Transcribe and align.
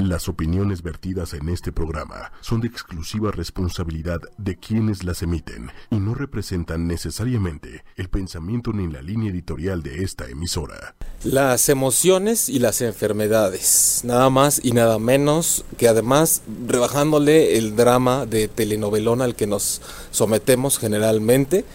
Las 0.00 0.30
opiniones 0.30 0.82
vertidas 0.82 1.34
en 1.34 1.50
este 1.50 1.72
programa 1.72 2.32
son 2.40 2.62
de 2.62 2.68
exclusiva 2.68 3.32
responsabilidad 3.32 4.18
de 4.38 4.56
quienes 4.56 5.04
las 5.04 5.22
emiten 5.22 5.70
y 5.90 5.96
no 5.96 6.14
representan 6.14 6.86
necesariamente 6.86 7.84
el 7.96 8.08
pensamiento 8.08 8.72
ni 8.72 8.90
la 8.90 9.02
línea 9.02 9.30
editorial 9.30 9.82
de 9.82 10.02
esta 10.02 10.26
emisora. 10.26 10.94
Las 11.22 11.68
emociones 11.68 12.48
y 12.48 12.60
las 12.60 12.80
enfermedades, 12.80 14.00
nada 14.04 14.30
más 14.30 14.64
y 14.64 14.72
nada 14.72 14.98
menos 14.98 15.66
que 15.76 15.86
además 15.86 16.40
rebajándole 16.66 17.58
el 17.58 17.76
drama 17.76 18.24
de 18.24 18.48
telenovelón 18.48 19.20
al 19.20 19.34
que 19.34 19.46
nos 19.46 19.82
sometemos 20.12 20.78
generalmente. 20.78 21.66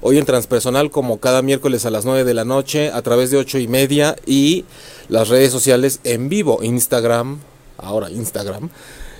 Hoy 0.00 0.18
en 0.18 0.26
Transpersonal, 0.26 0.92
como 0.92 1.18
cada 1.18 1.42
miércoles 1.42 1.86
a 1.86 1.90
las 1.90 2.04
9 2.04 2.22
de 2.22 2.34
la 2.34 2.44
noche, 2.44 2.92
a 2.92 3.02
través 3.02 3.32
de 3.32 3.38
8 3.38 3.58
y 3.58 3.66
media 3.66 4.14
y 4.26 4.64
las 5.08 5.28
redes 5.28 5.50
sociales 5.50 5.98
en 6.04 6.28
vivo, 6.28 6.62
Instagram, 6.62 7.40
ahora 7.78 8.10
Instagram, 8.10 8.70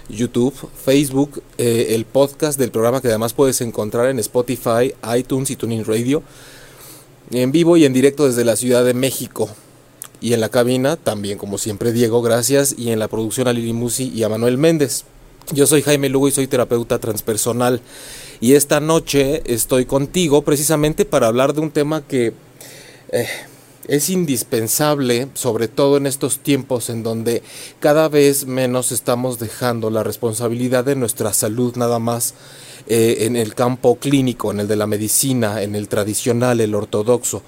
YouTube, 0.09 0.54
Facebook, 0.85 1.43
eh, 1.58 1.89
el 1.90 2.04
podcast 2.04 2.58
del 2.58 2.71
programa 2.71 3.00
que 3.00 3.08
además 3.08 3.32
puedes 3.32 3.61
encontrar 3.61 4.08
en 4.08 4.18
Spotify, 4.18 4.95
iTunes 5.17 5.50
y 5.50 5.57
Tuning 5.57 5.85
Radio, 5.85 6.22
en 7.31 7.53
vivo 7.53 7.76
y 7.76 7.85
en 7.85 7.93
directo 7.93 8.26
desde 8.26 8.45
la 8.45 8.57
Ciudad 8.57 8.85
de 8.85 8.95
México. 8.95 9.48
Y 10.21 10.32
en 10.32 10.40
la 10.40 10.48
cabina, 10.48 10.96
también 10.96 11.39
como 11.39 11.59
siempre 11.59 11.93
Diego, 11.93 12.22
gracias, 12.22 12.75
y 12.79 12.90
en 12.90 12.98
la 12.98 13.09
producción 13.09 13.48
a 13.48 13.53
Lili 13.53 13.72
Musi 13.72 14.11
y 14.14 14.22
a 14.22 14.29
Manuel 14.29 14.59
Méndez. 14.59 15.04
Yo 15.53 15.67
soy 15.67 15.82
Jaime 15.82 16.09
Lugo 16.09 16.29
y 16.29 16.32
soy 16.32 16.46
terapeuta 16.46 16.98
transpersonal. 16.98 17.81
Y 18.40 18.54
esta 18.54 18.81
noche 18.81 19.43
estoy 19.45 19.84
contigo 19.84 20.43
precisamente 20.43 21.04
para 21.04 21.26
hablar 21.26 21.54
de 21.54 21.61
un 21.61 21.71
tema 21.71 22.03
que... 22.07 22.32
Eh, 23.11 23.26
es 23.88 24.11
indispensable, 24.11 25.29
sobre 25.34 25.68
todo 25.68 25.96
en 25.96 26.06
estos 26.06 26.38
tiempos 26.38 26.90
en 26.90 27.02
donde 27.02 27.42
cada 27.80 28.08
vez 28.08 28.46
menos 28.46 28.92
estamos 28.92 29.38
dejando 29.38 29.90
la 29.90 30.02
responsabilidad 30.02 30.84
de 30.84 30.96
nuestra 30.96 31.32
salud 31.32 31.76
nada 31.76 31.98
más 31.98 32.34
eh, 32.86 33.19
en 33.20 33.36
el 33.36 33.55
campo 33.55 33.97
clínico, 33.97 34.50
en 34.50 34.61
el 34.61 34.69
de 34.69 34.77
la 34.77 34.86
medicina, 34.86 35.62
en 35.62 35.75
el 35.75 35.89
tradicional, 35.89 36.61
el 36.61 36.75
ortodoxo, 36.75 37.42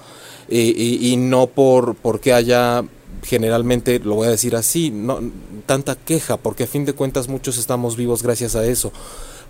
y, 0.49 1.15
no 1.17 1.47
por 1.47 1.95
porque 1.95 2.31
haya 2.31 2.83
generalmente, 3.23 3.99
lo 3.99 4.15
voy 4.15 4.27
a 4.27 4.31
decir 4.31 4.55
así, 4.55 4.91
no 4.91 5.19
tanta 5.65 5.95
queja, 5.95 6.37
porque 6.37 6.63
a 6.63 6.67
fin 6.67 6.85
de 6.85 6.93
cuentas 6.93 7.27
muchos 7.27 7.57
estamos 7.57 7.97
vivos 7.97 8.23
gracias 8.23 8.55
a 8.55 8.65
eso 8.65 8.93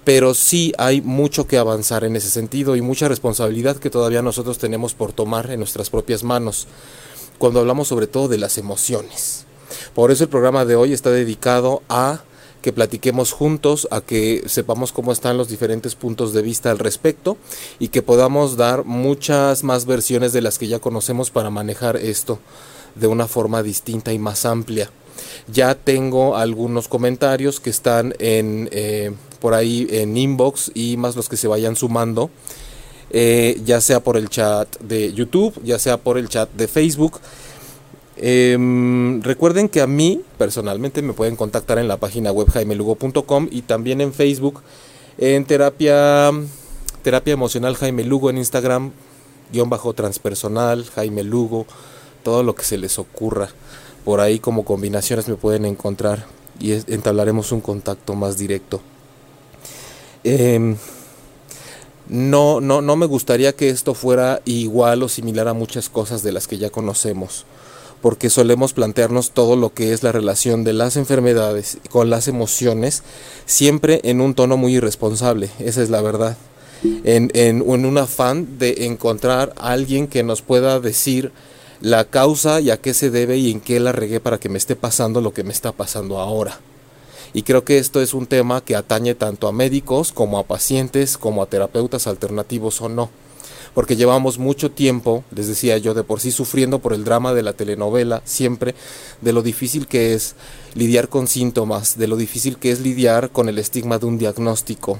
pero 0.07 0.33
sí 0.33 0.71
hay 0.77 1.01
mucho 1.01 1.47
que 1.47 1.57
avanzar 1.57 2.05
en 2.05 2.15
ese 2.15 2.29
sentido 2.29 2.77
y 2.77 2.81
mucha 2.81 3.09
responsabilidad 3.09 3.75
que 3.75 3.89
todavía 3.89 4.21
nosotros 4.21 4.57
tenemos 4.57 4.93
por 4.93 5.11
tomar 5.11 5.51
en 5.51 5.59
nuestras 5.59 5.89
propias 5.89 6.23
manos, 6.23 6.65
cuando 7.37 7.59
hablamos 7.59 7.89
sobre 7.89 8.07
todo 8.07 8.29
de 8.29 8.37
las 8.37 8.57
emociones. 8.57 9.43
Por 9.93 10.09
eso 10.11 10.23
el 10.23 10.29
programa 10.29 10.63
de 10.63 10.77
hoy 10.77 10.93
está 10.93 11.09
dedicado 11.09 11.83
a 11.89 12.21
que 12.61 12.71
platiquemos 12.71 13.33
juntos, 13.33 13.85
a 13.91 13.99
que 13.99 14.43
sepamos 14.45 14.93
cómo 14.93 15.11
están 15.11 15.37
los 15.37 15.49
diferentes 15.49 15.95
puntos 15.95 16.31
de 16.31 16.41
vista 16.41 16.71
al 16.71 16.79
respecto 16.79 17.35
y 17.77 17.89
que 17.89 18.01
podamos 18.01 18.55
dar 18.55 18.85
muchas 18.85 19.65
más 19.65 19.85
versiones 19.85 20.31
de 20.31 20.41
las 20.41 20.57
que 20.57 20.69
ya 20.69 20.79
conocemos 20.79 21.31
para 21.31 21.49
manejar 21.49 21.97
esto 21.97 22.39
de 22.95 23.07
una 23.07 23.27
forma 23.27 23.61
distinta 23.61 24.13
y 24.13 24.19
más 24.19 24.45
amplia. 24.45 24.89
Ya 25.51 25.75
tengo 25.75 26.37
algunos 26.37 26.87
comentarios 26.87 27.59
que 27.59 27.71
están 27.71 28.13
en, 28.19 28.69
eh, 28.71 29.11
por 29.39 29.53
ahí 29.53 29.87
en 29.89 30.17
inbox 30.17 30.71
y 30.73 30.97
más 30.97 31.15
los 31.15 31.29
que 31.29 31.37
se 31.37 31.47
vayan 31.47 31.75
sumando, 31.75 32.29
eh, 33.09 33.59
ya 33.65 33.81
sea 33.81 34.01
por 34.01 34.17
el 34.17 34.29
chat 34.29 34.79
de 34.79 35.13
YouTube, 35.13 35.53
ya 35.63 35.79
sea 35.79 35.97
por 35.97 36.17
el 36.17 36.29
chat 36.29 36.49
de 36.53 36.67
Facebook. 36.67 37.19
Em, 38.17 39.21
recuerden 39.21 39.69
que 39.69 39.81
a 39.81 39.87
mí 39.87 40.21
personalmente 40.37 41.01
me 41.01 41.13
pueden 41.13 41.35
contactar 41.35 41.77
en 41.77 41.87
la 41.87 41.97
página 41.97 42.31
web 42.31 42.49
jaimelugo.com 42.49 43.47
y 43.51 43.61
también 43.61 44.01
en 44.01 44.11
Facebook 44.11 44.63
en 45.19 45.45
terapia 45.45 46.31
terapia 47.03 47.33
emocional 47.33 47.75
Jaime 47.75 48.03
Lugo 48.03 48.31
en 48.31 48.39
Instagram 48.39 48.91
guion 49.53 49.69
bajo 49.69 49.93
transpersonal 49.93 50.85
Jaime 50.95 51.21
Lugo 51.23 51.67
todo 52.23 52.41
lo 52.41 52.55
que 52.55 52.63
se 52.63 52.79
les 52.79 52.97
ocurra 52.97 53.49
por 54.07 54.21
ahí 54.21 54.39
como 54.39 54.63
combinaciones 54.63 55.27
me 55.27 55.35
pueden 55.35 55.65
encontrar 55.65 56.25
y 56.61 56.71
entablaremos 56.71 57.51
un 57.51 57.59
contacto 57.59 58.15
más 58.15 58.37
directo. 58.37 58.79
Em, 60.29 60.75
no, 62.09 62.59
no, 62.59 62.81
no 62.81 62.97
me 62.97 63.05
gustaría 63.05 63.55
que 63.55 63.69
esto 63.69 63.93
fuera 63.93 64.41
igual 64.43 65.01
o 65.03 65.07
similar 65.07 65.47
a 65.47 65.53
muchas 65.53 65.87
cosas 65.87 66.21
de 66.21 66.33
las 66.33 66.47
que 66.47 66.57
ya 66.57 66.69
conocemos, 66.69 67.45
porque 68.01 68.29
solemos 68.29 68.73
plantearnos 68.73 69.31
todo 69.31 69.55
lo 69.55 69.73
que 69.73 69.93
es 69.93 70.03
la 70.03 70.11
relación 70.11 70.65
de 70.65 70.73
las 70.73 70.97
enfermedades 70.97 71.77
con 71.89 72.09
las 72.09 72.27
emociones, 72.27 73.03
siempre 73.45 74.01
en 74.03 74.19
un 74.19 74.33
tono 74.33 74.57
muy 74.57 74.75
irresponsable, 74.75 75.49
esa 75.59 75.81
es 75.81 75.89
la 75.89 76.01
verdad. 76.01 76.35
En, 76.83 77.31
en, 77.33 77.63
en 77.65 77.85
un 77.85 77.97
afán 77.97 78.59
de 78.59 78.85
encontrar 78.85 79.53
a 79.55 79.71
alguien 79.71 80.07
que 80.07 80.23
nos 80.23 80.41
pueda 80.41 80.81
decir 80.81 81.31
la 81.79 82.03
causa 82.03 82.59
y 82.59 82.69
a 82.69 82.81
qué 82.81 82.93
se 82.93 83.11
debe 83.11 83.37
y 83.37 83.49
en 83.49 83.61
qué 83.61 83.79
la 83.79 83.93
regué 83.93 84.19
para 84.19 84.39
que 84.39 84.49
me 84.49 84.57
esté 84.57 84.75
pasando 84.75 85.21
lo 85.21 85.33
que 85.33 85.45
me 85.45 85.53
está 85.53 85.71
pasando 85.71 86.19
ahora. 86.19 86.59
Y 87.37 87.43
creo 87.43 87.63
que 87.63 87.77
esto 87.77 88.01
es 88.01 88.15
un 88.15 88.25
tema 88.25 88.61
que 88.61 88.75
atañe 88.75 89.13
tanto 89.13 89.47
a 89.47 89.51
médicos 89.51 90.11
como 90.11 90.39
a 90.39 90.47
pacientes, 90.47 91.19
como 91.19 91.43
a 91.43 91.45
terapeutas 91.45 92.07
alternativos 92.07 92.81
o 92.81 92.89
no. 92.89 93.11
Porque 93.75 93.95
llevamos 93.95 94.39
mucho 94.39 94.71
tiempo, 94.71 95.23
les 95.29 95.47
decía 95.47 95.77
yo, 95.77 95.93
de 95.93 96.03
por 96.03 96.19
sí 96.19 96.31
sufriendo 96.31 96.79
por 96.79 96.93
el 96.93 97.03
drama 97.03 97.35
de 97.35 97.43
la 97.43 97.53
telenovela, 97.53 98.23
siempre, 98.25 98.73
de 99.21 99.33
lo 99.33 99.43
difícil 99.43 99.85
que 99.85 100.15
es 100.15 100.33
lidiar 100.73 101.09
con 101.09 101.27
síntomas, 101.27 101.99
de 101.99 102.07
lo 102.07 102.15
difícil 102.15 102.57
que 102.57 102.71
es 102.71 102.79
lidiar 102.79 103.29
con 103.29 103.49
el 103.49 103.59
estigma 103.59 103.99
de 103.99 104.07
un 104.07 104.17
diagnóstico, 104.17 104.97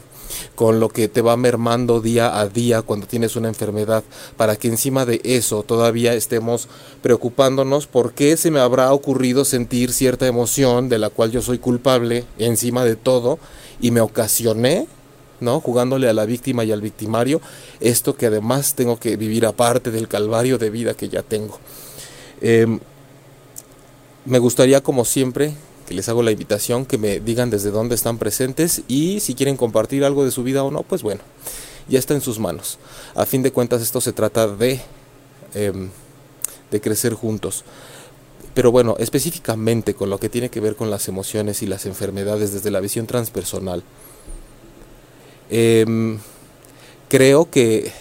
con 0.56 0.80
lo 0.80 0.90
que 0.90 1.08
te 1.08 1.22
va 1.22 1.38
mermando 1.38 2.02
día 2.02 2.40
a 2.40 2.48
día 2.48 2.82
cuando 2.82 3.08
tienes 3.08 3.36
una 3.36 3.48
enfermedad, 3.48 4.04
para 4.36 4.56
que 4.56 4.68
encima 4.68 5.06
de 5.06 5.22
eso 5.24 5.64
todavía 5.64 6.14
estemos 6.14 6.68
preocupándonos 7.02 7.88
por 7.88 8.14
qué 8.14 8.38
se 8.38 8.52
me 8.52 8.60
habrá 8.60 8.94
ocurrido 8.94 9.46
sentir 9.46 9.94
cierta 9.94 10.28
emoción 10.28 10.90
de 10.90 11.00
la 11.00 11.10
cual 11.10 11.32
yo 11.32 11.42
soy 11.42 11.58
culpable 11.58 12.26
encima 12.38 12.84
de 12.86 12.96
todo 12.96 13.40
y 13.80 13.92
me 13.92 14.02
ocasioné 14.02 14.88
¿no? 15.40 15.60
Jugándole 15.60 16.10
a 16.10 16.14
la 16.14 16.26
víctima 16.26 16.64
y 16.64 16.72
al 16.72 16.82
victimario, 16.82 17.42
esto 17.80 18.16
que 18.16 18.26
además 18.26 18.74
tengo 18.74 19.00
que 19.00 19.18
vivir 19.18 19.46
aparte 19.46 19.92
del 19.92 20.08
calvario 20.08 20.58
de 20.58 20.70
vida 20.70 20.94
que 20.96 21.10
ya 21.10 21.22
tengo. 21.22 21.60
Em, 22.42 22.80
me 24.26 24.40
gustaría, 24.40 24.82
como 24.82 25.06
siempre, 25.06 25.54
que 25.88 25.94
les 25.94 26.10
hago 26.10 26.22
la 26.22 26.32
invitación, 26.32 26.86
que 26.86 26.98
me 26.98 27.22
digan 27.22 27.50
desde 27.50 27.72
dónde 27.72 27.96
están 27.96 28.18
presentes 28.18 28.82
y 28.90 29.22
si 29.22 29.36
quieren 29.36 29.56
compartir 29.56 30.04
algo 30.04 30.26
de 30.26 30.32
su 30.32 30.44
vida 30.44 30.64
o 30.64 30.70
no, 30.70 30.84
pues 30.84 31.02
bueno, 31.02 31.22
ya 31.88 31.98
está 31.98 32.14
en 32.14 32.20
sus 32.20 32.40
manos. 32.40 32.78
A 33.16 33.26
fin 33.26 33.42
de 33.42 33.54
cuentas 33.54 33.82
esto 33.82 34.02
se 34.02 34.12
trata 34.12 34.48
de, 34.48 34.82
em, 35.54 35.90
de 36.72 36.82
crecer 36.82 37.14
juntos. 37.14 37.64
Pero 38.54 38.70
bueno, 38.70 38.98
específicamente 39.00 39.94
con 39.94 40.10
lo 40.10 40.20
que 40.20 40.28
tiene 40.28 40.50
que 40.50 40.60
ver 40.60 40.76
con 40.76 40.92
las 40.92 41.08
emociones 41.08 41.62
y 41.62 41.68
las 41.68 41.86
enfermedades 41.86 42.52
desde 42.52 42.70
la 42.70 42.82
visión 42.82 43.08
transpersonal, 43.08 43.82
em, 45.50 46.20
creo 47.08 47.50
que 47.50 47.94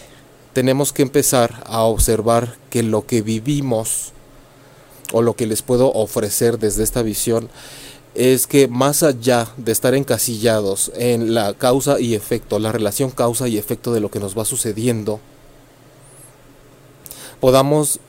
tenemos 0.53 0.93
que 0.93 1.03
empezar 1.03 1.63
a 1.67 1.83
observar 1.83 2.57
que 2.69 2.83
lo 2.83 3.07
que 3.07 3.23
vivimos 3.23 4.13
o 5.13 5.23
lo 5.23 5.35
que 5.35 5.47
les 5.47 5.63
puedo 5.63 5.93
ofrecer 5.93 6.59
desde 6.59 6.83
esta 6.83 7.03
visión 7.03 7.49
es 8.15 8.47
que 8.47 8.67
más 8.67 9.03
allá 9.03 9.49
de 9.59 9.73
estar 9.73 9.95
encasillados 9.95 10.91
en 10.97 11.35
la 11.35 11.53
causa 11.55 12.01
y 12.01 12.15
efecto, 12.15 12.59
la 12.59 12.73
relación 12.73 13.11
causa 13.11 13.47
y 13.47 13.59
efecto 13.59 13.93
de 13.93 14.01
lo 14.01 14.11
que 14.11 14.21
nos 14.21 14.37
va 14.37 14.47
sucediendo, 14.47 15.21
podamos 17.41 18.01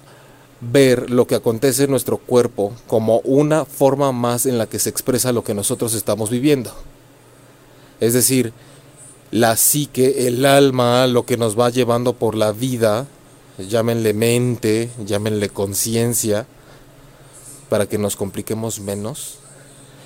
ver 0.62 1.10
lo 1.10 1.28
que 1.28 1.36
acontece 1.36 1.84
en 1.84 1.92
nuestro 1.92 2.18
cuerpo 2.18 2.74
como 2.88 3.20
una 3.20 3.66
forma 3.66 4.12
más 4.12 4.46
en 4.46 4.58
la 4.58 4.68
que 4.68 4.80
se 4.80 4.90
expresa 4.90 5.34
lo 5.34 5.44
que 5.44 5.54
nosotros 5.54 5.94
estamos 5.94 6.30
viviendo. 6.30 6.72
Es 8.00 8.14
decir, 8.14 8.54
la 9.32 9.58
psique, 9.58 10.28
el 10.28 10.46
alma, 10.46 11.06
lo 11.08 11.26
que 11.26 11.38
nos 11.38 11.60
va 11.60 11.70
llevando 11.70 12.14
por 12.14 12.36
la 12.36 12.54
vida, 12.54 13.08
llámenle 13.58 14.14
mente, 14.14 14.90
llámenle 15.06 15.50
conciencia, 15.50 16.48
para 17.70 17.88
que 17.88 17.98
nos 17.98 18.16
compliquemos 18.16 18.80
menos 18.80 19.36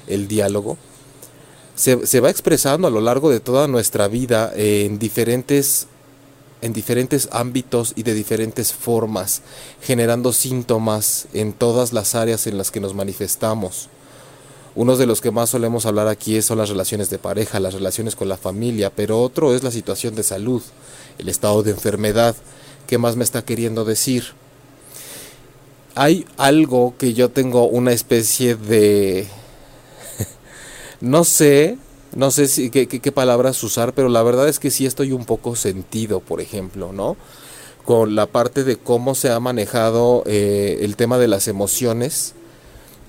el 0.08 0.28
diálogo, 0.28 0.78
se, 1.76 2.06
se, 2.06 2.20
va 2.20 2.30
expresando 2.30 2.88
a 2.88 2.92
lo 2.92 3.02
largo 3.02 3.30
de 3.30 3.40
toda 3.40 3.68
nuestra 3.68 4.08
vida 4.08 4.52
en 4.56 5.00
diferentes, 5.00 5.88
en 6.62 6.74
diferentes 6.74 7.30
ámbitos 7.32 7.94
y 7.96 8.04
de 8.04 8.14
diferentes 8.14 8.74
formas, 8.74 9.42
generando 9.82 10.34
síntomas 10.34 11.28
en 11.34 11.54
todas 11.54 11.94
las 11.94 12.14
áreas 12.14 12.46
en 12.48 12.58
las 12.58 12.72
que 12.72 12.82
nos 12.82 12.94
manifestamos. 12.94 13.90
Uno 14.74 14.96
de 14.96 15.06
los 15.06 15.20
que 15.20 15.32
más 15.32 15.50
solemos 15.50 15.86
hablar 15.86 16.08
aquí 16.08 16.42
son 16.42 16.58
las 16.58 16.70
relaciones 16.70 17.10
de 17.10 17.20
pareja, 17.20 17.60
las 17.60 17.74
relaciones 17.74 18.16
con 18.16 18.30
la 18.30 18.38
familia, 18.38 18.90
pero 18.90 19.22
otro 19.22 19.54
es 19.54 19.64
la 19.64 19.72
situación 19.72 20.16
de 20.16 20.24
salud, 20.24 20.62
el 21.18 21.28
estado 21.28 21.62
de 21.62 21.72
enfermedad. 21.72 22.36
¿Qué 22.88 22.98
más 22.98 23.18
me 23.18 23.26
está 23.26 23.44
queriendo 23.44 23.84
decir? 23.84 24.34
Hay 25.96 26.26
algo 26.38 26.94
que 26.98 27.14
yo 27.14 27.30
tengo 27.30 27.68
una 27.68 27.92
especie 27.92 28.56
de 28.56 29.28
no 31.02 31.24
sé, 31.24 31.78
no 32.16 32.32
sé 32.32 32.48
si, 32.48 32.70
qué, 32.70 32.88
qué, 32.88 33.12
palabras 33.12 33.62
usar, 33.64 33.94
pero 33.94 34.10
la 34.10 34.24
verdad 34.24 34.48
es 34.48 34.60
que 34.60 34.72
sí 34.72 34.86
estoy 34.86 35.12
un 35.12 35.26
poco 35.26 35.56
sentido, 35.56 36.20
por 36.20 36.42
ejemplo, 36.42 36.94
¿no? 36.94 37.18
Con 37.86 38.16
la 38.16 38.28
parte 38.28 38.64
de 38.64 38.78
cómo 38.78 39.16
se 39.16 39.32
ha 39.32 39.40
manejado 39.40 40.24
eh, 40.26 40.80
el 40.82 40.96
tema 40.96 41.18
de 41.18 41.28
las 41.28 41.48
emociones 41.48 42.36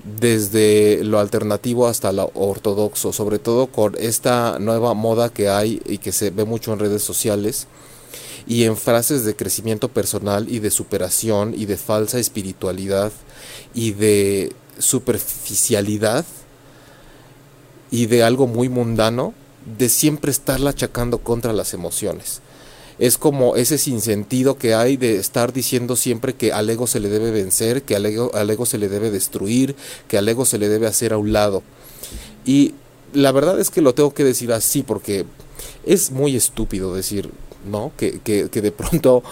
desde 0.03 1.03
lo 1.03 1.19
alternativo 1.19 1.87
hasta 1.87 2.11
lo 2.11 2.31
ortodoxo, 2.33 3.13
sobre 3.13 3.39
todo 3.39 3.67
con 3.67 3.95
esta 3.97 4.59
nueva 4.59 4.93
moda 4.93 5.29
que 5.29 5.47
hay 5.47 5.81
y 5.85 5.99
que 5.99 6.11
se 6.11 6.29
ve 6.29 6.43
mucho 6.43 6.73
en 6.73 6.79
redes 6.79 7.03
sociales 7.03 7.67
y 8.47 8.63
en 8.63 8.77
frases 8.77 9.25
de 9.25 9.35
crecimiento 9.35 9.89
personal 9.89 10.47
y 10.49 10.59
de 10.59 10.71
superación 10.71 11.53
y 11.57 11.65
de 11.65 11.77
falsa 11.77 12.19
espiritualidad 12.19 13.11
y 13.73 13.91
de 13.91 14.53
superficialidad 14.77 16.25
y 17.91 18.07
de 18.07 18.23
algo 18.23 18.47
muy 18.47 18.69
mundano, 18.69 19.33
de 19.77 19.87
siempre 19.87 20.31
estarla 20.31 20.71
achacando 20.71 21.19
contra 21.19 21.53
las 21.53 21.73
emociones. 21.73 22.41
Es 22.99 23.17
como 23.17 23.55
ese 23.55 23.77
sinsentido 23.77 24.57
que 24.57 24.75
hay 24.75 24.97
de 24.97 25.17
estar 25.17 25.53
diciendo 25.53 25.95
siempre 25.95 26.33
que 26.33 26.53
al 26.53 26.69
ego 26.69 26.87
se 26.87 26.99
le 26.99 27.09
debe 27.09 27.31
vencer, 27.31 27.83
que 27.83 27.95
al 27.95 28.05
ego, 28.05 28.65
se 28.65 28.77
le 28.77 28.87
debe 28.87 29.09
destruir, 29.09 29.75
que 30.07 30.17
al 30.17 30.27
ego 30.27 30.45
se 30.45 30.57
le 30.57 30.69
debe 30.69 30.87
hacer 30.87 31.13
a 31.13 31.17
un 31.17 31.33
lado. 31.33 31.63
Y 32.45 32.73
la 33.13 33.31
verdad 33.31 33.59
es 33.59 33.69
que 33.69 33.81
lo 33.81 33.93
tengo 33.93 34.13
que 34.13 34.23
decir 34.23 34.51
así 34.51 34.83
porque 34.83 35.25
es 35.85 36.11
muy 36.11 36.35
estúpido 36.35 36.93
decir, 36.93 37.29
¿no? 37.65 37.91
Que, 37.97 38.19
que, 38.19 38.49
que, 38.49 38.61
de 38.61 38.71
pronto 38.71 39.23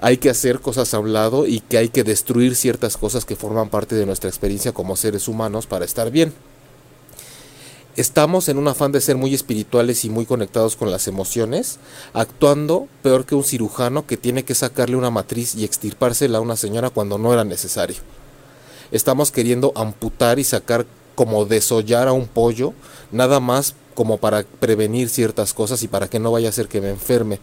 hay 0.00 0.18
que 0.18 0.30
hacer 0.30 0.60
cosas 0.60 0.92
a 0.94 0.98
un 0.98 1.12
lado 1.12 1.46
y 1.46 1.60
que 1.60 1.78
hay 1.78 1.88
que 1.88 2.04
destruir 2.04 2.56
ciertas 2.56 2.96
cosas 2.96 3.24
que 3.24 3.36
forman 3.36 3.68
parte 3.68 3.94
de 3.94 4.06
nuestra 4.06 4.28
experiencia 4.28 4.72
como 4.72 4.96
seres 4.96 5.28
humanos 5.28 5.66
para 5.66 5.84
estar 5.84 6.10
bien 6.10 6.32
estamos 7.96 8.48
en 8.48 8.58
un 8.58 8.68
afán 8.68 8.92
de 8.92 9.00
ser 9.00 9.16
muy 9.16 9.34
espirituales 9.34 10.04
y 10.04 10.10
muy 10.10 10.26
conectados 10.26 10.76
con 10.76 10.90
las 10.90 11.08
emociones, 11.08 11.78
actuando 12.12 12.88
peor 13.02 13.24
que 13.24 13.34
un 13.34 13.44
cirujano 13.44 14.06
que 14.06 14.18
tiene 14.18 14.44
que 14.44 14.54
sacarle 14.54 14.96
una 14.96 15.10
matriz 15.10 15.54
y 15.54 15.64
extirpársela 15.64 16.38
a 16.38 16.42
una 16.42 16.56
señora 16.56 16.90
cuando 16.90 17.18
no 17.18 17.32
era 17.32 17.44
necesario. 17.44 17.96
Estamos 18.92 19.32
queriendo 19.32 19.72
amputar 19.74 20.38
y 20.38 20.44
sacar 20.44 20.86
como 21.14 21.46
desollar 21.46 22.08
a 22.08 22.12
un 22.12 22.26
pollo, 22.26 22.74
nada 23.10 23.40
más 23.40 23.74
como 23.94 24.18
para 24.18 24.42
prevenir 24.42 25.08
ciertas 25.08 25.54
cosas 25.54 25.82
y 25.82 25.88
para 25.88 26.08
que 26.08 26.18
no 26.18 26.30
vaya 26.30 26.50
a 26.50 26.52
ser 26.52 26.68
que 26.68 26.82
me 26.82 26.90
enferme. 26.90 27.40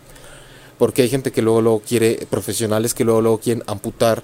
Porque 0.78 1.04
hay 1.04 1.10
gente 1.10 1.32
que 1.32 1.42
luego, 1.42 1.62
luego 1.62 1.82
quiere, 1.82 2.28
profesionales 2.30 2.94
que 2.94 3.04
luego, 3.04 3.22
luego 3.22 3.40
quieren 3.40 3.64
amputar 3.68 4.24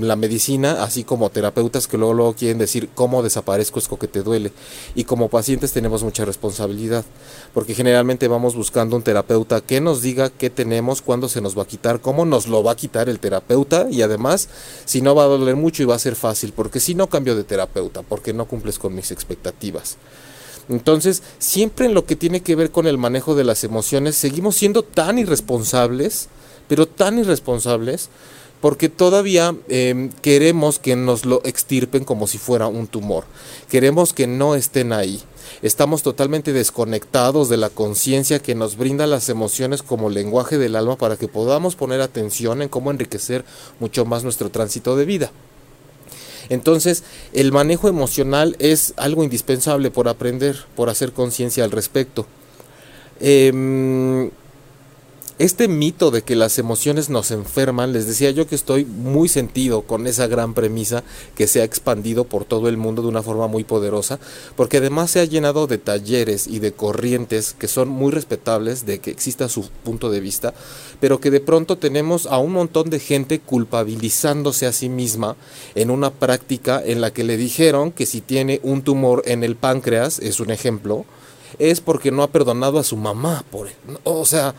la 0.00 0.16
medicina, 0.16 0.82
así 0.82 1.04
como 1.04 1.30
terapeutas 1.30 1.86
que 1.86 1.96
luego, 1.96 2.12
luego 2.12 2.34
quieren 2.34 2.58
decir 2.58 2.90
cómo 2.94 3.22
desaparezco 3.22 3.78
es 3.78 3.88
que 3.88 4.06
te 4.06 4.22
duele. 4.22 4.52
Y 4.94 5.04
como 5.04 5.28
pacientes 5.28 5.72
tenemos 5.72 6.02
mucha 6.02 6.24
responsabilidad, 6.26 7.04
porque 7.54 7.74
generalmente 7.74 8.28
vamos 8.28 8.54
buscando 8.54 8.94
un 8.94 9.02
terapeuta 9.02 9.62
que 9.62 9.80
nos 9.80 10.02
diga 10.02 10.28
qué 10.30 10.50
tenemos, 10.50 11.00
cuándo 11.00 11.28
se 11.28 11.40
nos 11.40 11.56
va 11.56 11.62
a 11.62 11.66
quitar, 11.66 12.00
cómo 12.00 12.26
nos 12.26 12.46
lo 12.46 12.62
va 12.62 12.72
a 12.72 12.76
quitar 12.76 13.08
el 13.08 13.20
terapeuta 13.20 13.86
y 13.90 14.02
además 14.02 14.48
si 14.84 15.00
no 15.00 15.14
va 15.14 15.24
a 15.24 15.28
doler 15.28 15.56
mucho 15.56 15.82
y 15.82 15.86
va 15.86 15.94
a 15.94 15.98
ser 15.98 16.14
fácil, 16.14 16.52
porque 16.54 16.78
si 16.78 16.94
no 16.94 17.08
cambio 17.08 17.34
de 17.34 17.44
terapeuta, 17.44 18.02
porque 18.02 18.34
no 18.34 18.44
cumples 18.44 18.78
con 18.78 18.94
mis 18.94 19.10
expectativas. 19.10 19.96
Entonces, 20.68 21.22
siempre 21.38 21.86
en 21.86 21.94
lo 21.94 22.04
que 22.04 22.16
tiene 22.16 22.42
que 22.42 22.56
ver 22.56 22.70
con 22.70 22.86
el 22.86 22.98
manejo 22.98 23.34
de 23.34 23.44
las 23.44 23.64
emociones, 23.64 24.16
seguimos 24.16 24.56
siendo 24.56 24.82
tan 24.82 25.18
irresponsables, 25.18 26.28
pero 26.68 26.86
tan 26.86 27.18
irresponsables, 27.18 28.10
porque 28.60 28.88
todavía 28.88 29.54
em, 29.68 30.10
queremos 30.20 30.78
que 30.78 30.96
nos 30.96 31.24
lo 31.24 31.40
extirpen 31.44 32.04
como 32.04 32.26
si 32.26 32.38
fuera 32.38 32.66
un 32.66 32.86
tumor. 32.86 33.24
Queremos 33.70 34.12
que 34.12 34.26
no 34.26 34.54
estén 34.54 34.92
ahí. 34.92 35.22
Estamos 35.62 36.02
totalmente 36.02 36.52
desconectados 36.52 37.48
de 37.48 37.56
la 37.56 37.70
conciencia 37.70 38.40
que 38.40 38.54
nos 38.54 38.76
brinda 38.76 39.06
las 39.06 39.28
emociones 39.28 39.82
como 39.82 40.10
lenguaje 40.10 40.58
del 40.58 40.76
alma 40.76 40.96
para 40.96 41.16
que 41.16 41.28
podamos 41.28 41.76
poner 41.76 42.00
atención 42.00 42.60
en 42.60 42.68
cómo 42.68 42.90
enriquecer 42.90 43.44
mucho 43.80 44.04
más 44.04 44.24
nuestro 44.24 44.50
tránsito 44.50 44.96
de 44.96 45.04
vida. 45.04 45.32
Entonces, 46.48 47.04
el 47.32 47.52
manejo 47.52 47.88
emocional 47.88 48.56
es 48.58 48.94
algo 48.96 49.24
indispensable 49.24 49.90
por 49.90 50.08
aprender, 50.08 50.56
por 50.76 50.88
hacer 50.88 51.12
conciencia 51.12 51.64
al 51.64 51.70
respecto. 51.70 52.26
Eh, 53.20 54.30
este 55.38 55.68
mito 55.68 56.10
de 56.10 56.22
que 56.22 56.34
las 56.34 56.58
emociones 56.58 57.10
nos 57.10 57.30
enferman, 57.30 57.92
les 57.92 58.06
decía 58.08 58.30
yo 58.32 58.48
que 58.48 58.56
estoy 58.56 58.84
muy 58.84 59.28
sentido 59.28 59.82
con 59.82 60.08
esa 60.08 60.26
gran 60.26 60.52
premisa 60.52 61.04
que 61.36 61.46
se 61.46 61.60
ha 61.60 61.64
expandido 61.64 62.24
por 62.24 62.44
todo 62.44 62.68
el 62.68 62.76
mundo 62.76 63.02
de 63.02 63.08
una 63.08 63.22
forma 63.22 63.46
muy 63.46 63.62
poderosa, 63.62 64.18
porque 64.56 64.78
además 64.78 65.12
se 65.12 65.20
ha 65.20 65.24
llenado 65.24 65.68
de 65.68 65.78
talleres 65.78 66.48
y 66.48 66.58
de 66.58 66.72
corrientes 66.72 67.54
que 67.56 67.68
son 67.68 67.88
muy 67.88 68.10
respetables 68.10 68.84
de 68.84 68.98
que 68.98 69.12
exista 69.12 69.48
su 69.48 69.68
punto 69.84 70.10
de 70.10 70.18
vista, 70.18 70.54
pero 71.00 71.20
que 71.20 71.30
de 71.30 71.40
pronto 71.40 71.78
tenemos 71.78 72.26
a 72.26 72.38
un 72.38 72.52
montón 72.52 72.90
de 72.90 72.98
gente 72.98 73.38
culpabilizándose 73.38 74.66
a 74.66 74.72
sí 74.72 74.88
misma 74.88 75.36
en 75.76 75.90
una 75.90 76.10
práctica 76.10 76.82
en 76.84 77.00
la 77.00 77.12
que 77.12 77.22
le 77.22 77.36
dijeron 77.36 77.92
que 77.92 78.06
si 78.06 78.20
tiene 78.20 78.58
un 78.64 78.82
tumor 78.82 79.22
en 79.24 79.44
el 79.44 79.54
páncreas, 79.54 80.18
es 80.18 80.40
un 80.40 80.50
ejemplo, 80.50 81.04
es 81.60 81.80
porque 81.80 82.10
no 82.10 82.24
ha 82.24 82.30
perdonado 82.30 82.78
a 82.78 82.84
su 82.84 82.96
mamá, 82.96 83.44
por, 83.50 83.68
o 84.04 84.24
sea, 84.24 84.54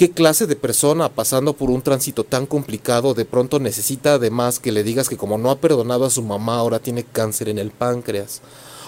¿Qué 0.00 0.10
clase 0.10 0.46
de 0.46 0.56
persona 0.56 1.10
pasando 1.10 1.52
por 1.52 1.68
un 1.68 1.82
tránsito 1.82 2.24
tan 2.24 2.46
complicado 2.46 3.12
de 3.12 3.26
pronto 3.26 3.58
necesita 3.58 4.14
además 4.14 4.58
que 4.58 4.72
le 4.72 4.82
digas 4.82 5.10
que 5.10 5.18
como 5.18 5.36
no 5.36 5.50
ha 5.50 5.58
perdonado 5.58 6.06
a 6.06 6.10
su 6.10 6.22
mamá 6.22 6.56
ahora 6.56 6.78
tiene 6.78 7.04
cáncer 7.04 7.50
en 7.50 7.58
el 7.58 7.70
páncreas? 7.70 8.40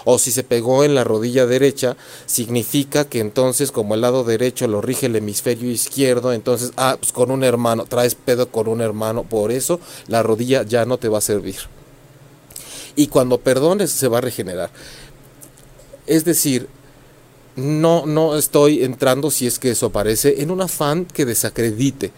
O 0.06 0.18
si 0.18 0.30
se 0.30 0.42
pegó 0.42 0.84
en 0.84 0.94
la 0.94 1.04
rodilla 1.04 1.44
derecha, 1.44 1.98
significa 2.24 3.04
que 3.04 3.20
entonces 3.20 3.72
como 3.72 3.94
el 3.94 4.00
lado 4.00 4.24
derecho 4.24 4.66
lo 4.68 4.80
rige 4.80 5.04
el 5.04 5.16
hemisferio 5.16 5.70
izquierdo, 5.70 6.32
entonces, 6.32 6.72
ah, 6.78 6.96
pues 6.98 7.12
con 7.12 7.30
un 7.30 7.44
hermano, 7.44 7.84
traes 7.84 8.14
pedo 8.14 8.48
con 8.48 8.66
un 8.66 8.80
hermano, 8.80 9.22
por 9.22 9.52
eso 9.52 9.80
la 10.06 10.22
rodilla 10.22 10.62
ya 10.62 10.86
no 10.86 10.96
te 10.96 11.10
va 11.10 11.18
a 11.18 11.20
servir. 11.20 11.56
Y 12.96 13.08
cuando 13.08 13.36
perdones 13.36 13.90
se 13.90 14.08
va 14.08 14.16
a 14.16 14.22
regenerar. 14.22 14.70
Es 16.06 16.24
decir, 16.24 16.70
no, 17.56 18.06
no 18.06 18.36
estoy 18.36 18.82
entrando, 18.82 19.30
si 19.30 19.46
es 19.46 19.58
que 19.58 19.70
eso 19.70 19.90
parece, 19.90 20.42
en 20.42 20.50
un 20.50 20.60
afán 20.60 21.04
que 21.04 21.24
desacredite. 21.24 22.12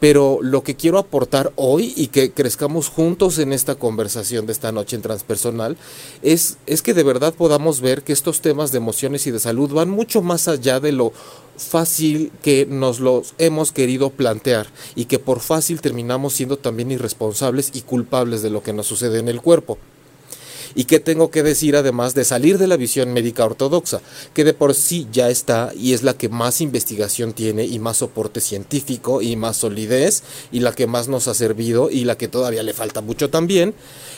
Pero 0.00 0.38
lo 0.42 0.62
que 0.62 0.76
quiero 0.76 0.98
aportar 0.98 1.52
hoy 1.56 1.92
y 1.96 2.06
que 2.06 2.30
crezcamos 2.30 2.88
juntos 2.88 3.38
en 3.40 3.52
esta 3.52 3.74
conversación 3.74 4.46
de 4.46 4.52
esta 4.52 4.70
noche 4.70 4.94
en 4.94 5.02
transpersonal 5.02 5.76
es, 6.22 6.58
es 6.66 6.82
que 6.82 6.94
de 6.94 7.02
verdad 7.02 7.34
podamos 7.34 7.80
ver 7.80 8.02
que 8.02 8.12
estos 8.12 8.40
temas 8.40 8.70
de 8.70 8.78
emociones 8.78 9.26
y 9.26 9.32
de 9.32 9.40
salud 9.40 9.72
van 9.72 9.90
mucho 9.90 10.22
más 10.22 10.46
allá 10.46 10.78
de 10.78 10.92
lo 10.92 11.12
fácil 11.56 12.30
que 12.42 12.64
nos 12.64 13.00
los 13.00 13.34
hemos 13.38 13.72
querido 13.72 14.10
plantear 14.10 14.68
y 14.94 15.06
que 15.06 15.18
por 15.18 15.40
fácil 15.40 15.80
terminamos 15.80 16.34
siendo 16.34 16.58
también 16.58 16.92
irresponsables 16.92 17.72
y 17.74 17.80
culpables 17.80 18.42
de 18.42 18.50
lo 18.50 18.62
que 18.62 18.72
nos 18.72 18.86
sucede 18.86 19.18
en 19.18 19.26
el 19.26 19.42
cuerpo. 19.42 19.78
¿Y 20.74 20.84
qué 20.84 21.00
tengo 21.00 21.30
que 21.30 21.42
decir 21.42 21.76
además 21.76 22.14
de 22.14 22.24
salir 22.24 22.58
de 22.58 22.66
la 22.66 22.76
visión 22.76 23.12
médica 23.12 23.44
ortodoxa, 23.44 24.00
que 24.34 24.44
de 24.44 24.54
por 24.54 24.74
sí 24.74 25.06
ya 25.12 25.30
está 25.30 25.72
y 25.76 25.92
es 25.92 26.02
la 26.02 26.14
que 26.14 26.28
más 26.28 26.60
investigación 26.60 27.32
tiene 27.32 27.64
y 27.64 27.78
más 27.78 27.98
soporte 27.98 28.40
científico 28.40 29.22
y 29.22 29.36
más 29.36 29.56
solidez 29.56 30.22
y 30.52 30.60
la 30.60 30.72
que 30.72 30.86
más 30.86 31.08
nos 31.08 31.28
ha 31.28 31.34
servido 31.34 31.90
y 31.90 32.04
la 32.04 32.16
que 32.16 32.28
todavía 32.28 32.62
le 32.62 32.74
falta 32.74 33.00
mucho 33.00 33.30
también? 33.30 33.74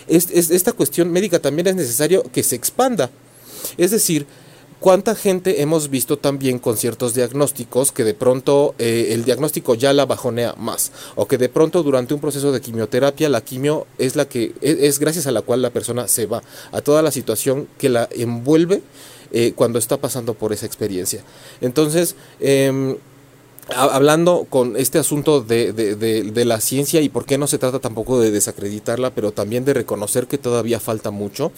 Es, 0.06 0.30
esta 0.30 0.72
cuestión 0.72 1.10
médica 1.12 1.38
también 1.38 1.66
es 1.68 1.76
necesario 1.76 2.22
que 2.32 2.42
se 2.42 2.56
expanda. 2.56 3.10
Es 3.76 3.90
decir, 3.90 4.26
¿Cuánta 4.80 5.14
gente 5.14 5.60
hemos 5.60 5.90
visto 5.90 6.16
también 6.16 6.58
con 6.58 6.78
ciertos 6.78 7.12
diagnósticos 7.12 7.92
que 7.92 8.02
de 8.02 8.14
pronto 8.14 8.74
eh, 8.78 9.08
el 9.10 9.26
diagnóstico 9.26 9.74
ya 9.74 9.92
la 9.92 10.06
bajonea 10.06 10.54
más? 10.56 10.90
O 11.16 11.28
que 11.28 11.36
de 11.36 11.50
pronto 11.50 11.82
durante 11.82 12.14
un 12.14 12.20
proceso 12.20 12.50
de 12.50 12.62
quimioterapia 12.62 13.28
la 13.28 13.42
quimio 13.42 13.86
es 13.98 14.16
la 14.16 14.24
que 14.24 14.54
e, 14.62 14.86
es, 14.86 14.98
gracias 14.98 15.26
a 15.26 15.32
la 15.32 15.42
cual 15.42 15.60
la 15.60 15.68
persona 15.68 16.08
se 16.08 16.24
va 16.24 16.42
a 16.72 16.80
toda 16.80 17.02
la 17.02 17.10
situación 17.10 17.68
que 17.76 17.90
la 17.90 18.08
envuelve 18.10 18.80
eh, 19.32 19.52
cuando 19.54 19.78
está 19.78 19.98
pasando 19.98 20.32
por 20.32 20.54
esa 20.54 20.64
experiencia. 20.64 21.22
Entonces, 21.60 22.16
em, 22.40 22.96
hablando 23.76 24.46
con 24.48 24.76
este 24.76 24.98
asunto 24.98 25.40
de, 25.42 25.72
de, 25.72 26.44
la 26.44 26.60
ciencia 26.60 27.00
y 27.00 27.08
por 27.08 27.24
qué 27.24 27.38
no 27.38 27.46
se 27.46 27.58
trata 27.58 27.78
tampoco 27.78 28.20
de 28.20 28.30
desacreditarla, 28.30 29.10
pero 29.10 29.32
también 29.32 29.64
de 29.64 29.74
reconocer 29.74 30.26
que 30.26 30.38
todavía 30.38 30.80
falta 30.80 31.10
mucho, 31.10 31.52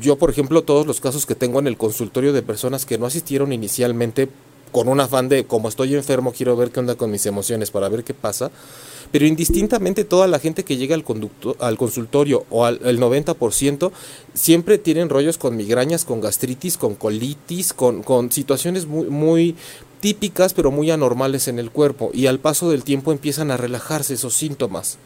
yo, 0.00 0.16
por 0.16 0.30
ejemplo, 0.30 0.62
todos 0.62 0.86
los 0.86 1.00
casos 1.00 1.26
que 1.26 1.34
tengo 1.34 1.58
en 1.58 1.66
el 1.66 1.76
consultorio 1.76 2.32
de 2.32 2.42
personas 2.42 2.86
que 2.86 2.98
no 2.98 3.06
asistieron 3.06 3.52
inicialmente 3.52 4.28
con 4.72 4.88
un 4.88 5.00
afán 5.00 5.28
de 5.28 5.44
como 5.44 5.68
estoy 5.68 5.94
enfermo, 5.94 6.32
quiero 6.32 6.56
ver 6.56 6.70
qué 6.70 6.80
onda 6.80 6.94
con 6.94 7.10
mis 7.10 7.26
emociones 7.26 7.70
para 7.70 7.88
ver 7.88 8.04
qué 8.04 8.14
pasa, 8.14 8.50
pero 9.10 9.26
indistintamente 9.26 10.04
toda 10.04 10.28
la 10.28 10.38
gente 10.38 10.64
que 10.64 10.76
llega 10.76 10.94
al, 10.94 11.04
al 11.58 11.76
consultorio 11.76 12.44
o 12.50 12.64
al 12.64 12.80
el 12.84 13.00
90% 13.00 13.90
siempre 14.34 14.78
tienen 14.78 15.08
rollos 15.08 15.38
con 15.38 15.56
migrañas, 15.56 16.04
con 16.04 16.20
gastritis, 16.20 16.76
con 16.76 16.94
colitis, 16.94 17.72
con, 17.72 18.02
con 18.02 18.30
situaciones 18.30 18.86
muy, 18.86 19.06
muy 19.06 19.56
típicas 20.00 20.54
pero 20.54 20.70
muy 20.70 20.90
anormales 20.90 21.48
en 21.48 21.58
el 21.58 21.70
cuerpo 21.70 22.10
y 22.14 22.26
al 22.26 22.38
paso 22.38 22.70
del 22.70 22.84
tiempo 22.84 23.12
empiezan 23.12 23.50
a 23.50 23.56
relajarse 23.56 24.14
esos 24.14 24.34
síntomas. 24.34 24.98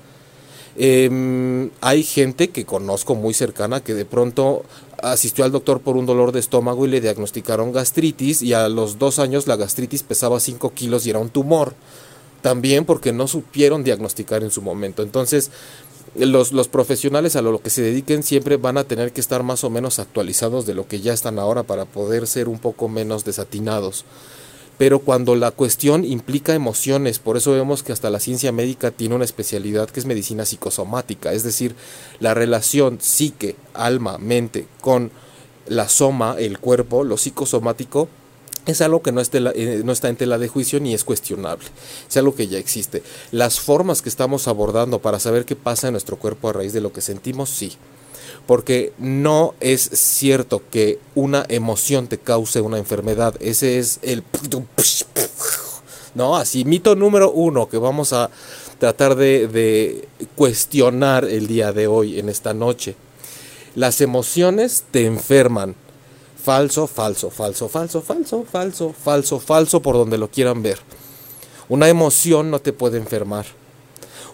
Em, 0.76 1.71
hay 1.81 2.02
gente 2.02 2.50
que 2.50 2.64
conozco 2.64 3.14
muy 3.14 3.33
cercana 3.33 3.81
que 3.81 3.95
de 3.95 4.04
pronto 4.04 4.64
asistió 5.02 5.45
al 5.45 5.52
doctor 5.52 5.81
por 5.81 5.97
un 5.97 6.07
dolor 6.07 6.33
de 6.33 6.40
estómago 6.40 6.85
y 6.85 6.88
le 6.88 7.00
diagnosticaron 7.00 7.73
gastritis 7.73 8.43
y 8.43 8.54
a 8.54 8.69
los 8.69 8.99
dos 8.99 9.19
años 9.19 9.47
la 9.47 9.57
gastritis 9.57 10.02
pesaba 10.02 10.40
5 10.40 10.71
kilos 10.71 11.07
y 11.07 11.11
era 11.11 11.21
un 11.21 11.31
tumor. 11.31 11.75
También 12.43 12.85
porque 12.85 13.12
no 13.12 13.26
supieron 13.28 13.85
diagnosticar 13.85 14.43
en 14.43 14.50
su 14.50 14.61
momento. 14.61 15.02
Entonces, 15.02 15.50
los, 16.14 16.52
los, 16.52 16.69
profesionales 16.69 17.37
a 17.37 17.43
lo 17.43 17.61
que 17.61 17.71
se 17.71 17.81
dediquen 17.81 18.23
siempre 18.23 18.57
van 18.57 18.76
a 18.76 18.85
tener 18.85 19.12
que 19.12 19.21
estar 19.21 19.43
más 19.43 19.64
o 19.64 19.71
menos 19.71 19.99
actualizados 19.99 20.66
de 20.66 20.75
lo 20.75 20.87
que 20.87 21.00
ya 21.00 21.12
están 21.12 21.38
ahora 21.38 21.62
para 21.62 21.87
poder 21.87 22.26
ser 22.26 22.49
un 22.49 22.59
poco 22.59 22.88
menos 22.88 23.25
desatinados 23.25 24.04
pero 24.76 24.99
cuando 24.99 25.37
la 25.37 25.50
cuestión 25.50 26.04
implica 26.04 26.54
emociones, 26.54 27.19
por 27.19 27.37
eso 27.37 27.52
vemos 27.52 27.83
que 27.83 27.93
hasta 27.93 28.11
la 28.11 28.21
ciencia 28.21 28.52
médica 28.52 28.90
tiene 28.90 29.14
una 29.14 29.25
especialidad 29.25 29.88
que 29.88 30.00
es 30.00 30.07
medicina 30.07 30.45
psicosomática, 30.45 31.33
es 31.33 31.43
decir, 31.45 31.75
la 32.21 32.35
relación 32.35 32.99
psique, 33.00 33.57
alma, 33.73 34.19
mente 34.19 34.66
con 34.81 35.11
la 35.66 35.88
soma, 35.88 36.37
el 36.38 36.59
cuerpo, 36.59 37.04
lo 37.04 37.16
psicosomático, 37.16 38.09
es 38.66 38.81
algo 38.81 39.02
que 39.02 39.12
no, 39.12 39.21
eh, 39.21 39.85
está 39.88 40.09
en 40.09 40.16
tela 40.16 40.38
de 40.38 40.49
juicio 40.49 40.81
ni 40.81 40.95
es 40.95 41.04
cuestionable, 41.04 41.66
es 42.09 42.16
algo 42.16 42.35
que 42.35 42.49
ya 42.49 42.59
existe. 42.59 43.02
Las 43.31 43.61
formas 43.61 44.02
que 44.02 44.09
estamos 44.09 44.49
abordando 44.49 45.00
para 45.00 45.21
saber 45.21 45.45
qué 45.45 45.54
pasa 45.54 45.88
en 45.88 45.93
nuestro 45.93 46.16
cuerpo 46.16 46.49
a 46.49 46.54
raíz 46.54 46.73
de 46.73 46.81
lo 46.81 46.93
que 46.93 47.00
sentimos, 47.00 47.50
sí, 47.50 47.73
porque 48.47 48.93
no 48.99 49.55
es 49.61 49.83
cierto 49.83 50.63
que 50.71 50.99
una 51.15 51.45
emoción 51.49 52.09
te 52.09 52.19
cause 52.19 52.61
una 52.61 52.79
enfermedad. 52.79 53.35
Ese 53.41 53.79
es 53.79 53.99
el... 54.03 54.23
No, 56.15 56.37
así, 56.37 56.65
mito 56.65 56.95
número 56.95 57.33
uno 57.33 57.69
que 57.69 57.79
vamos 57.79 58.13
a 58.13 58.31
tratar 58.79 59.17
de, 59.17 59.49
de 59.49 60.09
cuestionar 60.37 61.25
el 61.25 61.47
día 61.47 61.73
de 61.73 61.87
hoy, 61.87 62.19
en 62.19 62.29
esta 62.29 62.55
noche. 62.55 62.95
Las 63.75 64.01
emociones 64.01 64.85
te 64.91 65.07
enferman. 65.07 65.75
Falso, 66.41 66.87
falso, 66.87 67.31
falso, 67.31 67.69
falso, 67.69 68.03
falso, 68.03 68.45
falso, 68.45 68.93
falso, 68.93 69.41
falso, 69.41 69.81
por 69.81 69.97
donde 69.97 70.19
lo 70.19 70.29
quieran 70.29 70.63
ver. 70.63 70.79
Una 71.69 71.89
emoción 71.89 72.51
no 72.51 72.61
te 72.61 72.75
puede 72.75 72.99
enfermar 72.99 73.47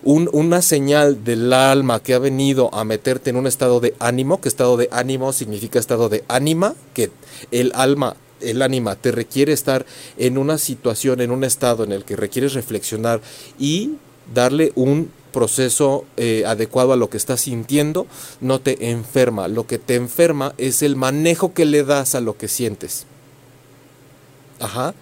una 0.02 0.62
señal 0.62 1.24
del 1.24 1.52
alma 1.52 2.00
que 2.00 2.14
ha 2.14 2.18
venido 2.18 2.72
a 2.74 2.84
meterte 2.84 3.30
en 3.30 3.36
un 3.36 3.46
estado 3.46 3.80
de 3.80 3.94
ánimo, 3.98 4.40
que 4.40 4.48
estado 4.48 4.76
de 4.76 4.88
ánimo 4.92 5.32
significa 5.32 5.78
estado 5.78 6.08
de 6.08 6.24
ánima, 6.28 6.74
que 6.94 7.10
el 7.50 7.72
alma 7.74 8.16
el 8.40 8.62
ánima 8.62 8.96
te 8.96 9.12
requiere 9.12 9.52
estar 9.52 9.84
en 10.16 10.38
una 10.38 10.56
situación, 10.56 11.20
en 11.20 11.30
un 11.30 11.44
estado 11.44 11.84
en 11.84 11.92
el 11.92 12.04
que 12.04 12.16
requieres 12.16 12.54
reflexionar 12.54 13.20
y 13.58 13.96
darle 14.34 14.72
un 14.74 15.10
proceso 15.30 16.04
eh, 16.16 16.44
adecuado 16.46 16.92
a 16.92 16.96
lo 16.96 17.08
que 17.08 17.16
estás 17.16 17.42
sintiendo, 17.42 18.06
no 18.40 18.60
te 18.60 18.90
enferma. 18.90 19.48
Lo 19.48 19.66
que 19.66 19.78
te 19.78 19.94
enferma 19.94 20.54
es 20.58 20.82
el 20.82 20.96
manejo 20.96 21.52
que 21.54 21.64
le 21.64 21.84
das 21.84 22.14
a 22.14 22.20
lo 22.20 22.36
que 22.36 22.48
sientes. 22.48 23.06
Ajá. 24.58 24.94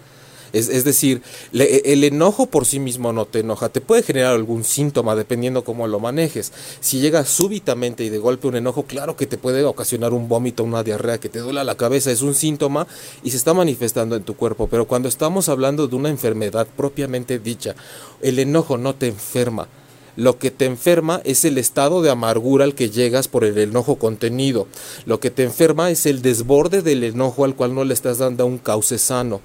Es, 0.53 0.83
decir, 0.83 1.21
e, 1.53 1.81
el 1.85 2.03
enojo 2.03 2.47
por 2.47 2.65
sí 2.65 2.79
mismo 2.79 3.13
no 3.13 3.25
te 3.25 3.39
enoja, 3.39 3.69
te 3.69 3.81
puede 3.81 4.03
generar 4.03 4.33
algún 4.33 4.63
síntoma 4.63 5.15
dependiendo 5.15 5.63
cómo 5.63 5.87
lo 5.87 5.99
manejes. 5.99 6.51
Si 6.79 6.99
llega 6.99 7.25
súbitamente 7.25 8.03
y 8.03 8.09
de 8.09 8.17
golpe 8.17 8.47
un 8.47 8.55
enojo, 8.55 8.83
claro 8.83 9.15
que 9.15 9.27
te 9.27 9.37
puede 9.37 9.63
ocasionar 9.63 10.13
un 10.13 10.27
vómito, 10.27 10.63
una 10.63 10.83
diarrea, 10.83 11.19
que 11.19 11.29
te 11.29 11.39
duele 11.39 11.63
la 11.63 11.75
cabeza, 11.75 12.11
es 12.11 12.21
un 12.21 12.35
síntoma 12.35 12.87
y 13.23 13.31
se 13.31 13.37
está 13.37 13.53
manifestando 13.53 14.15
en 14.15 14.23
tu 14.23 14.35
cuerpo. 14.35 14.67
Pero 14.67 14.87
cuando 14.87 15.09
estamos 15.09 15.49
hablando 15.49 15.87
de 15.87 15.95
una 15.95 16.09
enfermedad 16.09 16.67
propiamente 16.75 17.39
dicha, 17.39 17.75
el 18.21 18.39
enojo 18.39 18.77
no 18.77 18.95
te 18.95 19.07
enferma. 19.07 19.67
Lo 20.15 20.37
que 20.37 20.51
te 20.51 20.65
enferma 20.65 21.21
es 21.23 21.45
el 21.45 21.57
estado 21.57 22.01
de 22.01 22.09
amargura 22.09 22.65
al 22.65 22.75
que 22.75 22.89
llegas 22.89 23.27
por 23.27 23.45
el 23.45 23.57
enojo 23.57 23.95
contenido. 23.95 24.67
Lo 25.05 25.19
que 25.19 25.31
te 25.31 25.43
enferma 25.43 25.91
es 25.91 26.05
el 26.05 26.21
desborde 26.21 26.81
del 26.81 27.03
enojo 27.03 27.45
al 27.45 27.55
cual 27.55 27.73
no 27.73 27.85
le 27.85 27.93
estás 27.93 28.17
dando 28.17 28.45
un 28.45 28.57
cauce 28.57 28.97
sano. 28.97 29.39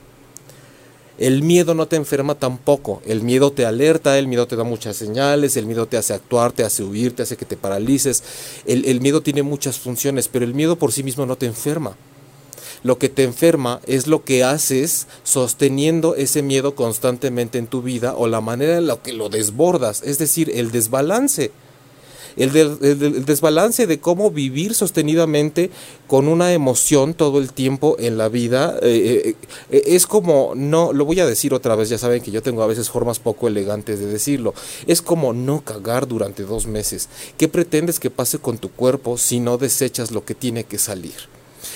El 1.17 1.43
miedo 1.43 1.75
no 1.75 1.87
te 1.87 1.97
enferma 1.97 2.35
tampoco. 2.35 3.01
El 3.07 3.23
miedo 3.23 3.53
te 3.53 3.67
alerta, 3.67 4.19
el 4.19 4.27
miedo 4.27 4.49
te 4.49 4.57
da 4.57 4.65
muchas 4.65 4.97
señales, 4.97 5.57
el 5.57 5.67
miedo 5.67 5.87
te 5.87 5.97
hace 5.97 6.13
actuar, 6.13 6.53
te 6.53 6.65
hace 6.65 6.83
huir, 6.83 7.15
te 7.15 7.23
hace 7.23 7.37
que 7.37 7.45
te 7.45 7.57
paralices. 7.57 8.23
El, 8.67 9.01
miedo 9.01 9.21
tiene 9.21 9.43
muchas 9.43 9.79
funciones, 9.79 10.29
pero 10.29 10.45
el 10.45 10.55
miedo 10.55 10.77
por 10.77 10.93
sí 10.93 11.03
mismo 11.05 11.25
no 11.25 11.37
te 11.37 11.47
enferma. 11.47 11.97
Lo 12.83 12.99
que 12.99 13.09
te 13.09 13.23
enferma 13.23 13.81
es 13.87 14.09
lo 14.09 14.25
que 14.25 14.45
haces 14.45 15.07
sosteniendo 15.23 16.17
ese 16.17 16.43
miedo 16.43 16.75
constantemente 16.75 17.59
en 17.59 17.69
tu 17.69 17.81
vida 17.81 18.15
o 18.15 18.27
la 18.27 18.41
manera 18.41 18.77
en 18.77 18.89
la 18.89 18.97
que 18.97 19.15
lo 19.15 19.31
desbordas, 19.31 20.03
es 20.05 20.19
decir, 20.19 20.51
el 20.55 20.71
desbalance 20.71 21.51
el, 22.37 23.25
desbalance 23.25 23.87
de 23.87 24.01
cómo 24.01 24.31
vivir 24.31 24.75
sostenidamente 24.75 25.71
con 26.07 26.29
una 26.29 26.53
emoción 26.53 27.15
todo 27.15 27.39
el 27.39 27.53
tiempo 27.53 27.97
en 27.99 28.19
la 28.19 28.29
vida 28.29 28.77
eh, 28.83 29.23
eh, 29.25 29.37
eh, 29.71 29.83
es 29.87 30.07
como 30.07 30.53
no 30.55 30.93
lo 30.93 31.05
voy 31.05 31.21
a 31.21 31.27
decir 31.27 31.55
otra 31.55 31.77
vez 31.77 31.89
ya 31.89 31.99
saben 31.99 32.23
que 32.23 32.31
yo 32.31 32.43
tengo 32.43 32.63
a 32.63 32.67
veces 32.67 32.91
formas 32.91 33.19
poco 33.19 33.49
elegantes 33.49 33.99
de 34.01 34.07
decirlo 34.07 34.55
es 34.87 35.03
como 35.03 35.33
no 35.33 35.63
cagar 35.63 36.09
durante 36.09 36.43
dos 36.43 36.67
meses 36.67 37.09
qué 37.37 37.49
pretendes 37.49 38.01
que 38.01 38.11
pase 38.11 38.39
con 38.39 38.59
tu 38.59 38.71
cuerpo 38.71 39.19
si 39.19 39.41
no 39.41 39.59
desechas 39.59 40.11
lo 40.11 40.25
que 40.25 40.35
tiene 40.35 40.65
que 40.65 40.79
salir 40.79 41.35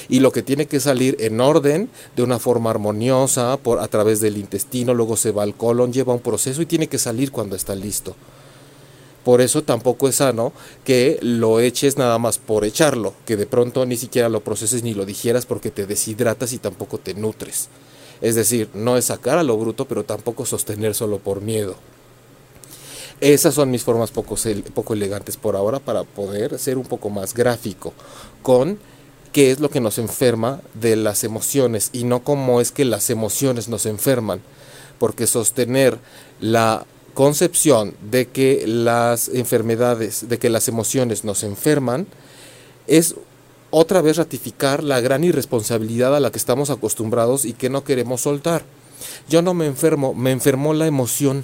y 0.09 0.21
lo 0.21 0.33
que 0.33 0.43
tiene 0.43 0.67
que 0.67 0.81
salir 0.81 1.17
en 1.21 1.41
orden, 1.41 1.89
de 2.17 2.23
una 2.23 2.39
forma 2.39 2.71
armoniosa, 2.71 3.57
por, 3.57 3.79
a 3.81 3.89
través 3.89 4.21
del 4.21 4.37
intestino, 4.37 4.95
luego 4.95 5.17
se 5.17 5.33
va 5.33 5.43
al 5.43 5.55
colon, 5.55 5.93
lleva 5.93 6.15
un 6.15 6.21
proceso 6.21 6.63
y 6.63 6.67
tiene 6.67 6.89
que 6.89 6.99
salir 6.99 7.33
cuando 7.33 7.57
está 7.57 7.75
listo. 7.75 8.15
Por 9.25 9.41
eso 9.41 9.63
tampoco 9.63 10.09
es 10.09 10.17
sano 10.17 10.53
que 10.85 11.19
lo 11.21 11.61
eches 11.61 11.99
nada 11.99 12.19
más 12.19 12.39
por 12.39 12.65
echarlo, 12.65 13.15
que 13.27 13.37
de 13.37 13.47
pronto 13.47 13.85
ni 13.85 13.97
siquiera 13.97 14.29
lo 14.29 14.41
proceses 14.41 14.83
ni 14.83 14.95
lo 14.95 15.05
digieras 15.05 15.45
porque 15.45 15.71
te 15.71 15.87
deshidratas 15.87 16.53
y 16.53 16.59
tampoco 16.59 16.99
te 16.99 17.15
nutres. 17.15 17.69
Es 18.21 18.35
decir, 18.35 18.69
no 18.75 18.97
es 18.97 19.07
sacar 19.07 19.39
a 19.39 19.43
lo 19.43 19.57
bruto, 19.57 19.85
pero 19.85 20.05
tampoco 20.05 20.47
sostener 20.47 20.95
solo 20.95 21.19
por 21.19 21.41
miedo. 21.41 21.77
Esas 23.21 23.55
son 23.55 23.71
mis 23.71 23.83
formas 23.83 24.13
poco, 24.13 24.37
poco 24.75 24.95
elegantes 24.95 25.37
por 25.37 25.57
ahora 25.57 25.81
para 25.81 26.05
poder 26.05 26.59
ser 26.59 26.79
un 26.79 26.85
poco 26.85 27.11
más 27.11 27.35
gráfico 27.35 27.93
con 28.43 28.79
qué 29.33 29.51
es 29.51 29.59
lo 29.59 29.71
que 29.71 29.81
nos 29.81 29.99
enferma 29.99 30.61
de 30.75 30.95
las 30.95 31.25
emociones 31.25 31.91
y 31.93 32.05
no 32.05 32.23
cómo 32.23 32.61
es 32.61 32.71
que 32.71 32.85
las 32.85 33.11
emociones 33.11 33.69
nos 33.69 33.87
enferman. 33.87 34.41
Porque 34.99 35.27
sostener 35.27 35.99
la 36.41 36.87
concepción 37.19 37.95
de 38.13 38.29
que 38.29 38.63
las 38.65 39.29
enfermedades, 39.29 40.29
de 40.29 40.39
que 40.39 40.51
las 40.51 40.69
emociones 40.69 41.25
nos 41.25 41.43
enferman, 41.43 42.07
es 42.87 43.17
otra 43.71 44.01
vez 44.03 44.19
ratificar 44.19 44.85
la 44.85 45.01
gran 45.01 45.25
irresponsabilidad 45.25 46.15
a 46.15 46.21
la 46.21 46.31
que 46.31 46.39
estamos 46.39 46.71
acostumbrados 46.71 47.45
y 47.45 47.55
que 47.55 47.71
no 47.71 47.83
queremos 47.83 48.21
soltar. 48.21 48.63
Yo 49.29 49.43
no 49.43 49.53
me 49.53 49.67
enfermo, 49.67 50.15
me 50.15 50.31
enfermó 50.31 50.75
la 50.75 50.87
emoción. 50.87 51.43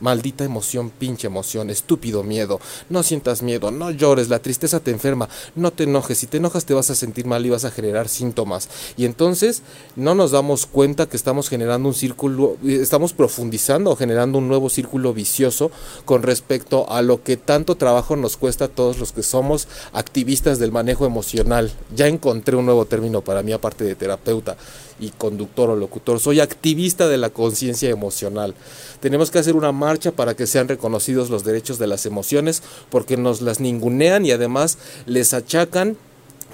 Maldita 0.00 0.44
emoción, 0.44 0.90
pinche 0.90 1.26
emoción, 1.26 1.70
estúpido 1.70 2.22
miedo. 2.22 2.60
No 2.88 3.02
sientas 3.02 3.42
miedo, 3.42 3.70
no 3.70 3.90
llores, 3.90 4.28
la 4.28 4.38
tristeza 4.38 4.80
te 4.80 4.90
enferma. 4.90 5.28
No 5.54 5.72
te 5.72 5.84
enojes, 5.84 6.18
si 6.18 6.26
te 6.26 6.36
enojas 6.36 6.64
te 6.64 6.74
vas 6.74 6.90
a 6.90 6.94
sentir 6.94 7.26
mal 7.26 7.44
y 7.46 7.50
vas 7.50 7.64
a 7.64 7.70
generar 7.70 8.08
síntomas. 8.08 8.68
Y 8.96 9.04
entonces 9.04 9.62
no 9.96 10.14
nos 10.14 10.30
damos 10.30 10.66
cuenta 10.66 11.06
que 11.06 11.16
estamos 11.16 11.48
generando 11.48 11.88
un 11.88 11.94
círculo, 11.94 12.56
estamos 12.64 13.12
profundizando 13.12 13.90
o 13.90 13.96
generando 13.96 14.38
un 14.38 14.48
nuevo 14.48 14.68
círculo 14.68 15.14
vicioso 15.14 15.70
con 16.04 16.22
respecto 16.22 16.90
a 16.90 17.02
lo 17.02 17.22
que 17.22 17.36
tanto 17.36 17.76
trabajo 17.76 18.16
nos 18.16 18.36
cuesta 18.36 18.66
a 18.66 18.68
todos 18.68 18.98
los 18.98 19.12
que 19.12 19.22
somos 19.22 19.68
activistas 19.92 20.58
del 20.58 20.72
manejo 20.72 21.06
emocional. 21.06 21.72
Ya 21.94 22.06
encontré 22.06 22.56
un 22.56 22.66
nuevo 22.66 22.84
término 22.84 23.22
para 23.22 23.42
mí 23.42 23.52
aparte 23.52 23.84
de 23.84 23.94
terapeuta 23.94 24.56
y 24.98 25.10
conductor 25.10 25.70
o 25.70 25.76
locutor. 25.76 26.20
Soy 26.20 26.40
activista 26.40 27.08
de 27.08 27.18
la 27.18 27.30
conciencia 27.30 27.90
emocional. 27.90 28.54
Tenemos 29.00 29.30
que 29.30 29.38
hacer 29.38 29.56
una 29.56 29.72
marcha 29.72 30.12
para 30.12 30.34
que 30.34 30.46
sean 30.46 30.68
reconocidos 30.68 31.30
los 31.30 31.44
derechos 31.44 31.78
de 31.78 31.86
las 31.86 32.06
emociones 32.06 32.62
porque 32.90 33.16
nos 33.16 33.40
las 33.40 33.60
ningunean 33.60 34.24
y 34.24 34.32
además 34.32 34.78
les 35.06 35.34
achacan 35.34 35.96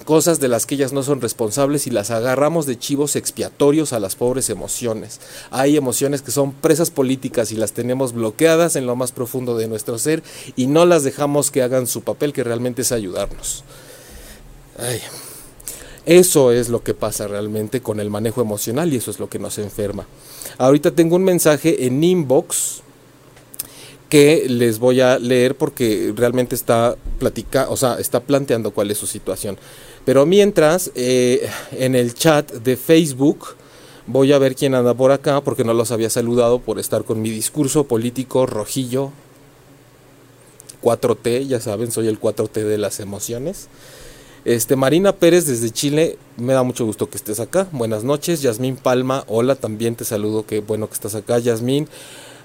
cosas 0.05 0.39
de 0.39 0.49
las 0.49 0.65
que 0.65 0.75
ellas 0.75 0.91
no 0.91 1.03
son 1.03 1.21
responsables 1.21 1.87
y 1.87 1.89
las 1.91 2.11
agarramos 2.11 2.65
de 2.65 2.77
chivos 2.77 3.15
expiatorios 3.15 3.93
a 3.93 3.99
las 3.99 4.15
pobres 4.15 4.49
emociones. 4.49 5.21
Hay 5.49 5.77
emociones 5.77 6.21
que 6.21 6.31
son 6.31 6.51
presas 6.51 6.91
políticas 6.91 7.51
y 7.51 7.55
las 7.55 7.71
tenemos 7.71 8.13
bloqueadas 8.13 8.75
en 8.75 8.85
lo 8.85 8.95
más 8.95 9.11
profundo 9.11 9.57
de 9.57 9.67
nuestro 9.67 9.97
ser 9.97 10.21
y 10.55 10.67
no 10.67 10.85
las 10.85 11.03
dejamos 11.03 11.51
que 11.51 11.61
hagan 11.61 11.87
su 11.87 12.01
papel 12.01 12.33
que 12.33 12.43
realmente 12.43 12.81
es 12.81 12.91
ayudarnos. 12.91 13.63
Ay. 14.77 14.99
Eso 16.05 16.51
es 16.51 16.69
lo 16.69 16.83
que 16.83 16.93
pasa 16.93 17.27
realmente 17.27 17.81
con 17.81 17.99
el 17.99 18.09
manejo 18.09 18.41
emocional 18.41 18.91
y 18.91 18.97
eso 18.97 19.11
es 19.11 19.19
lo 19.19 19.29
que 19.29 19.39
nos 19.39 19.57
enferma. 19.57 20.05
Ahorita 20.57 20.91
tengo 20.91 21.15
un 21.15 21.23
mensaje 21.23 21.85
en 21.85 22.03
inbox 22.03 22.81
que 24.09 24.45
les 24.47 24.79
voy 24.79 25.01
a 25.01 25.17
leer 25.17 25.55
porque 25.55 26.13
realmente 26.15 26.55
está 26.55 26.95
platica, 27.19 27.67
o 27.69 27.77
sea, 27.77 27.95
está 27.99 28.19
planteando 28.19 28.71
cuál 28.71 28.91
es 28.91 28.97
su 28.97 29.07
situación. 29.07 29.57
Pero 30.05 30.25
mientras, 30.25 30.91
eh, 30.95 31.49
en 31.71 31.95
el 31.95 32.13
chat 32.13 32.51
de 32.51 32.75
Facebook, 32.75 33.55
voy 34.05 34.33
a 34.33 34.37
ver 34.37 34.55
quién 34.55 34.75
anda 34.75 34.93
por 34.93 35.11
acá 35.11 35.41
porque 35.41 35.63
no 35.63 35.73
los 35.73 35.91
había 35.91 36.09
saludado 36.09 36.59
por 36.59 36.77
estar 36.79 37.05
con 37.05 37.21
mi 37.21 37.29
discurso 37.29 37.85
político 37.85 38.45
rojillo 38.45 39.11
4T, 40.83 41.47
ya 41.47 41.61
saben, 41.61 41.91
soy 41.91 42.07
el 42.07 42.19
4T 42.19 42.63
de 42.63 42.77
las 42.77 42.99
emociones. 42.99 43.69
Este, 44.45 44.75
Marina 44.75 45.13
Pérez 45.13 45.45
desde 45.47 45.71
Chile, 45.71 46.17
me 46.35 46.51
da 46.53 46.63
mucho 46.63 46.85
gusto 46.85 47.09
que 47.09 47.15
estés 47.15 47.39
acá. 47.39 47.67
Buenas 47.71 48.03
noches. 48.03 48.41
Yasmín 48.41 48.75
Palma, 48.75 49.23
hola, 49.27 49.55
también 49.55 49.95
te 49.95 50.03
saludo, 50.03 50.45
qué 50.45 50.59
bueno 50.59 50.87
que 50.87 50.95
estás 50.95 51.15
acá, 51.15 51.39
Yasmín. 51.39 51.87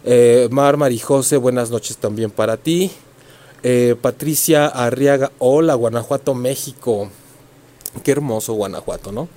Eh, 0.05 0.49
Mar 0.53 0.77
Marijose, 0.77 1.37
buenas 1.39 1.71
noches 1.71 1.97
también 1.97 2.31
para 2.31 2.57
ti. 2.57 2.93
Eh, 3.65 3.97
Patricia 4.01 4.67
Arriaga, 4.67 5.33
hola, 5.39 5.75
Guanajuato, 5.75 6.35
México. 6.35 7.11
Qué 8.05 8.13
hermoso 8.13 8.53
Guanajuato, 8.53 9.11
¿no? 9.11 9.29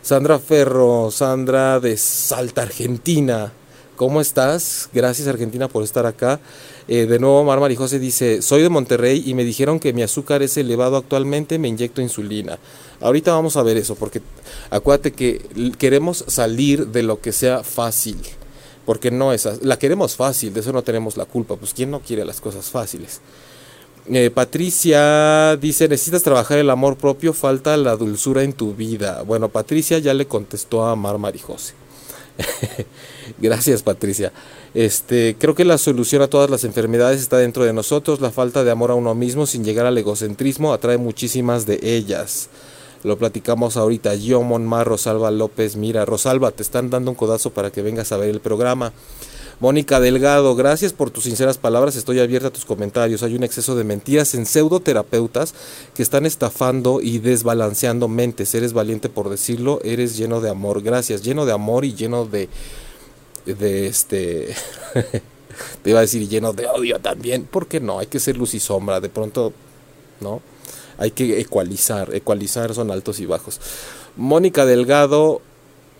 Sandra 0.00 0.38
Ferro, 0.38 1.10
Sandra 1.10 1.78
de 1.78 1.98
Salta, 1.98 2.62
Argentina. 2.62 3.52
¿Cómo 3.96 4.22
estás? 4.22 4.88
Gracias 4.94 5.28
Argentina 5.28 5.68
por 5.68 5.84
estar 5.84 6.06
acá. 6.06 6.40
Eh, 6.88 7.04
de 7.04 7.18
nuevo, 7.18 7.44
Mar 7.44 7.60
Marijose 7.60 7.98
dice, 7.98 8.40
soy 8.40 8.62
de 8.62 8.70
Monterrey 8.70 9.22
y 9.26 9.34
me 9.34 9.44
dijeron 9.44 9.78
que 9.78 9.92
mi 9.92 10.02
azúcar 10.02 10.42
es 10.42 10.56
elevado 10.56 10.96
actualmente, 10.96 11.58
me 11.58 11.68
inyecto 11.68 12.00
insulina. 12.00 12.58
Ahorita 13.02 13.32
vamos 13.32 13.58
a 13.58 13.62
ver 13.62 13.76
eso, 13.76 13.94
porque 13.94 14.22
acuérdate 14.70 15.12
que 15.12 15.42
queremos 15.78 16.24
salir 16.28 16.86
de 16.86 17.02
lo 17.02 17.20
que 17.20 17.32
sea 17.32 17.62
fácil, 17.62 18.16
porque 18.86 19.10
no 19.10 19.34
es, 19.34 19.46
la 19.62 19.78
queremos 19.78 20.16
fácil, 20.16 20.54
de 20.54 20.60
eso 20.60 20.72
no 20.72 20.82
tenemos 20.82 21.18
la 21.18 21.26
culpa, 21.26 21.56
pues 21.56 21.74
¿quién 21.74 21.90
no 21.90 22.00
quiere 22.00 22.24
las 22.24 22.40
cosas 22.40 22.70
fáciles? 22.70 23.20
Eh, 24.10 24.30
Patricia 24.30 25.56
dice, 25.56 25.86
necesitas 25.88 26.22
trabajar 26.22 26.56
el 26.56 26.70
amor 26.70 26.96
propio, 26.96 27.34
falta 27.34 27.76
la 27.76 27.96
dulzura 27.96 28.42
en 28.42 28.54
tu 28.54 28.74
vida. 28.74 29.22
Bueno, 29.22 29.50
Patricia 29.50 29.98
ya 29.98 30.14
le 30.14 30.26
contestó 30.26 30.86
a 30.86 30.96
Mar 30.96 31.18
Marijose. 31.18 31.74
Gracias, 33.38 33.82
Patricia. 33.82 34.32
Este, 34.74 35.36
creo 35.38 35.54
que 35.54 35.64
la 35.64 35.78
solución 35.78 36.22
a 36.22 36.28
todas 36.28 36.50
las 36.50 36.64
enfermedades 36.64 37.20
está 37.20 37.38
dentro 37.38 37.64
de 37.64 37.72
nosotros. 37.72 38.20
La 38.20 38.30
falta 38.30 38.64
de 38.64 38.70
amor 38.70 38.90
a 38.90 38.94
uno 38.94 39.14
mismo 39.14 39.46
sin 39.46 39.64
llegar 39.64 39.86
al 39.86 39.98
egocentrismo 39.98 40.72
atrae 40.72 40.98
muchísimas 40.98 41.66
de 41.66 41.80
ellas. 41.82 42.48
Lo 43.04 43.16
platicamos 43.16 43.76
ahorita. 43.76 44.14
Yo, 44.16 44.42
Monmar, 44.42 44.86
Rosalba 44.86 45.30
López. 45.30 45.76
Mira, 45.76 46.04
Rosalba, 46.04 46.50
te 46.50 46.62
están 46.62 46.90
dando 46.90 47.10
un 47.10 47.14
codazo 47.14 47.50
para 47.50 47.70
que 47.70 47.82
vengas 47.82 48.12
a 48.12 48.16
ver 48.16 48.30
el 48.30 48.40
programa. 48.40 48.92
Mónica 49.60 49.98
Delgado, 49.98 50.54
gracias 50.54 50.92
por 50.92 51.10
tus 51.10 51.24
sinceras 51.24 51.58
palabras. 51.58 51.96
Estoy 51.96 52.20
abierta 52.20 52.48
a 52.48 52.52
tus 52.52 52.64
comentarios. 52.64 53.24
Hay 53.24 53.34
un 53.34 53.42
exceso 53.42 53.74
de 53.74 53.82
mentiras 53.82 54.34
en 54.34 54.46
pseudoterapeutas 54.46 55.52
que 55.94 56.02
están 56.02 56.26
estafando 56.26 57.00
y 57.00 57.18
desbalanceando 57.18 58.06
mentes. 58.06 58.54
Eres 58.54 58.72
valiente 58.72 59.08
por 59.08 59.30
decirlo. 59.30 59.80
Eres 59.82 60.16
lleno 60.16 60.40
de 60.40 60.50
amor. 60.50 60.82
Gracias. 60.82 61.22
Lleno 61.22 61.44
de 61.46 61.52
amor 61.52 61.84
y 61.84 61.94
lleno 61.94 62.24
de. 62.24 62.48
De 63.54 63.86
este. 63.86 64.54
te 65.82 65.90
iba 65.90 65.98
a 65.98 66.02
decir 66.02 66.28
lleno 66.28 66.52
de 66.52 66.66
odio 66.66 66.98
también. 67.00 67.44
¿Por 67.44 67.66
qué 67.66 67.80
no? 67.80 67.98
Hay 67.98 68.06
que 68.06 68.20
ser 68.20 68.36
luz 68.36 68.54
y 68.54 68.60
sombra. 68.60 69.00
De 69.00 69.08
pronto, 69.08 69.52
¿no? 70.20 70.42
Hay 70.98 71.12
que 71.12 71.40
ecualizar. 71.40 72.14
Ecualizar 72.14 72.74
son 72.74 72.90
altos 72.90 73.20
y 73.20 73.26
bajos. 73.26 73.60
Mónica 74.16 74.66
Delgado, 74.66 75.42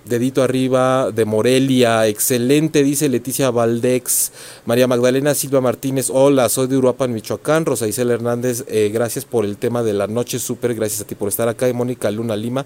dedito 0.05 0.43
arriba 0.43 1.11
de 1.13 1.25
Morelia, 1.25 2.07
excelente, 2.07 2.83
dice 2.83 3.09
Leticia 3.09 3.51
Valdex, 3.51 4.33
María 4.65 4.87
Magdalena 4.87 5.35
Silva 5.35 5.61
Martínez, 5.61 6.11
hola, 6.11 6.49
soy 6.49 6.67
de 6.67 6.77
Uruapan, 6.77 7.13
Michoacán, 7.13 7.67
Rosa 7.67 7.87
Isela 7.87 8.15
Hernández, 8.15 8.65
eh, 8.69 8.91
gracias 8.93 9.25
por 9.25 9.45
el 9.45 9.57
tema 9.57 9.83
de 9.83 9.93
la 9.93 10.07
noche, 10.07 10.39
súper, 10.39 10.75
gracias 10.75 11.03
a 11.03 11.05
ti 11.05 11.15
por 11.15 11.29
estar 11.29 11.49
acá, 11.49 11.69
y 11.69 11.73
Mónica 11.73 12.11
Luna 12.11 12.37
Lima, 12.37 12.65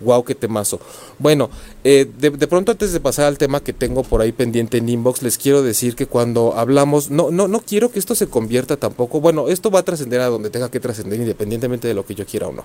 wow, 0.00 0.24
qué 0.24 0.34
temazo. 0.34 0.80
Bueno, 1.18 1.50
eh, 1.84 2.08
de, 2.18 2.30
de, 2.30 2.46
pronto 2.46 2.72
antes 2.72 2.92
de 2.92 3.00
pasar 3.00 3.26
al 3.26 3.38
tema 3.38 3.60
que 3.60 3.72
tengo 3.72 4.02
por 4.02 4.20
ahí 4.20 4.32
pendiente 4.32 4.78
en 4.78 4.88
inbox, 4.88 5.22
les 5.22 5.38
quiero 5.38 5.62
decir 5.62 5.94
que 5.94 6.06
cuando 6.06 6.54
hablamos, 6.56 7.10
no, 7.10 7.30
no, 7.30 7.48
no 7.48 7.60
quiero 7.60 7.90
que 7.90 7.98
esto 7.98 8.14
se 8.14 8.26
convierta 8.26 8.76
tampoco, 8.76 9.20
bueno, 9.20 9.48
esto 9.48 9.70
va 9.70 9.80
a 9.80 9.84
trascender 9.84 10.20
a 10.20 10.26
donde 10.26 10.50
tenga 10.50 10.70
que 10.70 10.80
trascender, 10.80 11.20
independientemente 11.20 11.88
de 11.88 11.94
lo 11.94 12.04
que 12.04 12.14
yo 12.14 12.26
quiera 12.26 12.48
o 12.48 12.52
no. 12.52 12.64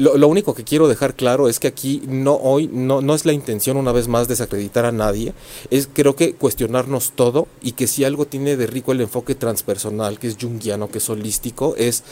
Lo, 0.00 0.16
lo, 0.16 0.28
único 0.28 0.54
que 0.54 0.64
quiero 0.64 0.88
dejar 0.88 1.14
claro 1.14 1.46
es 1.46 1.60
que 1.60 1.68
aquí 1.68 2.02
no 2.08 2.34
hoy 2.36 2.70
no, 2.72 3.02
no 3.02 3.14
es 3.14 3.26
la 3.26 3.34
intención 3.34 3.76
una 3.76 3.92
vez 3.92 4.08
más 4.08 4.28
desacreditar 4.28 4.86
a 4.86 4.92
nadie, 4.92 5.34
es 5.70 5.90
creo 5.92 6.16
que 6.16 6.32
cuestionarnos 6.32 7.12
todo 7.14 7.48
y 7.60 7.72
que 7.72 7.86
si 7.86 8.04
algo 8.04 8.24
tiene 8.24 8.56
de 8.56 8.66
rico 8.66 8.92
el 8.92 9.02
enfoque 9.02 9.34
transpersonal, 9.34 10.18
que 10.18 10.28
es 10.28 10.38
junguiano, 10.40 10.88
que 10.90 10.98
es 10.98 11.10
holístico, 11.10 11.74
es 11.76 12.02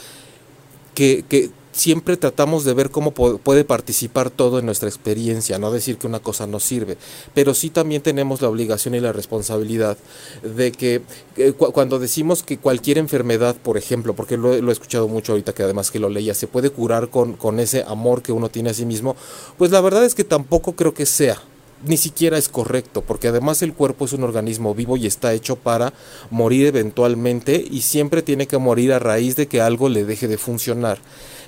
que, 0.93 1.25
que 1.27 1.49
siempre 1.79 2.17
tratamos 2.17 2.65
de 2.65 2.73
ver 2.73 2.89
cómo 2.89 3.13
puede 3.13 3.63
participar 3.63 4.29
todo 4.29 4.59
en 4.59 4.65
nuestra 4.65 4.89
experiencia, 4.89 5.57
no 5.59 5.71
decir 5.71 5.97
que 5.97 6.07
una 6.07 6.19
cosa 6.19 6.45
no 6.45 6.59
sirve, 6.59 6.97
pero 7.33 7.53
sí 7.53 7.69
también 7.69 8.01
tenemos 8.01 8.41
la 8.41 8.49
obligación 8.49 8.95
y 8.95 8.99
la 8.99 9.13
responsabilidad 9.13 9.97
de 10.43 10.73
que 10.73 11.01
eh, 11.37 11.53
cu 11.53 11.71
cuando 11.71 11.97
decimos 11.97 12.43
que 12.43 12.57
cualquier 12.57 12.97
enfermedad, 12.97 13.55
por 13.55 13.77
ejemplo, 13.77 14.13
porque 14.13 14.35
lo, 14.35 14.61
lo, 14.61 14.69
he 14.69 14.73
escuchado 14.73 15.07
mucho 15.07 15.31
ahorita 15.31 15.53
que 15.53 15.63
además 15.63 15.89
que 15.89 15.99
lo 15.99 16.09
leía, 16.09 16.33
se 16.33 16.47
puede 16.47 16.69
curar 16.69 17.09
con, 17.09 17.33
con 17.33 17.59
ese 17.61 17.83
amor 17.87 18.21
que 18.21 18.33
uno 18.33 18.49
tiene 18.49 18.71
a 18.71 18.73
sí 18.73 18.85
mismo, 18.85 19.15
pues 19.57 19.71
la 19.71 19.79
verdad 19.79 20.03
es 20.03 20.15
que 20.15 20.25
tampoco 20.25 20.73
creo 20.73 20.93
que 20.93 21.05
sea 21.05 21.41
ni 21.85 21.97
siquiera 21.97 22.37
es 22.37 22.49
correcto, 22.49 23.01
porque 23.01 23.29
además 23.29 23.61
el 23.61 23.73
cuerpo 23.73 24.05
es 24.05 24.13
un 24.13 24.23
organismo 24.23 24.75
vivo 24.75 24.97
y 24.97 25.07
está 25.07 25.33
hecho 25.33 25.55
para 25.55 25.93
morir 26.29 26.67
eventualmente 26.67 27.63
y 27.71 27.81
siempre 27.81 28.21
tiene 28.21 28.47
que 28.47 28.57
morir 28.57 28.91
a 28.91 28.99
raíz 28.99 29.35
de 29.37 29.47
que 29.47 29.61
algo 29.61 29.87
le 29.87 30.03
deje 30.03 30.27
de 30.27 30.37
funcionar. 30.37 30.99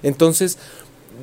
Entonces, 0.03 0.57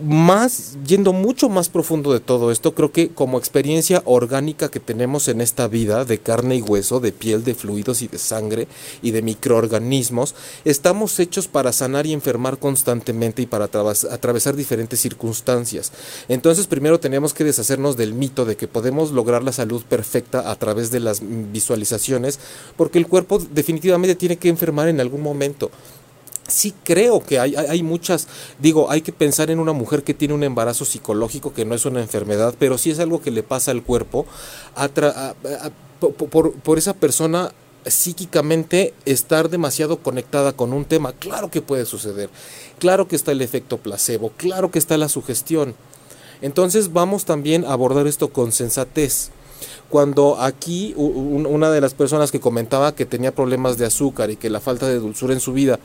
más, 0.02 0.76
yendo 0.86 1.12
mucho 1.12 1.48
más 1.48 1.68
profundo 1.68 2.12
de 2.12 2.20
todo 2.20 2.52
esto, 2.52 2.74
creo 2.74 2.92
que 2.92 3.08
como 3.08 3.38
experiencia 3.38 4.02
orgánica 4.04 4.70
que 4.70 4.80
tenemos 4.80 5.28
en 5.28 5.40
esta 5.40 5.66
vida, 5.66 6.04
de 6.04 6.18
carne 6.18 6.56
y 6.56 6.62
hueso, 6.62 7.00
de 7.00 7.12
piel, 7.12 7.44
de 7.44 7.54
fluidos 7.54 8.02
y 8.02 8.08
de 8.08 8.18
sangre 8.18 8.68
y 9.02 9.10
de 9.10 9.22
microorganismos, 9.22 10.34
estamos 10.64 11.18
hechos 11.18 11.48
para 11.48 11.72
sanar 11.72 12.06
y 12.06 12.12
enfermar 12.12 12.58
constantemente 12.58 13.42
y 13.42 13.46
para 13.46 13.64
atravesar 13.64 14.56
diferentes 14.56 15.00
circunstancias. 15.00 15.92
Entonces, 16.28 16.66
primero 16.66 17.00
tenemos 17.00 17.34
que 17.34 17.44
deshacernos 17.44 17.96
del 17.96 18.14
mito 18.14 18.44
de 18.44 18.56
que 18.56 18.68
podemos 18.68 19.10
lograr 19.12 19.42
la 19.42 19.52
salud 19.52 19.82
perfecta 19.82 20.50
a 20.50 20.56
través 20.56 20.90
de 20.90 21.00
las 21.00 21.22
visualizaciones, 21.22 22.38
porque 22.76 22.98
el 22.98 23.06
cuerpo 23.06 23.38
definitivamente 23.38 24.14
tiene 24.14 24.36
que 24.36 24.48
enfermar 24.48 24.88
en 24.88 25.00
algún 25.00 25.22
momento 25.22 25.70
sí 26.48 26.74
creo 26.82 27.22
que 27.22 27.38
hay, 27.38 27.54
hay, 27.54 27.82
muchas, 27.82 28.26
digo, 28.58 28.90
hay 28.90 29.02
que 29.02 29.12
pensar 29.12 29.50
en 29.50 29.60
una 29.60 29.72
mujer 29.72 30.02
que 30.02 30.14
tiene 30.14 30.34
un 30.34 30.42
embarazo 30.42 30.84
psicológico 30.84 31.52
que 31.52 31.64
no 31.64 31.74
es 31.74 31.84
una 31.84 32.00
enfermedad, 32.00 32.54
pero 32.58 32.78
sí 32.78 32.90
es 32.90 32.98
algo 32.98 33.22
que 33.22 33.30
le 33.30 33.42
pasa 33.42 33.70
al 33.70 33.82
cuerpo 33.82 34.26
por, 36.30 36.52
por 36.54 36.78
esa 36.78 36.94
persona 36.94 37.52
psíquicamente 37.84 38.94
estar 39.04 39.48
demasiado 39.50 39.98
conectada 39.98 40.52
con 40.52 40.72
un 40.72 40.84
tema. 40.84 41.12
Claro 41.12 41.50
que 41.50 41.62
puede 41.62 41.84
suceder, 41.84 42.30
claro 42.78 43.06
que 43.06 43.16
está 43.16 43.32
el 43.32 43.42
efecto 43.42 43.78
placebo, 43.78 44.32
claro 44.36 44.70
que 44.70 44.78
está 44.78 44.96
la 44.96 45.08
sugestión. 45.08 45.74
Entonces 46.40 46.92
vamos 46.92 47.24
también 47.24 47.64
a 47.64 47.72
abordar 47.72 48.06
esto 48.06 48.28
con 48.32 48.52
sensatez 48.52 49.30
cuando 49.88 50.40
aquí 50.40 50.94
una 50.96 51.70
de 51.70 51.80
las 51.80 51.94
personas 51.94 52.30
que 52.30 52.40
comentaba 52.40 52.94
que 52.94 53.06
tenía 53.06 53.34
problemas 53.34 53.78
de 53.78 53.86
azúcar 53.86 54.30
y 54.30 54.36
que 54.36 54.50
la 54.50 54.60
falta 54.60 54.86
de 54.86 54.98
dulzura 54.98 55.32
en 55.32 55.40
su 55.40 55.52
vida, 55.52 55.78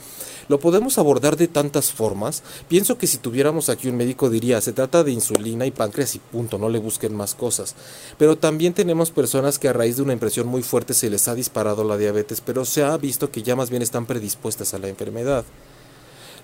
lo 0.48 0.60
podemos 0.60 0.98
abordar 0.98 1.38
de 1.38 1.48
tantas 1.48 1.92
formas. 1.92 2.44
Pienso 2.68 2.98
que 2.98 3.08
si 3.08 3.18
tuviéramos 3.18 3.70
aquí 3.70 3.88
un 3.88 3.98
médico 3.98 4.30
diría, 4.30 4.62
se 4.62 4.74
trata 4.74 5.04
de 5.04 5.12
insulina 5.12 5.66
y 5.66 5.72
páncreas 5.72 6.16
y 6.16 6.20
punto, 6.20 6.58
no 6.58 6.70
le 6.70 6.80
busquen 6.80 7.16
más 7.16 7.36
cosas. 7.36 7.76
Pero 8.18 8.38
también 8.38 8.74
tenemos 8.74 9.12
personas 9.12 9.60
que 9.60 9.70
a 9.70 9.74
raíz 9.74 9.98
de 9.98 10.04
una 10.04 10.14
impresión 10.14 10.48
muy 10.48 10.64
fuerte 10.64 10.94
se 10.94 11.10
les 11.10 11.28
ha 11.28 11.36
disparado 11.36 11.84
la 11.84 11.98
diabetes, 11.98 12.42
pero 12.42 12.66
se 12.66 12.84
ha 12.84 12.96
visto 12.98 13.32
que 13.32 13.44
ya 13.44 13.56
más 13.56 13.70
bien 13.70 13.82
están 13.82 14.06
predispuestas 14.06 14.74
a 14.74 14.80
la 14.80 14.90
enfermedad. 14.90 15.46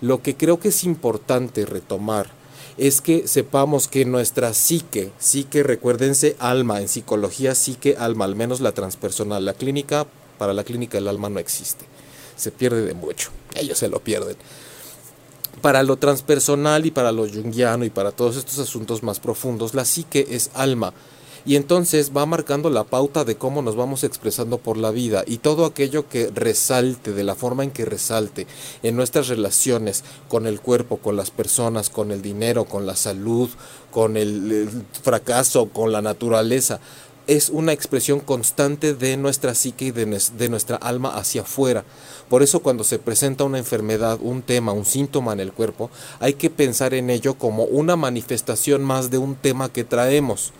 Lo 0.01 0.21
que 0.21 0.35
creo 0.35 0.59
que 0.59 0.69
es 0.69 0.83
importante 0.83 1.65
retomar 1.65 2.39
es 2.77 3.01
que 3.01 3.27
sepamos 3.27 3.89
que 3.89 4.05
nuestra 4.05 4.53
psique, 4.53 5.11
psique, 5.19 5.63
recuérdense, 5.63 6.37
alma, 6.39 6.79
en 6.79 6.87
psicología 6.87 7.53
psique, 7.53 7.97
alma, 7.99 8.23
al 8.23 8.37
menos 8.37 8.61
la 8.61 8.71
transpersonal, 8.71 9.43
la 9.43 9.53
clínica, 9.53 10.07
para 10.37 10.53
la 10.53 10.63
clínica 10.63 10.97
el 10.97 11.09
alma 11.09 11.29
no 11.29 11.39
existe, 11.39 11.85
se 12.39 12.51
pierde 12.51 12.83
de 12.83 12.93
mucho, 12.93 13.29
ellos 13.55 13.77
se 13.77 13.89
lo 13.89 13.99
pierden. 13.99 14.37
Para 15.61 15.83
lo 15.83 15.97
transpersonal 15.97 16.85
y 16.85 16.91
para 16.91 17.11
lo 17.11 17.27
junguiano 17.27 17.83
y 17.83 17.89
para 17.89 18.11
todos 18.11 18.37
estos 18.37 18.59
asuntos 18.59 19.03
más 19.03 19.19
profundos, 19.19 19.73
la 19.73 19.83
psique 19.83 20.25
es 20.29 20.51
alma, 20.53 20.93
y 21.45 21.55
entonces 21.55 22.11
va 22.15 22.25
marcando 22.25 22.69
la 22.69 22.83
pauta 22.83 23.23
de 23.23 23.35
cómo 23.35 23.61
nos 23.61 23.75
vamos 23.75 24.03
expresando 24.03 24.57
por 24.57 24.77
la 24.77 24.91
vida 24.91 25.23
y 25.25 25.37
todo 25.37 25.65
aquello 25.65 26.07
que 26.07 26.29
resalte 26.33 27.13
de 27.13 27.23
la 27.23 27.35
forma 27.35 27.63
en 27.63 27.71
que 27.71 27.85
resalte 27.85 28.47
en 28.83 28.95
nuestras 28.95 29.27
relaciones 29.27 30.03
con 30.27 30.47
el 30.47 30.59
cuerpo, 30.59 30.97
con 30.97 31.15
las 31.15 31.31
personas, 31.31 31.89
con 31.89 32.11
el 32.11 32.21
dinero, 32.21 32.65
con 32.65 32.85
la 32.85 32.95
salud, 32.95 33.49
con 33.91 34.17
el, 34.17 34.51
el 34.51 34.69
fracaso, 35.01 35.69
con 35.69 35.91
la 35.91 36.01
naturaleza, 36.01 36.79
es 37.29 37.49
una 37.49 37.73
expresión 37.73 38.21
constante 38.21 38.95
de 38.95 39.15
nuestra 39.15 39.53
psique 39.53 39.85
y 39.85 39.91
de, 39.91 40.49
nuestra 40.49 40.77
alma 40.77 41.15
hacia 41.15 41.43
afuera. 41.43 41.83
Por 42.27 42.41
eso 42.41 42.61
cuando 42.61 42.83
se 42.83 42.97
presenta 42.97 43.43
una 43.43 43.59
enfermedad, 43.59 44.17
un 44.19 44.41
tema, 44.41 44.71
un 44.71 44.83
síntoma 44.83 45.33
en 45.33 45.39
el 45.39 45.53
cuerpo, 45.53 45.91
hay 46.19 46.33
que 46.33 46.49
pensar 46.49 46.95
en 46.95 47.11
ello 47.11 47.35
como 47.35 47.65
una 47.65 47.95
manifestación 47.95 48.83
más 48.83 49.11
de 49.11 49.19
un 49.19 49.35
tema 49.35 49.69
que 49.69 49.83
traemos 49.83 50.53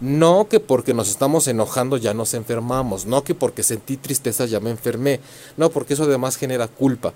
No 0.00 0.48
que 0.48 0.58
porque 0.58 0.92
nos 0.92 1.08
estamos 1.08 1.46
enojando 1.46 1.96
ya 1.96 2.14
nos 2.14 2.34
enfermamos, 2.34 3.06
no 3.06 3.22
que 3.22 3.36
porque 3.36 3.62
sentí 3.62 3.96
tristeza 3.96 4.44
ya 4.46 4.58
me 4.58 4.70
enfermé, 4.70 5.20
no, 5.56 5.70
porque 5.70 5.94
eso 5.94 6.02
además 6.02 6.36
genera 6.36 6.66
culpa. 6.66 7.14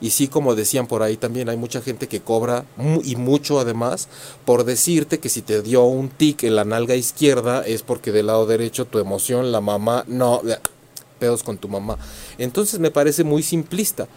Y 0.00 0.10
sí, 0.10 0.28
como 0.28 0.54
decían 0.54 0.86
por 0.86 1.02
ahí 1.02 1.16
también, 1.16 1.48
hay 1.48 1.56
mucha 1.56 1.82
gente 1.82 2.08
que 2.08 2.20
cobra 2.20 2.64
y 3.04 3.16
mucho 3.16 3.60
además 3.60 4.08
por 4.44 4.64
decirte 4.64 5.18
que 5.18 5.28
si 5.28 5.42
te 5.42 5.60
dio 5.62 5.84
un 5.84 6.08
tic 6.08 6.44
en 6.44 6.56
la 6.56 6.64
nalga 6.64 6.96
izquierda 6.96 7.62
es 7.66 7.82
porque 7.82 8.12
del 8.12 8.26
lado 8.26 8.46
derecho 8.46 8.86
tu 8.86 8.98
emoción, 8.98 9.52
la 9.52 9.60
mamá, 9.60 10.04
no, 10.06 10.40
pedos 11.18 11.42
con 11.42 11.58
tu 11.58 11.68
mamá. 11.68 11.98
Entonces 12.38 12.80
me 12.80 12.90
parece 12.90 13.22
muy 13.22 13.42
simplista. 13.42 14.08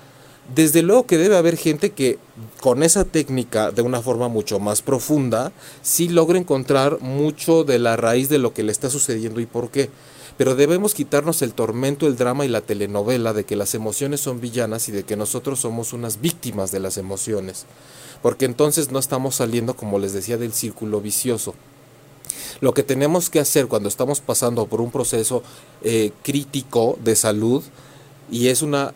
Desde 0.56 0.82
luego 0.82 1.06
que 1.06 1.18
debe 1.18 1.38
haber 1.38 1.56
gente 1.56 1.92
que 1.92 2.18
con 2.60 2.84
esa 2.84 3.06
técnica, 3.06 3.72
de 3.72 3.82
una 3.82 4.02
forma 4.02 4.28
mucho 4.28 4.60
más 4.60 4.82
profunda, 4.82 5.54
sí 5.82 6.10
logra 6.10 6.38
encontrar 6.38 7.00
mucho 7.02 7.64
de 7.64 7.80
la 7.80 7.96
raíz 7.96 8.28
de 8.28 8.40
lo 8.40 8.54
que 8.54 8.64
le 8.64 8.72
está 8.72 8.90
sucediendo 8.90 9.40
y 9.40 9.46
por 9.46 9.70
qué. 9.70 9.90
Pero 10.38 10.56
debemos 10.56 10.94
quitarnos 10.94 11.42
el 11.42 11.54
tormento, 11.54 12.08
el 12.08 12.16
drama 12.16 12.46
y 12.46 12.50
la 12.50 12.62
telenovela 12.62 13.34
de 13.34 13.44
que 13.44 13.56
las 13.56 13.76
emociones 13.76 14.22
son 14.22 14.42
villanas 14.42 14.90
y 14.90 14.92
de 14.92 15.04
que 15.04 15.16
nosotros 15.16 15.60
somos 15.60 15.94
unas 15.94 16.22
víctimas 16.22 16.72
de 16.72 16.80
las 16.80 16.98
emociones. 16.98 17.66
Porque 18.22 18.46
entonces 18.46 18.92
no 18.92 19.00
estamos 19.00 19.36
saliendo, 19.36 19.76
como 19.76 20.00
les 20.00 20.14
decía, 20.14 20.38
del 20.38 20.54
círculo 20.54 21.02
vicioso. 21.02 21.54
Lo 22.62 22.74
que 22.74 22.84
tenemos 22.84 23.30
que 23.30 23.40
hacer 23.40 23.68
cuando 23.68 23.90
estamos 23.90 24.22
pasando 24.22 24.66
por 24.66 24.82
un 24.82 24.92
proceso 24.92 25.44
eh, 25.82 26.12
crítico 26.24 26.98
de 27.04 27.16
salud, 27.16 27.64
y 28.32 28.48
es 28.48 28.62
una 28.62 28.94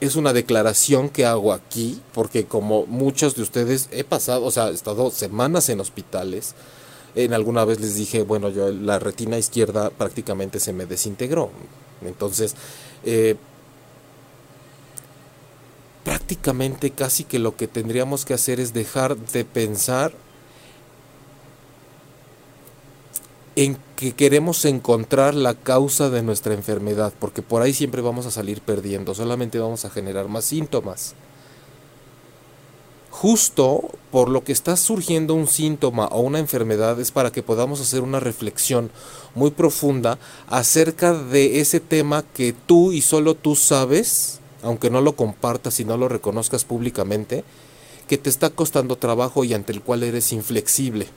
es 0.00 0.14
una 0.14 0.32
declaración 0.32 1.08
que 1.08 1.26
hago 1.26 1.52
aquí, 1.52 2.00
porque 2.14 2.44
como 2.44 2.86
muchos 2.86 3.34
de 3.34 3.42
ustedes 3.42 3.88
he 3.90 4.04
pasado, 4.04 4.44
o 4.44 4.50
sea, 4.50 4.68
he 4.68 4.74
estado 4.74 5.10
semanas 5.10 5.68
en 5.68 5.80
hospitales. 5.80 6.54
En 7.14 7.32
alguna 7.34 7.64
vez 7.64 7.80
les 7.80 7.96
dije, 7.96 8.22
bueno, 8.22 8.48
yo 8.50 8.70
la 8.70 8.98
retina 8.98 9.38
izquierda 9.38 9.90
prácticamente 9.90 10.60
se 10.60 10.72
me 10.72 10.86
desintegró. 10.86 11.50
Entonces, 12.04 12.54
eh, 13.04 13.36
prácticamente 16.04 16.90
casi 16.90 17.24
que 17.24 17.38
lo 17.38 17.56
que 17.56 17.66
tendríamos 17.66 18.24
que 18.24 18.34
hacer 18.34 18.60
es 18.60 18.72
dejar 18.72 19.16
de 19.16 19.44
pensar 19.44 20.12
en 23.56 23.76
que 23.96 24.12
queremos 24.12 24.64
encontrar 24.64 25.34
la 25.34 25.54
causa 25.54 26.10
de 26.10 26.22
nuestra 26.22 26.54
enfermedad, 26.54 27.12
porque 27.18 27.42
por 27.42 27.60
ahí 27.60 27.74
siempre 27.74 28.02
vamos 28.02 28.24
a 28.24 28.30
salir 28.30 28.60
perdiendo, 28.60 29.14
solamente 29.14 29.58
vamos 29.58 29.84
a 29.84 29.90
generar 29.90 30.28
más 30.28 30.44
síntomas. 30.44 31.14
Justo 33.20 33.82
por 34.12 34.28
lo 34.28 34.44
que 34.44 34.52
está 34.52 34.76
surgiendo 34.76 35.34
un 35.34 35.48
síntoma 35.48 36.06
o 36.06 36.20
una 36.20 36.38
enfermedad 36.38 37.00
es 37.00 37.10
para 37.10 37.32
que 37.32 37.42
podamos 37.42 37.80
hacer 37.80 38.02
una 38.02 38.20
reflexión 38.20 38.92
muy 39.34 39.50
profunda 39.50 40.20
acerca 40.46 41.14
de 41.14 41.58
ese 41.58 41.80
tema 41.80 42.24
que 42.32 42.52
tú 42.52 42.92
y 42.92 43.00
solo 43.00 43.34
tú 43.34 43.56
sabes, 43.56 44.38
aunque 44.62 44.88
no 44.88 45.00
lo 45.00 45.16
compartas 45.16 45.80
y 45.80 45.84
no 45.84 45.96
lo 45.96 46.08
reconozcas 46.08 46.64
públicamente, 46.64 47.42
que 48.06 48.18
te 48.18 48.30
está 48.30 48.50
costando 48.50 48.94
trabajo 48.94 49.42
y 49.42 49.52
ante 49.52 49.72
el 49.72 49.82
cual 49.82 50.04
eres 50.04 50.32
inflexible. 50.32 51.08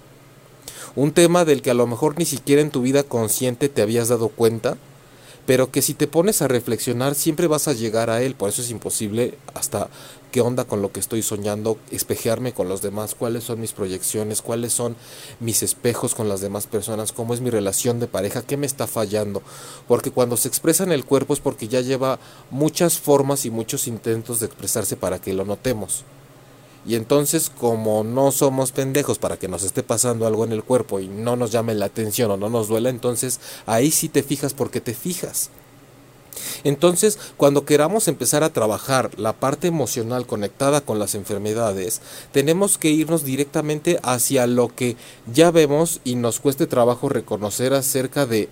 Un 0.96 1.12
tema 1.12 1.46
del 1.46 1.62
que 1.62 1.70
a 1.70 1.76
lo 1.76 1.86
mejor 1.86 2.18
ni 2.18 2.26
siquiera 2.26 2.64
en 2.64 2.72
tu 2.72 2.82
vida 2.82 3.04
consciente 3.04 3.70
te 3.70 3.84
habías 3.84 4.08
dado 4.08 4.30
cuenta, 4.30 4.76
pero 5.46 5.70
que 5.70 5.82
si 5.82 5.94
te 5.94 6.08
pones 6.08 6.42
a 6.42 6.48
reflexionar 6.48 7.14
siempre 7.14 7.48
vas 7.48 7.68
a 7.68 7.74
llegar 7.74 8.10
a 8.10 8.24
él, 8.24 8.34
por 8.34 8.50
eso 8.50 8.62
es 8.62 8.72
imposible 8.72 9.38
hasta 9.54 9.90
qué 10.32 10.42
onda 10.42 10.66
con 10.66 10.82
lo 10.82 10.92
que 10.92 11.00
estoy 11.00 11.22
soñando, 11.22 11.78
espejearme 11.92 12.54
con 12.54 12.70
los 12.70 12.82
demás, 12.82 13.16
cuáles 13.16 13.44
son 13.44 13.60
mis 13.60 13.74
proyecciones, 13.74 14.42
cuáles 14.42 14.74
son 14.74 14.96
mis 15.40 15.62
espejos 15.62 16.16
con 16.16 16.30
las 16.30 16.42
demás 16.42 16.68
personas, 16.68 17.12
cómo 17.12 17.34
es 17.34 17.42
mi 17.42 17.50
relación 17.50 18.00
de 18.00 18.08
pareja, 18.08 18.42
qué 18.42 18.58
me 18.58 18.66
está 18.66 18.88
fallando, 18.88 19.42
porque 19.88 20.12
cuando 20.12 20.38
se 20.38 20.48
expresa 20.48 20.84
en 20.84 20.92
el 20.92 21.06
cuerpo 21.06 21.34
es 21.34 21.40
porque 21.40 21.68
ya 21.68 21.82
lleva 21.82 22.20
muchas 22.50 22.98
formas 22.98 23.46
y 23.46 23.52
muchos 23.52 23.88
intentos 23.88 24.40
de 24.40 24.48
expresarse 24.48 24.96
para 24.96 25.20
que 25.20 25.34
lo 25.34 25.46
notemos. 25.46 26.06
Y 26.86 26.96
entonces, 26.96 27.52
como 27.52 28.04
no 28.04 28.32
somos 28.32 28.72
pendejos 28.72 29.20
para 29.20 29.38
que 29.38 29.48
nos 29.48 29.64
esté 29.64 29.84
pasando 29.84 30.26
algo 30.26 30.46
en 30.46 30.52
el 30.52 30.64
cuerpo 30.64 31.00
y 31.00 31.08
no 31.08 31.36
nos 31.36 31.52
llame 31.52 31.76
la 31.76 31.86
atención 31.86 32.32
o 32.32 32.38
no 32.38 32.50
nos 32.50 32.70
duela, 32.70 32.90
entonces 32.90 33.40
ahí 33.68 33.92
sí 33.92 34.10
te 34.10 34.24
fijas 34.24 34.54
porque 34.56 34.82
te 34.82 34.96
fijas. 34.96 35.52
Entonces, 36.64 37.20
cuando 37.38 37.66
queramos 37.66 38.08
empezar 38.08 38.44
a 38.44 38.54
trabajar 38.54 39.12
la 39.18 39.34
parte 39.34 39.68
emocional 39.68 40.26
conectada 40.26 40.82
con 40.82 41.00
las 41.00 41.16
enfermedades, 41.16 42.02
tenemos 42.32 42.78
que 42.78 42.90
irnos 42.90 43.24
directamente 43.24 44.00
hacia 44.04 44.48
lo 44.48 44.74
que 44.74 44.96
ya 45.34 45.52
vemos 45.52 46.02
y 46.04 46.16
nos 46.16 46.40
cueste 46.40 46.68
trabajo 46.68 47.10
reconocer 47.10 47.74
acerca 47.74 48.26
de 48.26 48.50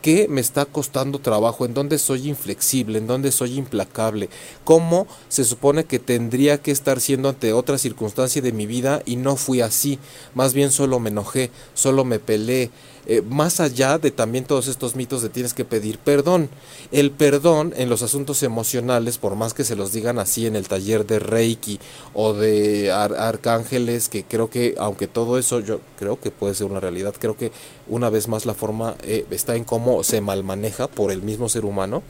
qué 0.00 0.28
me 0.28 0.40
está 0.40 0.64
costando 0.64 1.18
trabajo, 1.18 1.64
en 1.64 1.74
dónde 1.74 1.98
soy 1.98 2.28
inflexible, 2.28 2.98
en 2.98 3.06
dónde 3.06 3.32
soy 3.32 3.58
implacable, 3.58 4.28
cómo 4.64 5.06
se 5.28 5.44
supone 5.44 5.84
que 5.84 5.98
tendría 5.98 6.58
que 6.58 6.70
estar 6.70 7.00
siendo 7.00 7.28
ante 7.28 7.52
otra 7.52 7.78
circunstancia 7.78 8.42
de 8.42 8.52
mi 8.52 8.66
vida 8.66 9.02
y 9.04 9.16
no 9.16 9.36
fui 9.36 9.60
así, 9.60 9.98
más 10.34 10.54
bien 10.54 10.70
solo 10.70 11.00
me 11.00 11.10
enojé, 11.10 11.50
solo 11.74 12.04
me 12.04 12.18
peleé, 12.18 12.70
eh, 13.06 13.22
más 13.22 13.60
allá 13.60 13.98
de 13.98 14.10
también 14.10 14.44
todos 14.44 14.68
estos 14.68 14.94
mitos 14.94 15.22
de 15.22 15.28
tienes 15.28 15.54
que 15.54 15.64
pedir 15.64 15.98
perdón. 15.98 16.48
El 16.92 17.10
perdón 17.10 17.72
en 17.76 17.88
los 17.88 18.02
asuntos 18.02 18.42
emocionales, 18.42 19.18
por 19.18 19.36
más 19.36 19.54
que 19.54 19.64
se 19.64 19.76
los 19.76 19.92
digan 19.92 20.18
así 20.18 20.46
en 20.46 20.56
el 20.56 20.68
taller 20.68 21.06
de 21.06 21.18
Reiki 21.18 21.80
o 22.14 22.32
de 22.32 22.90
arcángeles, 22.92 24.08
que 24.08 24.24
creo 24.24 24.50
que, 24.50 24.74
aunque 24.78 25.06
todo 25.06 25.38
eso 25.38 25.60
yo 25.60 25.80
creo 25.98 26.20
que 26.20 26.30
puede 26.30 26.54
ser 26.54 26.66
una 26.66 26.80
realidad, 26.80 27.14
creo 27.18 27.36
que 27.36 27.52
una 27.88 28.10
vez 28.10 28.28
más 28.28 28.46
la 28.46 28.54
forma 28.54 28.96
eh, 29.02 29.26
está 29.30 29.56
en 29.56 29.64
cómo 29.64 30.04
se 30.04 30.20
malmaneja 30.20 30.88
por 30.88 31.10
el 31.10 31.22
mismo 31.22 31.48
ser 31.48 31.64
humano. 31.64 32.02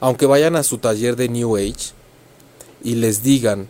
Aunque 0.00 0.26
vayan 0.26 0.56
a 0.56 0.62
su 0.62 0.78
taller 0.78 1.16
de 1.16 1.28
New 1.28 1.56
Age 1.56 1.92
y 2.82 2.94
les 2.94 3.22
digan, 3.22 3.68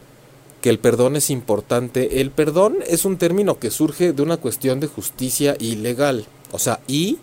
que 0.69 0.73
el 0.73 0.81
perdón 0.81 1.17
es 1.17 1.31
importante. 1.31 2.21
El 2.21 2.31
perdón 2.31 2.77
es 2.87 3.07
un 3.07 3.17
término 3.17 3.59
que 3.59 3.71
surge 3.71 4.13
de 4.13 4.21
una 4.21 4.37
cuestión 4.37 4.81
de 4.81 4.87
justicia 4.87 5.57
ilegal, 5.59 6.27
o 6.53 6.59
sea, 6.59 6.81
y 6.87 7.17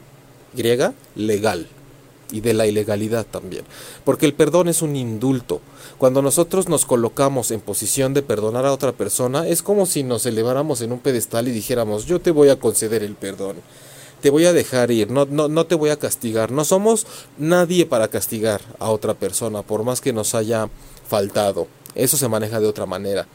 griega 0.56 0.96
legal 1.16 1.68
y 2.32 2.42
de 2.42 2.56
la 2.56 2.66
ilegalidad 2.66 3.24
también, 3.24 3.64
porque 4.04 4.26
el 4.26 4.34
perdón 4.34 4.68
es 4.68 4.82
un 4.82 4.96
indulto. 4.96 5.62
Cuando 6.00 6.24
nosotros 6.24 6.70
nos 6.70 6.86
colocamos 6.88 7.52
en 7.52 7.62
posición 7.62 8.16
de 8.16 8.24
perdonar 8.24 8.66
a 8.66 8.74
otra 8.74 8.94
persona, 8.94 9.48
es 9.48 9.62
como 9.62 9.86
si 9.86 10.02
nos 10.02 10.26
eleváramos 10.26 10.82
en 10.82 10.92
un 10.92 10.98
pedestal 10.98 11.48
y 11.48 11.52
dijéramos, 11.52 12.08
yo 12.08 12.20
te 12.20 12.32
voy 12.32 12.50
a 12.50 12.60
conceder 12.60 13.04
el 13.04 13.14
perdón, 13.14 13.58
te 14.22 14.32
voy 14.32 14.46
a 14.46 14.54
dejar 14.54 14.90
ir, 14.90 15.12
no, 15.12 15.26
no, 15.26 15.50
no 15.50 15.68
te 15.68 15.76
voy 15.76 15.92
a 15.92 16.00
castigar. 16.00 16.50
No 16.50 16.66
somos 16.66 17.06
nadie 17.38 17.86
para 17.86 18.08
castigar 18.08 18.62
a 18.80 18.90
otra 18.90 19.14
persona, 19.14 19.62
por 19.62 19.84
más 19.84 20.02
que 20.02 20.14
nos 20.14 20.34
haya 20.34 20.68
faltado. 21.08 21.68
Eso 21.96 22.18
se 22.18 22.28
maneja 22.28 22.60
de 22.60 22.68
otra 22.68 22.86
manera. 22.86 23.28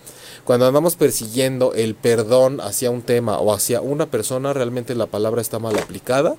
Cuando 0.44 0.66
andamos 0.66 0.96
persiguiendo 0.96 1.74
el 1.74 1.94
perdón 1.94 2.60
hacia 2.60 2.90
un 2.90 3.02
tema 3.02 3.38
o 3.38 3.52
hacia 3.52 3.80
una 3.80 4.06
persona, 4.06 4.52
realmente 4.52 4.94
la 4.94 5.06
palabra 5.06 5.40
está 5.40 5.58
mal 5.58 5.78
aplicada. 5.78 6.36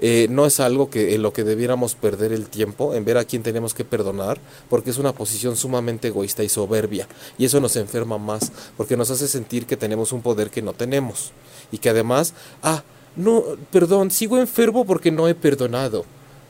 Eh, 0.00 0.26
no 0.30 0.46
es 0.46 0.58
algo 0.58 0.90
que 0.90 1.14
en 1.14 1.22
lo 1.22 1.32
que 1.32 1.44
debiéramos 1.44 1.94
perder 1.94 2.32
el 2.32 2.48
tiempo 2.48 2.94
en 2.94 3.04
ver 3.04 3.18
a 3.18 3.24
quién 3.24 3.42
tenemos 3.42 3.72
que 3.72 3.84
perdonar, 3.84 4.40
porque 4.68 4.90
es 4.90 4.98
una 4.98 5.12
posición 5.12 5.56
sumamente 5.56 6.08
egoísta 6.08 6.42
y 6.42 6.48
soberbia. 6.48 7.06
Y 7.38 7.44
eso 7.44 7.60
nos 7.60 7.76
enferma 7.76 8.18
más, 8.18 8.50
porque 8.76 8.96
nos 8.96 9.10
hace 9.10 9.28
sentir 9.28 9.66
que 9.66 9.76
tenemos 9.76 10.12
un 10.12 10.22
poder 10.22 10.50
que 10.50 10.62
no 10.62 10.72
tenemos. 10.72 11.32
Y 11.70 11.78
que 11.78 11.90
además, 11.90 12.34
ah, 12.62 12.82
no, 13.14 13.44
perdón, 13.70 14.10
sigo 14.10 14.38
enfermo 14.38 14.84
porque 14.84 15.10
no 15.10 15.28
he 15.28 15.34
perdonado. 15.34 16.04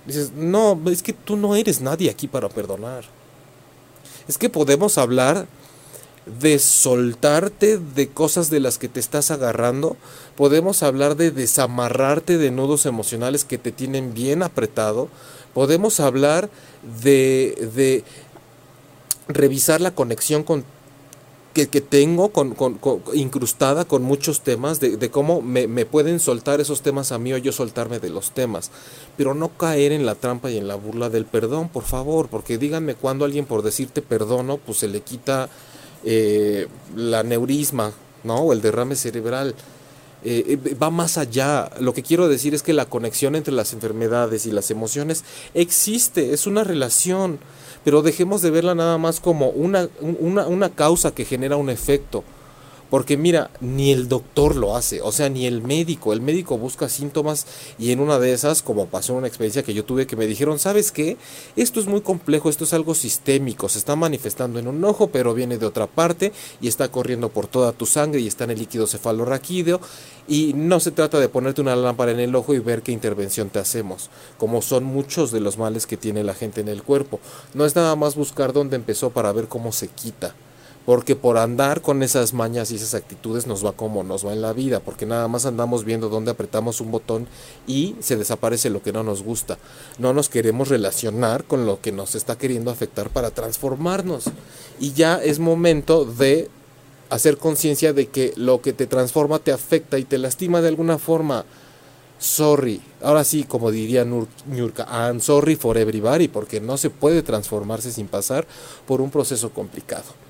Dices, 0.07 0.33
no, 0.33 0.81
es 0.87 1.03
que 1.03 1.13
tú 1.13 1.37
no 1.37 1.55
eres 1.55 1.81
nadie 1.81 2.11
aquí 2.11 2.29
para 2.29 2.49
perdonar 2.49 3.05
es 4.29 4.39
que 4.39 4.49
podemos 4.49 4.99
hablar 4.99 5.47
de 6.41 6.59
soltarte 6.59 7.79
de 7.79 8.09
cosas 8.09 8.49
de 8.49 8.61
las 8.61 8.79
que 8.79 8.89
te 8.89 9.01
estás 9.01 9.31
agarrando, 9.31 9.97
podemos 10.37 10.83
hablar 10.83 11.17
de 11.17 11.31
desamarrarte 11.31 12.39
de 12.39 12.51
nudos 12.51 12.87
emocionales 12.87 13.45
que 13.45 13.59
te 13.59 13.73
tienen 13.73 14.15
bien 14.15 14.43
apretado, 14.43 15.09
podemos 15.53 15.99
hablar 15.99 16.49
de, 17.03 17.71
de 17.75 18.05
revisar 19.29 19.81
la 19.81 19.95
conexión 19.95 20.45
con 20.45 20.65
que, 21.53 21.67
tengo 21.81 22.31
con, 22.31 22.55
incrustada 23.13 23.85
con 23.85 24.03
muchos 24.03 24.41
temas, 24.41 24.81
de, 24.81 25.11
cómo 25.11 25.43
me, 25.43 25.67
pueden 25.85 26.19
soltar 26.19 26.61
esos 26.61 26.83
temas 26.83 27.13
a 27.13 27.19
mí 27.19 27.33
o 27.33 27.39
yo 27.39 27.53
soltarme 27.53 27.99
de 27.99 28.11
los 28.11 28.33
temas. 28.33 28.71
Pero 29.17 29.35
no 29.35 29.49
caer 29.51 29.93
en 29.93 30.07
la 30.07 30.15
trampa 30.15 30.51
y 30.51 30.57
en 30.57 30.69
la 30.69 30.77
burla 30.77 31.11
del 31.11 31.27
perdón, 31.27 31.69
por 31.69 31.85
favor, 31.85 32.29
porque 32.29 32.59
díganme 32.59 32.95
cuando 32.95 33.25
alguien 33.25 33.45
por 33.45 33.63
decirte 33.63 34.01
perdono, 34.03 34.57
pues 34.57 34.79
se 34.79 34.89
le 34.89 35.03
quita 35.03 35.51
eh, 36.05 36.69
la 36.97 37.23
neurisma, 37.23 37.93
¿no? 38.25 38.37
O 38.37 38.53
el 38.53 38.63
derrame 38.63 38.97
cerebral. 38.97 39.55
Eh, 40.25 40.59
eh, 40.65 40.75
va 40.75 40.91
más 40.91 41.19
allá. 41.19 41.71
Lo 41.81 41.93
que 41.93 42.03
quiero 42.03 42.29
decir 42.29 42.55
es 42.55 42.63
que 42.63 42.73
la 42.73 42.87
conexión 42.87 43.35
entre 43.35 43.53
las 43.53 43.73
enfermedades 43.73 44.47
y 44.47 44.53
las 44.53 44.71
emociones 44.71 45.25
existe, 45.55 46.33
es 46.33 46.47
una 46.47 46.65
relación 46.65 47.41
pero 47.85 48.03
dejemos 48.03 48.43
de 48.43 48.51
verla 48.51 48.75
nada 48.75 48.99
más 48.99 49.21
como 49.21 49.49
una, 49.51 49.89
una, 50.01 50.47
una 50.47 50.71
causa 50.71 51.15
que 51.15 51.25
genera 51.25 51.57
un 51.57 51.71
efecto. 51.71 52.25
Porque 52.93 53.17
mira, 53.17 53.51
ni 53.63 53.91
el 53.91 54.07
doctor 54.07 54.55
lo 54.55 54.77
hace, 54.77 55.01
o 55.01 55.13
sea, 55.13 55.31
ni 55.31 55.47
el 55.47 55.63
médico. 55.63 56.13
El 56.13 56.21
médico 56.21 56.59
busca 56.59 56.91
síntomas 56.91 57.47
y 57.79 57.91
en 57.91 58.01
una 58.01 58.19
de 58.19 58.35
esas, 58.35 58.61
como 58.61 58.85
pasó 58.85 59.15
en 59.15 59.21
una 59.21 59.29
experiencia 59.29 59.63
que 59.63 59.73
yo 59.73 59.87
tuve, 59.87 60.07
que 60.07 60.15
me 60.15 60.27
dijeron, 60.27 60.59
¿sabes 60.59 60.93
qué? 60.93 61.17
Esto 61.57 61.81
es 61.81 61.87
muy 61.87 62.03
complejo, 62.03 62.51
esto 62.51 62.65
es 62.65 62.75
algo 62.75 62.95
sistémico, 62.95 63.71
se 63.71 63.79
está 63.79 63.97
manifestando 63.97 64.59
en 64.59 64.69
un 64.69 64.85
ojo, 64.85 65.07
pero 65.07 65.33
viene 65.33 65.57
de 65.57 65.65
otra 65.65 65.87
parte 65.87 66.35
y 66.61 66.69
está 66.69 66.91
corriendo 66.91 67.31
por 67.31 67.47
toda 67.47 67.73
tu 67.73 67.87
sangre 67.87 68.21
y 68.21 68.27
está 68.27 68.45
en 68.45 68.51
el 68.51 68.59
líquido 68.59 68.87
cefalorraquídeo. 68.87 69.81
Y 70.29 70.53
no 70.53 70.79
se 70.79 70.91
trata 70.91 71.19
de 71.19 71.31
ponerte 71.31 71.63
una 71.63 71.75
lámpara 71.75 72.13
en 72.13 72.21
el 72.21 72.35
ojo 72.35 72.53
y 72.53 72.59
ver 72.59 72.83
qué 72.83 72.93
intervención 72.93 73.49
te 73.49 73.59
hacemos, 73.59 74.11
como 74.37 74.61
son 74.61 74.85
muchos 74.85 75.33
de 75.33 75.41
los 75.41 75.57
males 75.57 75.87
que 75.87 75.97
tiene 75.97 76.25
la 76.25 76.35
gente 76.35 76.61
en 76.61 76.69
el 76.69 76.83
cuerpo. 76.83 77.21
No 77.55 77.65
es 77.65 77.75
nada 77.75 77.97
más 77.97 78.17
buscar 78.17 78.53
dónde 78.53 78.77
empezó 78.77 79.09
para 79.09 79.33
ver 79.33 79.49
cómo 79.49 79.73
se 79.73 79.89
quita 79.89 80.35
porque 80.85 81.15
por 81.15 81.39
andar 81.39 81.81
con 81.81 82.03
esas 82.03 82.35
mañas 82.35 82.71
y 82.71 82.77
esas 82.77 82.95
actitudes 82.95 83.47
nos 83.47 83.65
va 83.65 83.73
como 83.73 84.03
nos 84.03 84.27
va 84.27 84.33
en 84.33 84.43
la 84.43 84.53
vida, 84.53 84.81
porque 84.81 85.07
nada 85.07 85.29
más 85.29 85.47
andamos 85.47 85.85
viendo 85.85 86.09
dónde 86.09 86.33
apretamos 86.33 86.81
un 86.81 86.91
botón 86.91 87.29
y 87.67 87.95
se 88.01 88.17
desaparece 88.17 88.71
lo 88.71 88.83
que 88.83 88.93
no 88.93 89.03
nos 89.03 89.23
gusta. 89.23 89.59
No 89.99 90.13
nos 90.13 90.29
queremos 90.29 90.69
relacionar 90.69 91.45
con 91.45 91.67
lo 91.67 91.81
que 91.81 91.93
nos 91.93 92.15
está 92.15 92.37
queriendo 92.37 92.71
afectar 92.71 93.11
para 93.11 93.31
transformarnos. 93.31 94.25
Y 94.81 94.93
ya 94.93 95.23
es 95.23 95.39
momento 95.39 96.05
de 96.05 96.51
hacer 97.11 97.37
conciencia 97.37 97.93
de 97.93 98.09
que 98.09 98.33
lo 98.37 98.61
que 98.61 98.73
te 98.73 98.87
transforma 98.87 99.39
te 99.39 99.53
afecta 99.53 99.99
y 99.99 100.05
te 100.05 100.19
lastima 100.19 100.61
de 100.61 100.69
alguna 100.69 100.99
forma. 100.99 101.45
Sorry, 102.19 102.81
ahora 103.03 103.25
sí, 103.25 103.45
como 103.45 103.73
diría 103.73 104.05
Nurka, 104.05 104.87
I'm 104.89 105.21
sorry 105.21 105.57
for 105.57 105.77
everybody, 105.77 106.29
porque 106.29 106.61
no 106.61 106.77
se 106.77 106.89
puede 106.89 107.23
transformarse 107.23 107.91
sin 107.91 108.07
pasar 108.07 108.47
por 108.87 109.01
un 109.01 109.11
proceso 109.11 109.51
complicado 109.51 110.22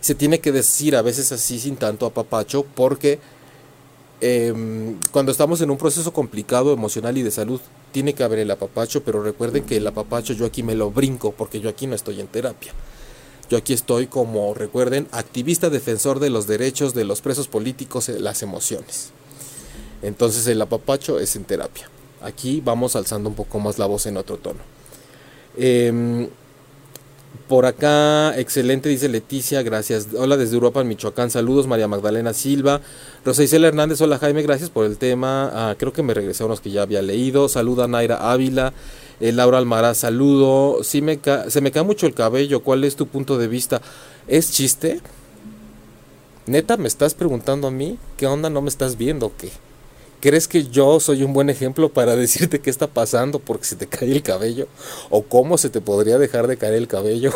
se 0.00 0.14
tiene 0.14 0.40
que 0.40 0.52
decir 0.52 0.96
a 0.96 1.02
veces 1.02 1.32
así 1.32 1.58
sin 1.58 1.76
tanto 1.76 2.06
apapacho 2.06 2.64
porque 2.74 3.18
em, 4.20 4.96
cuando 5.10 5.32
estamos 5.32 5.60
en 5.60 5.70
un 5.70 5.78
proceso 5.78 6.12
complicado 6.12 6.72
emocional 6.72 7.16
y 7.18 7.22
de 7.22 7.30
salud 7.30 7.60
tiene 7.92 8.14
que 8.14 8.22
haber 8.24 8.40
el 8.40 8.50
apapacho, 8.50 9.02
pero 9.02 9.22
recuerden 9.22 9.64
que 9.64 9.78
el 9.78 9.86
apapacho 9.86 10.32
yo 10.32 10.46
aquí 10.46 10.62
me 10.62 10.74
lo 10.74 10.90
brinco 10.90 11.32
porque 11.32 11.60
yo 11.60 11.68
aquí 11.68 11.86
no 11.86 11.94
estoy 11.94 12.20
en 12.20 12.26
terapia. 12.26 12.72
Yo 13.48 13.56
aquí 13.56 13.72
estoy 13.72 14.08
como, 14.08 14.54
recuerden, 14.54 15.06
activista 15.12 15.70
defensor 15.70 16.18
de 16.18 16.30
los 16.30 16.46
derechos 16.46 16.94
de 16.94 17.04
los 17.04 17.20
presos 17.20 17.46
políticos, 17.48 18.08
eh, 18.08 18.18
las 18.18 18.42
emociones. 18.42 19.10
Entonces 20.02 20.46
el 20.48 20.60
apapacho 20.60 21.20
es 21.20 21.36
en 21.36 21.44
terapia. 21.44 21.88
Aquí 22.22 22.60
vamos 22.64 22.96
alzando 22.96 23.28
un 23.28 23.34
poco 23.34 23.60
más 23.60 23.78
la 23.78 23.86
voz 23.86 24.06
en 24.06 24.16
otro 24.16 24.36
tono. 24.36 24.60
Eh, 25.56 26.28
por 27.48 27.66
acá, 27.66 28.38
excelente, 28.38 28.88
dice 28.88 29.08
Leticia, 29.08 29.62
gracias. 29.62 30.08
Hola 30.16 30.36
desde 30.36 30.54
Europa, 30.54 30.82
Michoacán, 30.82 31.30
saludos, 31.30 31.66
María 31.66 31.88
Magdalena 31.88 32.32
Silva. 32.32 32.80
Rosa 33.24 33.42
Isela 33.42 33.68
Hernández, 33.68 34.00
hola 34.00 34.18
Jaime, 34.18 34.42
gracias 34.42 34.70
por 34.70 34.84
el 34.84 34.98
tema. 34.98 35.50
Ah, 35.52 35.74
creo 35.78 35.92
que 35.92 36.02
me 36.02 36.14
regresé 36.14 36.42
a 36.42 36.46
unos 36.46 36.60
que 36.60 36.70
ya 36.70 36.82
había 36.82 37.02
leído. 37.02 37.48
Saluda 37.48 37.86
Naira 37.88 38.32
Ávila. 38.32 38.72
Eh, 39.20 39.32
Laura 39.32 39.58
Almaraz, 39.58 39.98
saludo. 39.98 40.82
Sí 40.82 41.02
me 41.02 41.20
se 41.48 41.60
me 41.60 41.70
cae 41.70 41.82
mucho 41.82 42.06
el 42.06 42.14
cabello, 42.14 42.62
¿cuál 42.62 42.84
es 42.84 42.96
tu 42.96 43.06
punto 43.06 43.38
de 43.38 43.48
vista? 43.48 43.80
¿Es 44.28 44.50
chiste? 44.50 45.00
Neta, 46.46 46.76
¿me 46.76 46.88
estás 46.88 47.14
preguntando 47.14 47.68
a 47.68 47.70
mí? 47.70 47.98
¿Qué 48.16 48.26
onda? 48.26 48.50
¿No 48.50 48.62
me 48.62 48.68
estás 48.68 48.96
viendo 48.96 49.32
qué? 49.36 49.50
¿Crees 50.26 50.48
que 50.48 50.66
yo 50.66 50.98
soy 50.98 51.22
un 51.22 51.32
buen 51.32 51.50
ejemplo 51.50 51.88
para 51.88 52.16
decirte 52.16 52.60
qué 52.60 52.68
está 52.68 52.88
pasando 52.88 53.38
porque 53.38 53.64
se 53.64 53.76
te 53.76 53.86
cae 53.86 54.10
el 54.10 54.24
cabello? 54.24 54.66
¿O 55.08 55.22
cómo 55.22 55.56
se 55.56 55.70
te 55.70 55.80
podría 55.80 56.18
dejar 56.18 56.48
de 56.48 56.56
caer 56.56 56.74
el 56.74 56.88
cabello? 56.88 57.32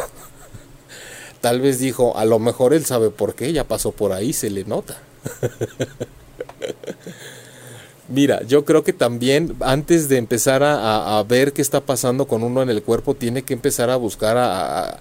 Tal 1.40 1.61
vez 1.61 1.79
dijo, 1.79 2.18
a 2.18 2.24
lo 2.24 2.40
mejor 2.40 2.74
él 2.74 2.85
sabe 2.85 3.11
por 3.11 3.37
qué, 3.37 3.53
ya 3.53 3.62
pasó 3.62 3.92
por 3.92 4.11
ahí, 4.11 4.33
se 4.33 4.50
le 4.50 4.64
nota. 4.64 4.98
Mira, 8.09 8.42
yo 8.42 8.64
creo 8.64 8.83
que 8.83 8.92
también 8.92 9.55
antes 9.61 10.09
de 10.09 10.16
empezar 10.16 10.64
a, 10.64 11.24
ver 11.29 11.53
qué 11.53 11.62
está 11.62 11.81
pasando 11.83 12.26
con 12.26 12.42
uno 12.42 12.61
en 12.61 12.70
el 12.70 12.83
cuerpo, 12.83 13.14
tiene 13.14 13.42
que 13.42 13.55
empezar 13.55 13.88
a 13.88 13.94
buscar 13.94 14.37
a, 14.37 14.94
a 14.94 14.98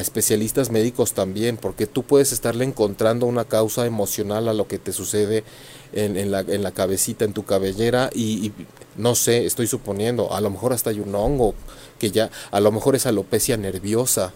especialistas 0.00 0.70
médicos 0.70 1.12
también, 1.12 1.58
porque 1.58 1.86
tú 1.86 2.02
puedes 2.02 2.32
estarle 2.32 2.64
encontrando 2.64 3.26
una 3.26 3.44
causa 3.44 3.84
emocional 3.84 4.48
a 4.48 4.54
lo 4.54 4.66
que 4.66 4.78
te 4.78 4.92
sucede 4.92 5.44
en, 5.92 6.30
la, 6.30 6.40
en 6.40 6.62
la, 6.62 6.72
cabecita, 6.72 7.24
en 7.24 7.34
tu 7.34 7.44
cabellera 7.44 8.10
y, 8.14 8.52
no 8.96 9.14
sé, 9.14 9.44
estoy 9.44 9.66
suponiendo, 9.66 10.32
a 10.32 10.40
lo 10.40 10.50
mejor 10.50 10.72
hasta 10.72 10.90
hay 10.90 11.00
un 11.00 11.14
hongo 11.14 11.54
que 11.98 12.10
ya, 12.10 12.30
a 12.50 12.60
lo 12.60 12.72
mejor 12.72 12.96
es 12.96 13.04
alopecia 13.06 13.56
nerviosa. 13.56 14.32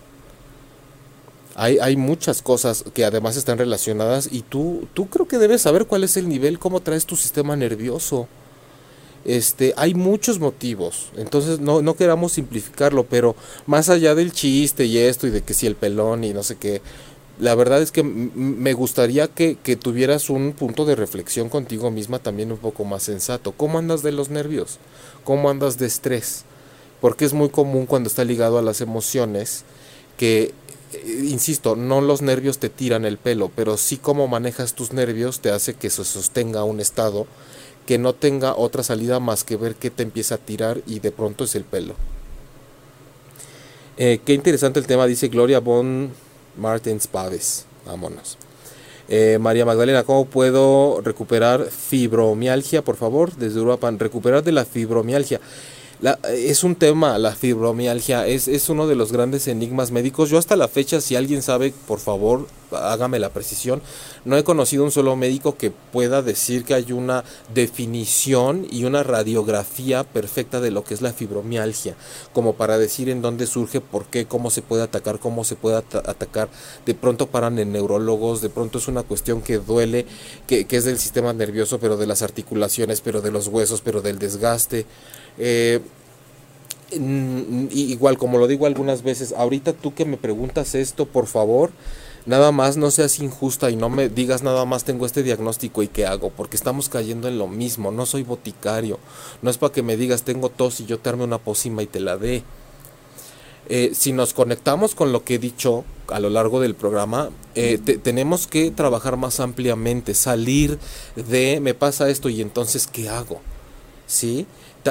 Hay, 1.55 1.79
hay 1.79 1.97
muchas 1.97 2.42
cosas 2.42 2.85
que 2.92 3.07
además 3.07 3.37
están 3.37 3.57
relacionadas 3.57 4.29
y 4.31 4.42
tú, 4.42 4.87
tú 4.92 5.09
creo 5.09 5.27
que 5.27 5.38
debes 5.38 5.62
saber 5.62 5.87
cuál 5.87 6.05
es 6.05 6.19
el 6.19 6.29
nivel, 6.29 6.59
cómo 6.59 6.81
traes 6.81 7.07
tu 7.07 7.16
sistema 7.16 7.57
nervioso. 7.57 8.29
Este, 9.27 9.75
hay 9.77 9.95
muchos 9.95 10.39
motivos, 10.39 11.09
entonces 11.17 11.59
no, 11.59 11.83
no 11.83 11.95
queramos 11.95 12.31
simplificarlo, 12.33 13.07
pero 13.07 13.35
más 13.67 13.89
allá 13.89 14.15
del 14.15 14.31
chiste 14.31 14.85
y 14.85 14.99
esto 14.99 15.27
y 15.27 15.31
de 15.31 15.43
que 15.43 15.53
si 15.53 15.67
el 15.67 15.75
pelón 15.75 16.23
y 16.23 16.33
no 16.33 16.45
sé 16.45 16.55
qué, 16.55 16.81
la 17.39 17.55
verdad 17.55 17.83
es 17.83 17.93
que 17.93 18.03
me 18.03 18.73
gustaría 18.73 19.29
que, 19.29 19.57
tuvieras 19.77 20.31
un 20.31 20.53
punto 20.53 20.85
de 20.85 20.95
reflexión 20.95 21.49
contigo 21.49 21.91
misma 21.91 22.19
también 22.19 22.51
un 22.51 22.59
poco 22.59 22.85
más 22.85 23.03
sensato. 23.03 23.53
¿Cómo 23.53 23.79
andas 23.79 24.03
de 24.03 24.12
los 24.12 24.31
nervios? 24.31 24.79
¿Cómo 25.25 25.51
andas 25.51 25.77
de 25.77 25.87
estrés? 25.87 26.45
Porque 27.01 27.25
es 27.25 27.35
muy 27.35 27.51
común 27.51 27.87
cuando 27.87 28.09
está 28.09 28.25
ligado 28.25 28.59
a 28.59 28.62
las 28.62 28.81
emociones 28.81 29.65
que, 30.17 30.55
eh, 30.95 31.27
insisto, 31.29 31.77
no 31.77 32.01
los 32.01 32.23
nervios 32.23 32.59
te 32.59 32.71
tiran 32.71 33.05
el 33.05 33.19
pelo, 33.19 33.51
pero 33.55 33.77
sí 33.77 33.99
cómo 33.99 34.29
manejas 34.29 34.73
tus 34.73 34.93
nervios 34.93 35.41
te 35.41 35.51
hace 35.51 35.75
que 35.75 35.91
se 35.91 36.05
sostenga 36.05 36.65
un 36.65 36.81
estado 36.81 37.27
que 37.87 37.99
no 37.99 38.12
tenga 38.12 38.57
otra 38.57 38.83
salida 38.83 39.20
más 39.20 39.44
que 39.44 39.57
ver 39.57 39.77
que 39.77 39.90
te 39.90 40.03
empieza 40.03 40.35
a 40.35 40.38
tirar 40.38 40.83
y 40.87 40.99
de 40.99 41.12
pronto 41.12 41.44
es 41.44 41.55
el 41.55 41.64
pelo. 41.64 41.94
Eh, 43.96 44.20
qué 44.25 44.35
interesante 44.35 44.79
el 44.79 44.87
tema, 44.87 45.07
dice 45.07 45.29
Gloria 45.29 45.61
Bon 45.61 46.11
Martins 46.59 47.07
Paves. 47.07 47.64
Vámonos. 47.87 48.37
Eh, 49.09 49.38
María 49.40 49.64
Magdalena, 49.64 50.03
¿cómo 50.03 50.27
puedo 50.27 51.01
recuperar 51.01 51.66
fibromialgia, 51.70 52.83
por 52.83 52.96
favor? 52.96 53.35
Desde 53.37 53.61
Europa, 53.61 53.90
recuperar 53.92 54.42
de 54.42 54.53
la 54.53 54.64
fibromialgia 54.64 55.40
es 56.29 56.65
un 56.65 56.75
tema, 56.75 57.19
la 57.19 57.35
fibromialgia, 57.35 58.27
es, 58.27 58.49
es 58.49 58.69
uno 58.69 58.87
de 58.87 58.97
los 58.97 59.13
grandes 59.13 59.49
enigmas 59.49 59.91
médicos. 59.91 60.31
Yo 60.31 60.39
hasta 60.39 60.57
la 60.57 60.69
fecha, 60.69 61.01
si 61.01 61.17
alguien 61.17 61.43
sabe, 61.43 61.73
por 61.87 62.01
favor, 62.01 62.47
hágame 62.71 63.19
la 63.19 63.31
precisión. 63.31 63.81
No 64.25 64.37
he 64.37 64.45
conocido 64.45 64.85
un 64.85 64.91
solo 64.91 65.17
médico 65.17 65.57
que 65.57 65.71
pueda 65.71 66.21
decir 66.23 66.65
que 66.65 66.75
hay 66.75 66.93
una 66.93 67.25
definición 67.55 68.67
y 68.71 68.85
una 68.85 69.03
radiografía 69.03 70.05
perfecta 70.05 70.61
de 70.61 70.71
lo 70.71 70.85
que 70.85 70.95
es 70.95 71.03
la 71.03 71.13
fibromialgia, 71.13 71.95
como 72.33 72.55
para 72.55 72.77
decir 72.77 73.09
en 73.09 73.23
dónde 73.23 73.47
surge, 73.47 73.81
por 73.81 74.07
qué, 74.07 74.27
cómo 74.27 74.51
se 74.51 74.63
puede 74.63 74.83
atacar, 74.83 75.19
cómo 75.19 75.45
se 75.45 75.57
puede 75.57 75.77
atacar. 75.77 76.49
De 76.85 76.95
pronto 76.95 77.29
paran 77.29 77.59
en 77.59 77.73
neurólogos, 77.73 78.43
de 78.43 78.51
pronto 78.51 78.79
es 78.79 78.89
una 78.89 79.03
cuestión 79.03 79.43
que 79.43 79.59
duele, 79.59 80.07
que, 80.47 80.67
que 80.67 80.77
es 80.77 80.85
del 80.85 80.99
sistema 80.99 81.33
nervioso, 81.33 81.79
pero 81.79 81.97
de 81.97 82.07
las 82.07 82.23
articulaciones, 82.23 83.01
pero 83.01 83.21
de 83.21 83.31
los 83.31 83.49
huesos, 83.49 83.81
pero 83.81 84.03
del 84.03 84.19
desgaste. 84.19 84.87
Eh, 85.38 85.81
igual 86.90 88.16
como 88.16 88.38
lo 88.38 88.46
digo 88.46 88.66
algunas 88.66 89.03
veces, 89.03 89.35
ahorita 89.37 89.72
tú 89.72 89.94
que 89.94 90.05
me 90.05 90.16
preguntas 90.16 90.75
esto, 90.75 91.07
por 91.07 91.27
favor, 91.27 91.70
nada 92.27 92.53
más 92.53 92.77
no 92.77 92.90
seas 92.90 93.18
injusta 93.18 93.70
y 93.70 93.77
no 93.77 93.88
me 93.88 94.09
digas 94.09 94.42
nada 94.42 94.64
más 94.64 94.85
tengo 94.85 95.07
este 95.07 95.22
diagnóstico 95.22 95.83
y 95.83 95.88
qué 95.88 96.07
hago, 96.07 96.31
porque 96.31 96.57
estamos 96.57 96.88
cayendo 96.88 97.29
en 97.29 97.38
lo 97.38 97.49
mismo, 97.49 97.90
no 97.90 98.07
soy 98.07 98.22
boticario, 98.22 98.99
no 99.42 99.51
es 99.51 99.59
para 99.59 99.72
que 99.72 99.83
me 99.83 99.96
digas 99.96 100.22
tengo 100.22 100.49
tos 100.49 100.81
y 100.81 100.87
yo 100.87 100.99
te 100.99 101.09
arme 101.09 101.25
una 101.25 101.38
pócima 101.38 101.83
y 101.83 101.87
te 101.87 102.01
la 102.01 102.16
dé. 102.16 102.44
Eh, 103.68 103.92
si 103.94 104.12
nos 104.12 104.33
conectamos 104.33 104.94
con 104.94 105.11
lo 105.11 105.25
que 105.25 105.35
he 105.35 105.38
dicho 105.40 105.85
a 106.09 106.20
lo 106.20 106.31
largo 106.31 106.61
del 106.61 106.77
programa, 106.77 107.31
eh, 107.57 107.79
tenemos 107.79 108.46
que 108.46 108.70
trabajar 108.70 109.16
más 109.16 109.40
ampliamente, 109.40 110.14
salir 110.14 110.79
de 111.16 111.59
me 111.61 111.75
pasa 111.75 112.09
esto 112.09 112.29
y 112.29 112.40
entonces 112.42 112.87
¿qué 112.87 113.09
hago? 113.09 113.40
¿Sí? 114.07 114.46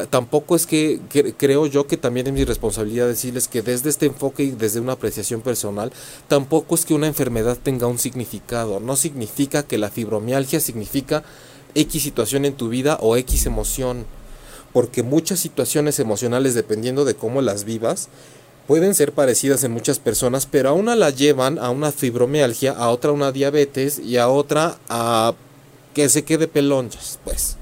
Tampoco 0.10 0.56
es 0.56 0.66
que, 0.66 1.00
creo 1.38 1.66
yo 1.66 1.88
que 1.88 1.98
también 1.98 2.28
es 2.28 2.34
mi 2.34 2.44
responsabilidad 2.44 3.08
decirles 3.08 3.48
que 3.48 3.62
desde 3.62 3.90
este 3.90 4.06
enfoque 4.06 4.44
y 4.44 4.52
desde 4.52 4.80
una 4.80 4.94
apreciación 4.94 5.42
personal, 5.42 5.92
tampoco 6.28 6.76
es 6.76 6.86
que 6.86 6.94
una 6.94 7.08
enfermedad 7.08 7.58
tenga 7.62 7.88
un 7.88 8.00
significado. 8.00 8.80
No 8.80 8.96
significa 8.96 9.64
que 9.64 9.78
la 9.78 9.90
fibromialgia 9.90 10.60
significa 10.60 11.24
X 11.76 12.04
situación 12.04 12.46
en 12.46 12.56
tu 12.56 12.70
vida 12.70 12.98
o 13.02 13.18
X 13.18 13.46
emoción. 13.46 14.06
Porque 14.74 15.04
muchas 15.04 15.40
situaciones 15.40 16.00
emocionales, 16.00 16.54
dependiendo 16.54 17.06
de 17.06 17.16
cómo 17.16 17.42
las 17.42 17.64
vivas, 17.64 18.10
pueden 18.68 18.96
ser 18.96 19.14
parecidas 19.14 19.64
en 19.64 19.72
muchas 19.72 20.00
personas, 20.00 20.46
pero 20.46 20.70
a 20.70 20.74
una 20.74 20.96
la 20.96 21.10
llevan 21.12 21.60
a 21.60 21.70
una 21.70 21.92
fibromialgia, 21.92 22.72
a 22.72 22.90
otra 22.90 23.12
a 23.12 23.14
una 23.14 23.32
diabetes 23.32 24.00
y 24.00 24.18
a 24.18 24.28
otra 24.28 24.78
a 24.90 25.34
que 25.94 26.10
se 26.10 26.24
quede 26.24 26.48
pelonchas, 26.48 27.20
pues. 27.24 27.58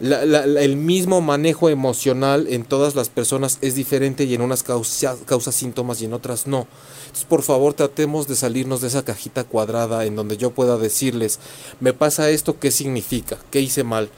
El 0.00 0.76
mismo 0.76 1.20
manejo 1.20 1.68
emocional 1.68 2.46
en 2.48 2.64
todas 2.64 2.94
las 2.94 3.08
personas 3.08 3.58
es 3.62 3.74
diferente 3.74 4.24
y 4.24 4.34
en 4.34 4.42
unas 4.42 4.62
causa, 4.62 5.16
causa 5.26 5.50
síntomas 5.50 6.00
y 6.00 6.04
en 6.04 6.12
otras 6.12 6.46
no. 6.46 6.66
Entonces, 7.02 7.24
por 7.24 7.42
favor, 7.42 7.74
tratemos 7.74 8.28
de 8.28 8.36
salirnos 8.36 8.80
de 8.80 8.88
esa 8.88 9.04
cajita 9.04 9.44
cuadrada 9.44 10.04
en 10.04 10.14
donde 10.14 10.36
yo 10.36 10.50
pueda 10.50 10.76
decirles, 10.76 11.40
me 11.80 11.92
pasa 11.92 12.30
esto, 12.30 12.58
¿qué 12.58 12.70
significa? 12.70 13.38
¿Qué 13.50 13.60
hice 13.60 13.82
mal? 13.82 14.08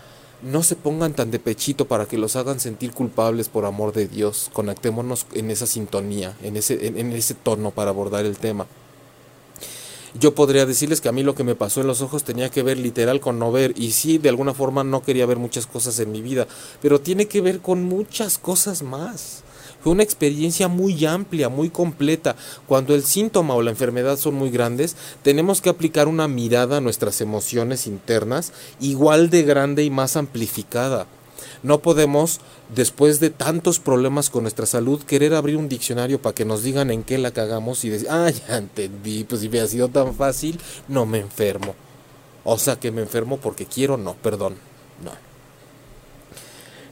No 0.42 0.62
se 0.62 0.76
pongan 0.76 1.12
tan 1.12 1.30
de 1.30 1.38
pechito 1.38 1.86
para 1.86 2.06
que 2.06 2.18
los 2.18 2.36
hagan 2.36 2.60
sentir 2.60 2.92
culpables 2.92 3.48
por 3.48 3.66
amor 3.66 3.92
de 3.92 4.06
Dios. 4.06 4.50
Conectémonos 4.52 5.26
en 5.34 5.50
esa 5.50 5.66
sintonía, 5.66 6.36
en 6.42 6.56
ese, 6.56 6.86
en 6.86 7.12
ese 7.12 7.34
tono 7.34 7.70
para 7.70 7.90
abordar 7.90 8.24
el 8.24 8.38
tema. 8.38 8.66
Yo 10.18 10.34
podría 10.34 10.66
decirles 10.66 11.00
que 11.00 11.08
a 11.08 11.12
mí 11.12 11.22
lo 11.22 11.36
que 11.36 11.44
me 11.44 11.54
pasó 11.54 11.80
en 11.80 11.86
los 11.86 12.02
ojos 12.02 12.24
tenía 12.24 12.50
que 12.50 12.64
ver 12.64 12.78
literal 12.78 13.20
con 13.20 13.38
no 13.38 13.52
ver 13.52 13.74
y 13.76 13.92
sí, 13.92 14.18
de 14.18 14.28
alguna 14.28 14.54
forma 14.54 14.82
no 14.82 15.02
quería 15.02 15.24
ver 15.24 15.38
muchas 15.38 15.66
cosas 15.66 16.00
en 16.00 16.10
mi 16.10 16.20
vida, 16.20 16.48
pero 16.82 17.00
tiene 17.00 17.26
que 17.26 17.40
ver 17.40 17.60
con 17.60 17.84
muchas 17.84 18.36
cosas 18.38 18.82
más. 18.82 19.44
Fue 19.82 19.92
una 19.92 20.02
experiencia 20.02 20.68
muy 20.68 21.06
amplia, 21.06 21.48
muy 21.48 21.70
completa. 21.70 22.36
Cuando 22.66 22.94
el 22.94 23.04
síntoma 23.04 23.54
o 23.54 23.62
la 23.62 23.70
enfermedad 23.70 24.18
son 24.18 24.34
muy 24.34 24.50
grandes, 24.50 24.96
tenemos 25.22 25.62
que 25.62 25.70
aplicar 25.70 26.06
una 26.06 26.28
mirada 26.28 26.78
a 26.78 26.80
nuestras 26.80 27.20
emociones 27.20 27.86
internas 27.86 28.52
igual 28.80 29.30
de 29.30 29.42
grande 29.44 29.84
y 29.84 29.90
más 29.90 30.16
amplificada. 30.16 31.06
No 31.62 31.80
podemos, 31.80 32.40
después 32.74 33.20
de 33.20 33.30
tantos 33.30 33.78
problemas 33.80 34.30
con 34.30 34.42
nuestra 34.42 34.66
salud, 34.66 35.02
querer 35.02 35.34
abrir 35.34 35.56
un 35.56 35.68
diccionario 35.68 36.20
para 36.20 36.34
que 36.34 36.44
nos 36.44 36.62
digan 36.62 36.90
en 36.90 37.02
qué 37.02 37.18
la 37.18 37.32
cagamos 37.32 37.84
y 37.84 37.90
decir, 37.90 38.08
ah, 38.10 38.30
ya 38.30 38.56
entendí, 38.56 39.24
pues 39.24 39.42
si 39.42 39.48
hubiera 39.48 39.66
sido 39.66 39.88
tan 39.88 40.14
fácil, 40.14 40.58
no 40.88 41.04
me 41.04 41.18
enfermo. 41.18 41.74
O 42.44 42.58
sea 42.58 42.76
que 42.76 42.90
me 42.90 43.02
enfermo 43.02 43.38
porque 43.38 43.66
quiero, 43.66 43.96
no, 43.98 44.14
perdón, 44.14 44.54
no. 45.04 45.12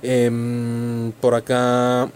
Em, 0.02 1.12
por 1.12 1.34
acá, 1.34 2.10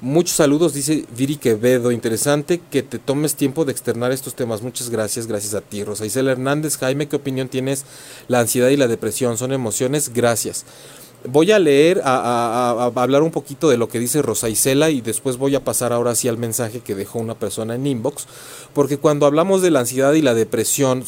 muchos 0.00 0.36
saludos, 0.36 0.72
dice 0.72 1.04
Viri 1.16 1.36
Quevedo, 1.36 1.90
interesante 1.90 2.60
que 2.70 2.82
te 2.82 2.98
tomes 2.98 3.34
tiempo 3.34 3.64
de 3.64 3.72
externar 3.72 4.12
estos 4.12 4.34
temas. 4.34 4.62
Muchas 4.62 4.88
gracias, 4.88 5.26
gracias 5.26 5.54
a 5.54 5.60
ti, 5.60 5.82
Rosa 5.82 6.06
Isela 6.06 6.32
Hernández. 6.32 6.78
Jaime, 6.78 7.08
¿qué 7.08 7.16
opinión 7.16 7.48
tienes? 7.48 7.84
La 8.28 8.40
ansiedad 8.40 8.68
y 8.68 8.76
la 8.76 8.86
depresión 8.86 9.36
son 9.36 9.52
emociones, 9.52 10.12
gracias. 10.14 10.64
Voy 11.28 11.52
a 11.52 11.58
leer, 11.58 12.02
a, 12.04 12.90
hablar 12.94 13.22
un 13.22 13.30
poquito 13.30 13.68
de 13.68 13.76
lo 13.76 13.88
que 13.88 13.98
dice 13.98 14.22
Rosa 14.22 14.48
Isela 14.48 14.90
y 14.90 15.00
después 15.00 15.36
voy 15.36 15.54
a 15.54 15.64
pasar 15.64 15.92
ahora 15.92 16.14
sí 16.14 16.28
al 16.28 16.38
mensaje 16.38 16.80
que 16.80 16.94
dejó 16.94 17.18
una 17.18 17.34
persona 17.34 17.74
en 17.74 17.86
inbox, 17.86 18.26
porque 18.72 18.98
cuando 18.98 19.26
hablamos 19.26 19.62
de 19.62 19.70
la 19.70 19.80
ansiedad 19.80 20.12
y 20.12 20.22
la 20.22 20.34
depresión, 20.34 21.04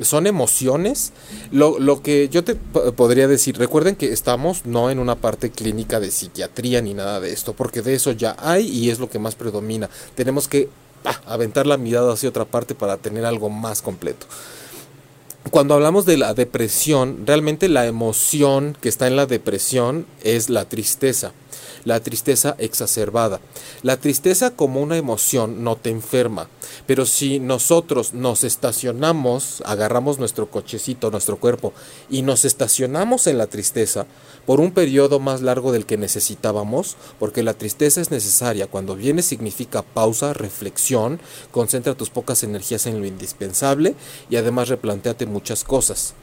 son 0.00 0.26
emociones. 0.26 1.12
Lo, 1.50 1.78
lo, 1.78 2.02
que 2.02 2.28
yo 2.28 2.44
te 2.44 2.54
podría 2.54 3.28
decir, 3.28 3.56
recuerden 3.56 3.96
que 3.96 4.12
estamos 4.12 4.66
no 4.66 4.90
en 4.90 4.98
una 4.98 5.16
parte 5.16 5.50
clínica 5.50 6.00
de 6.00 6.10
psiquiatría 6.10 6.82
ni 6.82 6.94
nada 6.94 7.20
de 7.20 7.32
esto, 7.32 7.54
porque 7.54 7.82
de 7.82 7.94
eso 7.94 8.12
ya 8.12 8.36
hay 8.38 8.68
y 8.68 8.90
es 8.90 8.98
lo 8.98 9.08
que 9.08 9.18
más 9.18 9.34
predomina. 9.34 9.88
Tenemos 10.14 10.48
que 10.48 10.68
aventar 11.26 11.66
la 11.66 11.76
mirada 11.76 12.12
hacia 12.12 12.28
otra 12.28 12.44
parte 12.44 12.74
para 12.74 12.96
tener 12.96 13.24
algo 13.24 13.48
más 13.48 13.80
completo 13.80 14.26
cuando 15.50 15.74
hablamos 15.74 16.06
de 16.06 16.16
la 16.16 16.34
depresión, 16.34 17.24
realmente 17.26 17.68
la 17.68 17.86
emoción 17.86 18.76
que 18.80 18.88
está 18.88 19.06
en 19.06 19.16
la 19.16 19.26
depresión 19.26 20.06
es 20.22 20.50
la 20.50 20.68
tristeza, 20.68 21.32
la 21.86 22.00
tristeza 22.00 22.56
exacerbada. 22.58 23.40
La 23.82 23.96
tristeza 23.96 24.50
como 24.50 24.82
una 24.82 24.98
emoción 24.98 25.64
no 25.64 25.76
te 25.76 25.88
enferma, 25.88 26.50
pero 26.86 27.06
si 27.06 27.38
nosotros 27.38 28.12
nos 28.12 28.44
estacionamos, 28.44 29.62
agarramos 29.64 30.18
nuestro 30.18 30.50
cochecito, 30.50 31.10
nuestro 31.10 31.38
cuerpo, 31.38 31.72
y 32.10 32.20
nos 32.22 32.44
estacionamos 32.44 33.28
en 33.28 33.38
la 33.38 33.46
tristeza, 33.46 34.06
por 34.46 34.60
un 34.60 34.72
periodo 34.72 35.20
más 35.20 35.42
largo 35.42 35.72
del 35.72 35.86
que 35.86 35.96
necesitábamos, 35.96 36.96
porque 37.18 37.42
la 37.42 37.54
tristeza 37.54 38.00
es 38.00 38.10
necesaria. 38.10 38.66
Cuando 38.66 38.96
viene 38.96 39.22
significa 39.22 39.82
pausa, 39.82 40.32
reflexión, 40.32 41.20
concentra 41.50 41.94
tus 41.94 42.10
pocas 42.10 42.42
energías 42.42 42.86
en 42.86 43.00
lo 43.00 43.06
indispensable 43.06 43.94
y 44.28 44.36
además 44.36 44.68
replanteate 44.68 45.26
muchas 45.26 45.64
cosas. 45.64 46.14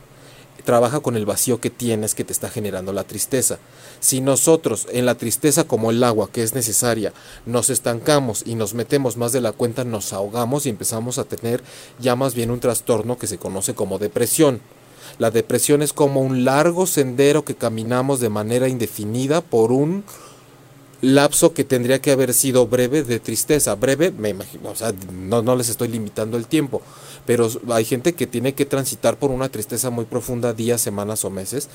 Trabaja 0.66 1.02
con 1.02 1.18
el 1.18 1.26
vacío 1.26 1.60
que 1.60 1.70
tienes 1.70 2.16
que 2.16 2.24
te 2.24 2.32
está 2.32 2.50
generando 2.50 2.94
la 2.94 3.04
tristeza. 3.04 3.60
Si 4.00 4.22
nosotros 4.22 4.88
en 4.92 5.06
la 5.06 5.16
tristeza 5.16 5.66
como 5.66 5.92
el 5.92 6.04
agua 6.04 6.30
que 6.32 6.44
es 6.44 6.56
necesaria 6.56 7.14
nos 7.46 7.70
estancamos 7.70 8.44
y 8.46 8.56
nos 8.56 8.74
metemos 8.74 9.18
más 9.18 9.34
de 9.34 9.42
la 9.42 9.52
cuenta, 9.52 9.84
nos 9.84 10.14
ahogamos 10.14 10.66
y 10.66 10.70
empezamos 10.70 11.18
a 11.18 11.26
tener 11.26 11.64
ya 12.00 12.16
más 12.16 12.34
bien 12.34 12.52
un 12.52 12.60
trastorno 12.60 13.18
que 13.18 13.28
se 13.28 13.38
conoce 13.38 13.76
como 13.76 14.00
depresión. 14.00 14.62
La 15.20 15.32
depresión 15.32 15.82
es 15.82 15.94
como 15.94 16.22
un 16.22 16.46
largo 16.46 16.88
sendero 16.88 17.44
que 17.44 17.56
caminamos 17.56 18.20
de 18.20 18.30
manera 18.30 18.68
indefinida 18.68 19.42
por 19.42 19.72
un 19.72 20.04
lapso 21.04 21.54
que 21.54 21.66
tendría 21.66 22.00
que 22.00 22.12
haber 22.12 22.34
sido 22.34 22.66
breve 22.66 23.04
de 23.04 23.20
tristeza. 23.20 23.76
Breve, 23.76 24.12
me 24.12 24.30
imagino, 24.30 24.70
o 24.70 24.76
sea, 24.76 24.94
no, 25.12 25.42
no 25.42 25.56
les 25.56 25.70
estoy 25.70 25.90
limitando 25.90 26.38
el 26.38 26.48
tiempo, 26.48 26.82
pero 27.26 27.50
hay 27.72 27.86
gente 27.86 28.14
que 28.14 28.28
tiene 28.28 28.54
que 28.54 28.66
transitar 28.66 29.18
por 29.18 29.32
una 29.32 29.50
tristeza 29.50 29.90
muy 29.90 30.06
profunda 30.06 30.54
días, 30.54 30.82
semanas 30.82 31.26
o 31.26 31.30
meses, 31.30 31.70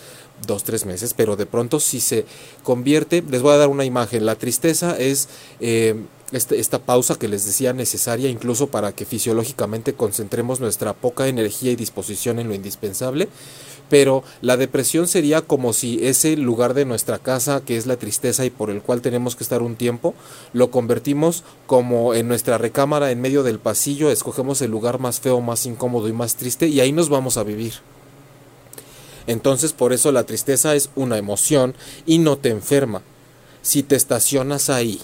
dos, 0.47 0.65
tres 0.65 0.87
meses, 0.87 1.15
pero 1.15 1.37
de 1.37 1.47
pronto 1.47 1.81
si 1.81 2.01
se 2.01 2.27
convierte, 2.63 3.23
les 3.29 3.43
voy 3.43 3.55
a 3.55 3.59
dar 3.59 3.69
una 3.69 3.85
imagen, 3.85 4.27
la 4.27 4.37
tristeza 4.37 4.97
es... 4.99 5.29
Eh, 5.61 5.97
este, 6.33 6.61
esta 6.61 6.79
pausa 6.79 7.19
que 7.19 7.29
les 7.29 7.47
decía 7.47 7.73
necesaria 7.73 8.29
incluso 8.29 8.67
para 8.67 8.93
que 8.93 9.07
fisiológicamente 9.07 9.95
concentremos 9.95 10.61
nuestra 10.61 10.93
poca 10.93 11.27
energía 11.27 11.73
y 11.73 11.77
disposición 11.77 12.39
en 12.39 12.49
lo 12.49 12.55
indispensable, 12.55 13.29
pero 13.89 14.23
la 14.43 14.59
depresión 14.59 15.09
sería 15.09 15.41
como 15.41 15.73
si 15.73 16.07
ese 16.07 16.37
lugar 16.37 16.75
de 16.75 16.85
nuestra 16.85 17.19
casa 17.19 17.63
que 17.65 17.77
es 17.77 17.87
la 17.87 17.97
tristeza 17.97 18.45
y 18.45 18.51
por 18.51 18.69
el 18.71 18.83
cual 18.83 19.01
tenemos 19.01 19.37
que 19.37 19.45
estar 19.45 19.63
un 19.63 19.77
tiempo, 19.77 20.15
lo 20.53 20.71
convertimos 20.71 21.45
como 21.67 22.15
en 22.15 22.29
nuestra 22.29 22.59
recámara 22.59 23.11
en 23.11 23.21
medio 23.21 23.43
del 23.43 23.59
pasillo, 23.59 24.11
escogemos 24.11 24.61
el 24.61 24.71
lugar 24.71 24.99
más 24.99 25.21
feo, 25.21 25.41
más 25.41 25.65
incómodo 25.65 26.09
y 26.09 26.13
más 26.13 26.37
triste 26.37 26.69
y 26.69 26.81
ahí 26.81 26.93
nos 26.93 27.09
vamos 27.09 27.39
a 27.39 27.43
vivir. 27.45 27.75
Entonces 29.27 29.73
por 29.73 29.93
eso 29.93 30.13
la 30.13 30.25
tristeza 30.25 30.75
es 30.75 30.91
una 30.95 31.17
emoción 31.17 31.75
y 32.05 32.19
no 32.19 32.37
te 32.37 32.51
enferma. 32.51 33.03
Si 33.63 33.83
te 33.83 33.97
estacionas 33.97 34.71
ahí, 34.71 35.01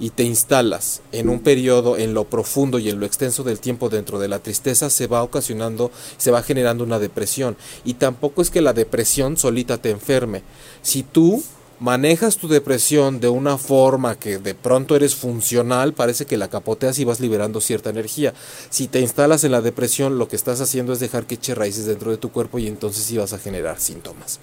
y 0.00 0.10
te 0.10 0.22
instalas 0.22 1.00
en 1.12 1.28
un 1.28 1.40
periodo 1.40 1.96
en 1.96 2.14
lo 2.14 2.24
profundo 2.24 2.78
y 2.78 2.88
en 2.88 3.00
lo 3.00 3.06
extenso 3.06 3.42
del 3.42 3.60
tiempo 3.60 3.88
dentro 3.88 4.18
de 4.18 4.28
la 4.28 4.38
tristeza, 4.38 4.90
se 4.90 5.06
va 5.06 5.22
ocasionando, 5.22 5.90
se 6.16 6.30
va 6.30 6.42
generando 6.42 6.84
una 6.84 6.98
depresión. 6.98 7.56
Y 7.84 7.94
tampoco 7.94 8.42
es 8.42 8.50
que 8.50 8.60
la 8.60 8.72
depresión 8.72 9.36
solita 9.36 9.78
te 9.78 9.90
enferme. 9.90 10.42
Si 10.82 11.02
tú 11.02 11.42
manejas 11.80 12.36
tu 12.36 12.48
depresión 12.48 13.20
de 13.20 13.28
una 13.28 13.56
forma 13.56 14.18
que 14.18 14.38
de 14.38 14.54
pronto 14.54 14.96
eres 14.96 15.14
funcional, 15.14 15.92
parece 15.92 16.26
que 16.26 16.36
la 16.36 16.48
capoteas 16.48 16.98
y 16.98 17.04
vas 17.04 17.20
liberando 17.20 17.60
cierta 17.60 17.90
energía. 17.90 18.34
Si 18.70 18.88
te 18.88 19.00
instalas 19.00 19.44
en 19.44 19.52
la 19.52 19.60
depresión, 19.60 20.18
lo 20.18 20.28
que 20.28 20.36
estás 20.36 20.60
haciendo 20.60 20.92
es 20.92 21.00
dejar 21.00 21.26
que 21.26 21.36
eche 21.36 21.54
raíces 21.54 21.86
dentro 21.86 22.10
de 22.10 22.16
tu 22.16 22.30
cuerpo 22.30 22.58
y 22.58 22.66
entonces 22.66 23.16
vas 23.16 23.32
a 23.32 23.38
generar 23.38 23.80
síntomas 23.80 24.40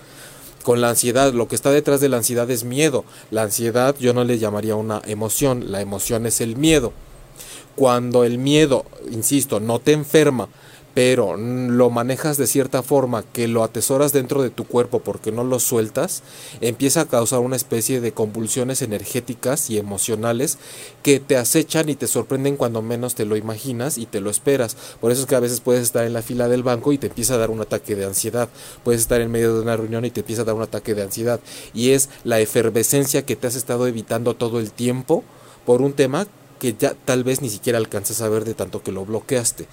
con 0.66 0.82
la 0.82 0.90
ansiedad. 0.90 1.32
Lo 1.32 1.48
que 1.48 1.56
está 1.56 1.70
detrás 1.70 2.02
de 2.02 2.10
la 2.10 2.18
ansiedad 2.18 2.50
es 2.50 2.64
miedo. 2.64 3.06
La 3.30 3.44
ansiedad 3.44 3.96
yo 4.00 4.14
no 4.14 4.24
le 4.24 4.40
llamaría 4.40 4.76
una 4.76 5.00
emoción, 5.06 5.72
la 5.72 5.80
emoción 5.80 6.26
es 6.26 6.42
el 6.42 6.58
miedo. 6.58 6.92
Cuando 7.76 8.24
el 8.24 8.40
miedo, 8.40 8.84
insisto, 9.12 9.60
no 9.60 9.80
te 9.80 9.92
enferma, 9.92 10.50
pero 10.96 11.36
lo 11.36 11.90
manejas 11.90 12.38
de 12.38 12.48
cierta 12.48 12.82
forma 12.82 13.24
que 13.34 13.50
lo 13.50 13.64
atesoras 13.64 14.14
dentro 14.14 14.42
de 14.42 14.50
tu 14.50 14.64
cuerpo 14.64 15.02
porque 15.02 15.34
no 15.34 15.44
lo 15.44 15.60
sueltas, 15.60 16.24
empieza 16.62 17.02
a 17.02 17.06
causar 17.06 17.42
una 17.42 17.58
especie 17.58 18.00
de 18.00 18.14
convulsiones 18.14 18.82
energéticas 18.82 19.70
y 19.70 19.78
emocionales 19.78 20.58
que 21.04 21.20
te 21.20 21.36
acechan 21.36 21.90
y 21.90 21.96
te 21.96 22.08
sorprenden 22.08 22.56
cuando 22.56 22.82
menos 22.82 23.14
te 23.14 23.26
lo 23.26 23.36
imaginas 23.36 23.98
y 23.98 24.06
te 24.06 24.22
lo 24.22 24.30
esperas. 24.30 24.78
Por 25.02 25.12
eso 25.12 25.22
es 25.22 25.28
que 25.28 25.36
a 25.36 25.42
veces 25.42 25.60
puedes 25.60 25.84
estar 25.84 26.06
en 26.06 26.14
la 26.14 26.22
fila 26.22 26.48
del 26.48 26.64
banco 26.64 26.94
y 26.94 26.98
te 26.98 27.08
empieza 27.08 27.34
a 27.34 27.40
dar 27.40 27.52
un 27.52 27.60
ataque 27.60 27.98
de 27.98 28.06
ansiedad. 28.06 28.48
Puedes 28.86 29.02
estar 29.02 29.20
en 29.20 29.32
medio 29.32 29.54
de 29.54 29.62
una 29.62 29.76
reunión 29.76 30.06
y 30.06 30.12
te 30.12 30.22
empieza 30.22 30.44
a 30.44 30.46
dar 30.46 30.56
un 30.56 30.62
ataque 30.62 30.96
de 30.96 31.04
ansiedad. 31.04 31.42
Y 31.74 31.90
es 31.90 32.08
la 32.24 32.40
efervescencia 32.40 33.26
que 33.26 33.36
te 33.36 33.48
has 33.48 33.56
estado 33.56 33.86
evitando 33.88 34.34
todo 34.36 34.62
el 34.62 34.72
tiempo 34.72 35.26
por 35.66 35.82
un 35.82 35.92
tema 35.92 36.26
que 36.58 36.74
ya 36.74 36.94
tal 37.04 37.26
vez 37.26 37.42
ni 37.42 37.50
siquiera 37.50 37.80
alcanzas 37.80 38.22
a 38.22 38.30
ver 38.30 38.46
de 38.46 38.54
tanto 38.54 38.82
que 38.82 38.94
lo 38.94 39.04
bloqueaste. 39.04 39.68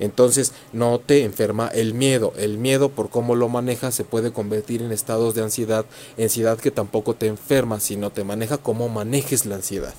Entonces 0.00 0.52
no 0.72 0.98
te 0.98 1.24
enferma 1.24 1.68
el 1.68 1.94
miedo. 1.94 2.32
El 2.36 2.58
miedo 2.58 2.90
por 2.90 3.10
cómo 3.10 3.34
lo 3.34 3.48
manejas 3.48 3.94
se 3.94 4.04
puede 4.04 4.32
convertir 4.32 4.82
en 4.82 4.92
estados 4.92 5.34
de 5.34 5.42
ansiedad, 5.42 5.86
ansiedad 6.18 6.58
que 6.58 6.70
tampoco 6.70 7.14
te 7.14 7.26
enferma, 7.26 7.80
sino 7.80 8.10
te 8.10 8.24
maneja 8.24 8.58
cómo 8.58 8.88
manejes 8.88 9.46
la 9.46 9.56
ansiedad. 9.56 9.94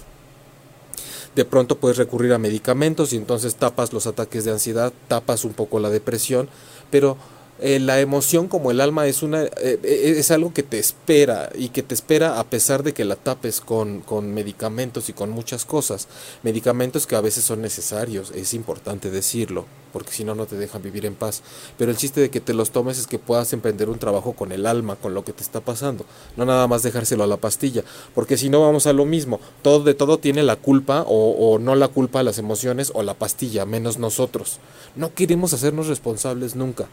De 1.36 1.46
pronto 1.46 1.78
puedes 1.78 1.98
recurrir 1.98 2.34
a 2.34 2.40
medicamentos 2.40 3.14
y 3.14 3.18
entonces 3.18 3.56
tapas 3.56 3.94
los 3.94 4.08
ataques 4.08 4.44
de 4.44 4.52
ansiedad, 4.52 4.92
tapas 5.08 5.46
un 5.46 5.54
poco 5.54 5.80
la 5.80 5.92
depresión, 5.92 6.50
pero 6.90 7.16
eh, 7.60 7.80
la 7.80 8.00
emoción 8.00 8.48
como 8.48 8.70
el 8.70 8.82
alma 8.82 9.08
es 9.08 9.24
una 9.24 9.44
eh, 9.44 9.80
es 9.84 10.30
algo 10.30 10.54
que 10.54 10.62
te 10.62 10.78
espera 10.78 11.50
y 11.56 11.70
que 11.70 11.82
te 11.82 11.96
espera 11.96 12.40
a 12.40 12.44
pesar 12.44 12.84
de 12.84 12.94
que 12.94 13.04
la 13.04 13.16
tapes 13.16 13.62
con, 13.62 14.02
con, 14.02 14.34
medicamentos 14.34 15.10
y 15.10 15.14
con 15.14 15.32
muchas 15.32 15.66
cosas. 15.66 16.08
Medicamentos 16.44 17.08
que 17.08 17.16
a 17.16 17.22
veces 17.22 17.44
son 17.44 17.62
necesarios 17.62 18.32
es 18.32 18.54
importante 18.54 19.10
decirlo 19.10 19.66
porque 19.92 20.12
si 20.12 20.24
no 20.24 20.36
no 20.36 20.46
te 20.46 20.58
dejan 20.58 20.84
vivir 20.84 21.06
en 21.08 21.16
paz. 21.16 21.42
Pero 21.78 21.90
el 21.90 21.98
chiste 21.98 22.22
de 22.22 22.30
que 22.30 22.42
te 22.42 22.54
los 22.54 22.70
tomes 22.70 23.00
es 23.00 23.08
que 23.08 23.18
puedas 23.18 23.52
emprender 23.54 23.90
un 23.90 23.98
trabajo 23.98 24.34
con 24.34 24.52
el 24.52 24.68
alma 24.68 24.96
con 24.96 25.16
lo 25.16 25.24
que 25.24 25.34
te 25.34 25.42
está 25.42 25.62
pasando 25.62 26.06
no 26.36 26.46
nada 26.46 26.68
más 26.68 26.84
dejárselo 26.84 27.24
a 27.24 27.28
la 27.28 27.38
pastilla 27.38 27.84
porque 28.14 28.38
si 28.38 28.50
no 28.50 28.62
vamos 28.62 28.86
a 28.86 28.94
lo 28.94 29.06
mismo 29.06 29.40
todo 29.64 29.84
de 29.84 29.94
todo 29.96 30.20
tiene 30.20 30.44
la 30.44 30.56
culpa 30.56 31.04
o, 31.08 31.32
o 31.32 31.60
no 31.60 31.76
la 31.76 31.88
culpa 31.88 32.22
las 32.22 32.38
emociones 32.38 32.92
o 32.94 33.02
la 33.02 33.16
pastilla 33.16 33.66
menos 33.66 33.98
nosotros. 33.98 34.60
No 34.96 35.14
queremos 35.16 35.54
hacernos 35.54 35.88
responsables 35.88 36.56
nunca 36.56 36.88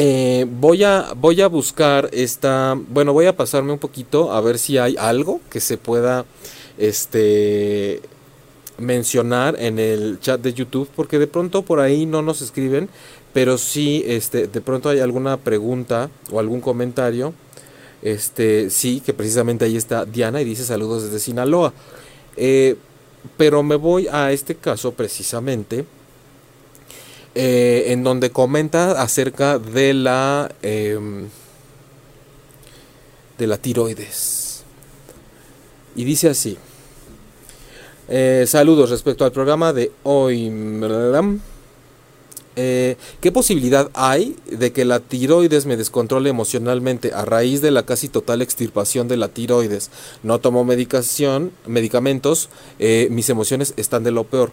eh, 0.00 0.46
voy, 0.48 0.84
a, 0.84 1.12
voy 1.16 1.40
a 1.40 1.48
buscar 1.48 2.08
esta, 2.12 2.78
bueno, 2.88 3.12
voy 3.12 3.26
a 3.26 3.36
pasarme 3.36 3.72
un 3.72 3.80
poquito 3.80 4.32
a 4.32 4.40
ver 4.40 4.58
si 4.58 4.78
hay 4.78 4.96
algo 4.96 5.40
que 5.50 5.58
se 5.58 5.76
pueda 5.76 6.24
este, 6.78 8.00
mencionar 8.78 9.56
en 9.58 9.80
el 9.80 10.20
chat 10.20 10.40
de 10.40 10.54
YouTube, 10.54 10.88
porque 10.94 11.18
de 11.18 11.26
pronto 11.26 11.62
por 11.62 11.80
ahí 11.80 12.06
no 12.06 12.22
nos 12.22 12.42
escriben, 12.42 12.88
pero 13.32 13.58
sí, 13.58 14.04
este, 14.06 14.46
de 14.46 14.60
pronto 14.60 14.88
hay 14.88 15.00
alguna 15.00 15.36
pregunta 15.36 16.10
o 16.30 16.38
algún 16.38 16.60
comentario. 16.60 17.34
Este, 18.00 18.70
sí, 18.70 19.00
que 19.04 19.12
precisamente 19.12 19.64
ahí 19.64 19.76
está 19.76 20.04
Diana 20.04 20.40
y 20.40 20.44
dice 20.44 20.62
saludos 20.62 21.02
desde 21.02 21.18
Sinaloa. 21.18 21.72
Eh, 22.36 22.76
pero 23.36 23.64
me 23.64 23.74
voy 23.74 24.06
a 24.06 24.30
este 24.30 24.54
caso 24.54 24.92
precisamente 24.92 25.84
eh, 27.34 27.92
en 27.92 28.02
donde 28.04 28.30
comenta 28.30 29.02
acerca 29.02 29.58
de 29.58 29.92
la 29.92 30.50
em, 30.62 31.28
de 33.36 33.46
la 33.46 33.58
tiroides. 33.58 34.64
Y 35.94 36.04
dice 36.04 36.30
así 36.30 36.56
eh, 38.08 38.44
saludos 38.46 38.88
respecto 38.90 39.24
al 39.24 39.32
programa 39.32 39.72
de 39.72 39.92
hoy 40.04 40.50
eh, 42.56 42.96
¿Qué 43.20 43.30
posibilidad 43.30 43.90
hay 43.94 44.34
de 44.50 44.72
que 44.72 44.84
la 44.84 45.00
tiroides 45.00 45.66
me 45.66 45.76
descontrole 45.76 46.30
emocionalmente 46.30 47.12
a 47.12 47.24
raíz 47.24 47.60
de 47.60 47.70
la 47.70 47.84
casi 47.84 48.08
total 48.08 48.42
extirpación 48.42 49.06
de 49.06 49.18
la 49.18 49.28
tiroides? 49.28 49.90
No 50.22 50.40
tomo 50.40 50.64
medicación, 50.64 51.52
medicamentos, 51.66 52.48
mis 53.10 53.28
emociones 53.28 53.74
están 53.76 54.02
de 54.02 54.10
lo 54.10 54.24
peor 54.24 54.50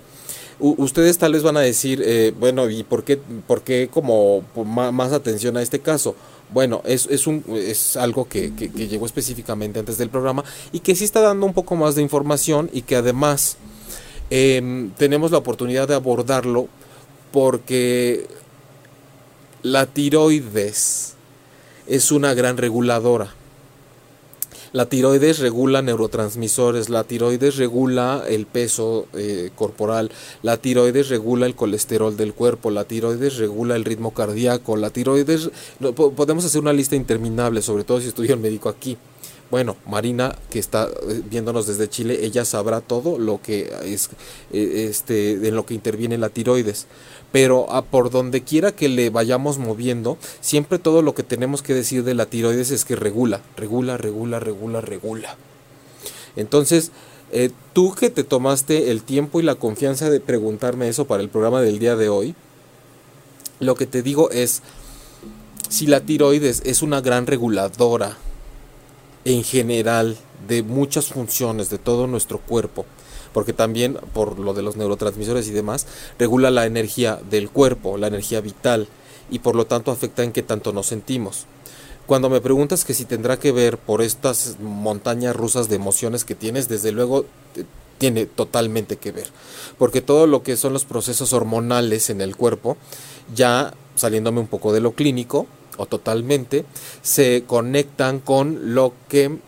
ustedes 0.59 1.17
tal 1.17 1.33
vez 1.33 1.43
van 1.43 1.57
a 1.57 1.61
decir, 1.61 2.01
eh, 2.03 2.33
bueno, 2.39 2.69
¿y 2.69 2.83
por 2.83 3.03
qué, 3.03 3.17
por 3.17 3.61
qué 3.61 3.89
como 3.91 4.43
más 4.55 5.11
atención 5.11 5.57
a 5.57 5.61
este 5.61 5.79
caso? 5.79 6.15
Bueno, 6.53 6.81
es, 6.85 7.07
es, 7.09 7.27
un, 7.27 7.43
es 7.53 7.97
algo 7.97 8.27
que, 8.29 8.51
llegó 8.51 9.05
específicamente 9.05 9.79
antes 9.79 9.97
del 9.97 10.09
programa 10.09 10.43
y 10.71 10.79
que 10.79 10.95
sí 10.95 11.03
está 11.03 11.21
dando 11.21 11.45
un 11.45 11.53
poco 11.53 11.75
más 11.75 11.95
de 11.95 12.01
información 12.01 12.69
y 12.71 12.83
que 12.83 12.95
además 12.95 13.57
em, 14.29 14.91
tenemos 14.91 15.31
la 15.31 15.39
oportunidad 15.39 15.87
de 15.87 15.95
abordarlo 15.95 16.67
porque 17.31 18.27
la 19.63 19.87
tiroides 19.87 21.15
es 21.87 22.11
una 22.11 22.33
gran 22.33 22.57
reguladora 22.57 23.33
la 24.75 24.87
tiroides 24.87 25.39
regula 25.39 25.81
neurotransmisores, 25.81 26.89
la 26.89 27.05
tiroides 27.05 27.55
regula 27.55 28.25
el 28.27 28.45
peso 28.45 29.07
eh, 29.13 29.51
corporal, 29.55 30.11
la 30.43 30.57
tiroides 30.57 31.07
regula 31.07 31.45
el 31.45 31.55
colesterol 31.55 32.17
del 32.17 32.33
cuerpo, 32.33 32.71
la 32.71 32.83
tiroides 32.83 33.37
regula 33.37 33.77
el 33.77 33.85
ritmo 33.85 34.13
cardíaco, 34.13 34.75
la 34.75 34.89
tiroides... 34.89 35.49
podemos 35.79 36.43
hacer 36.43 36.59
una 36.59 36.73
lista 36.73 36.97
interminable, 36.97 37.61
sobre 37.61 37.85
todo 37.85 38.01
si 38.01 38.09
estudia 38.09 38.33
el 38.33 38.41
médico 38.41 38.67
aquí. 38.67 38.97
Bueno, 39.49 39.77
Marina, 39.87 40.35
que 40.49 40.59
está 40.59 40.89
eh, 40.89 41.21
viéndonos 41.29 41.67
desde 41.67 41.87
Chile, 41.87 42.25
ella 42.25 42.43
sabrá 42.43 42.81
todo 42.81 43.17
lo 43.17 43.41
que 43.41 43.71
es 43.85 44.09
eh, 44.51 44.87
este 44.89 45.47
en 45.47 45.55
lo 45.55 45.65
que 45.65 45.73
interviene 45.73 46.17
la 46.17 46.27
tiroides 46.27 46.87
pero 47.35 47.69
a 47.69 47.81
por 47.81 48.11
donde 48.11 48.43
quiera 48.43 48.71
que 48.71 48.87
le 48.87 49.09
vayamos 49.09 49.57
moviendo, 49.57 50.17
siempre 50.39 50.79
todo 50.79 51.01
lo 51.01 51.13
que 51.13 51.21
tenemos 51.21 51.61
que 51.61 51.73
decir 51.73 52.05
de 52.05 52.13
la 52.13 52.27
tiroides 52.27 52.71
es 52.71 52.85
que 52.85 52.95
regula, 52.95 53.41
regula, 53.57 53.97
regula, 53.97 54.39
regula, 54.39 54.79
regula. 54.79 55.35
Entonces, 56.37 56.93
eh, 57.33 57.51
tú 57.73 57.93
que 57.93 58.09
te 58.09 58.23
tomaste 58.23 58.89
el 58.89 59.03
tiempo 59.03 59.41
y 59.41 59.43
la 59.43 59.55
confianza 59.55 60.09
de 60.09 60.21
preguntarme 60.21 60.87
eso 60.87 61.07
para 61.07 61.21
el 61.21 61.27
programa 61.27 61.59
del 61.59 61.77
día 61.77 61.97
de 61.97 62.07
hoy, 62.07 62.35
lo 63.59 63.75
que 63.75 63.85
te 63.85 64.01
digo 64.01 64.31
es, 64.31 64.61
si 65.67 65.87
la 65.87 65.99
tiroides 65.99 66.61
es 66.63 66.83
una 66.83 67.01
gran 67.01 67.27
reguladora 67.27 68.15
en 69.25 69.43
general 69.43 70.15
de 70.47 70.63
muchas 70.63 71.07
funciones 71.07 71.69
de 71.69 71.79
todo 71.79 72.07
nuestro 72.07 72.39
cuerpo, 72.39 72.85
porque 73.35 73.51
también 73.51 73.97
por 74.13 74.39
lo 74.39 74.53
de 74.53 74.61
los 74.61 74.77
neurotransmisores 74.77 75.49
y 75.49 75.51
demás, 75.51 75.87
regula 76.17 76.51
la 76.51 76.65
energía 76.65 77.19
del 77.29 77.49
cuerpo, 77.49 77.97
la 77.97 78.07
energía 78.07 78.39
vital, 78.39 78.87
y 79.29 79.39
por 79.39 79.57
lo 79.57 79.65
tanto 79.65 79.91
afecta 79.91 80.23
en 80.23 80.31
qué 80.31 80.41
tanto 80.41 80.71
nos 80.71 80.85
sentimos. 80.85 81.45
Cuando 82.05 82.29
me 82.29 82.39
preguntas 82.39 82.85
que 82.85 82.93
si 82.93 83.03
tendrá 83.03 83.37
que 83.37 83.51
ver 83.51 83.77
por 83.77 84.01
estas 84.01 84.55
montañas 84.61 85.35
rusas 85.35 85.67
de 85.67 85.75
emociones 85.75 86.23
que 86.23 86.33
tienes, 86.33 86.69
desde 86.69 86.93
luego 86.93 87.25
eh, 87.57 87.65
tiene 87.97 88.25
totalmente 88.25 88.95
que 88.95 89.11
ver, 89.11 89.27
porque 89.77 89.99
todo 89.99 90.27
lo 90.27 90.41
que 90.41 90.55
son 90.55 90.71
los 90.71 90.85
procesos 90.85 91.33
hormonales 91.33 92.09
en 92.09 92.21
el 92.21 92.37
cuerpo, 92.37 92.77
ya 93.35 93.73
saliéndome 93.97 94.39
un 94.39 94.47
poco 94.47 94.71
de 94.71 94.79
lo 94.79 94.93
clínico, 94.93 95.45
o 95.75 95.87
totalmente, 95.87 96.63
se 97.01 97.43
conectan 97.45 98.21
con 98.21 98.73
lo 98.75 98.93
que 99.09 99.39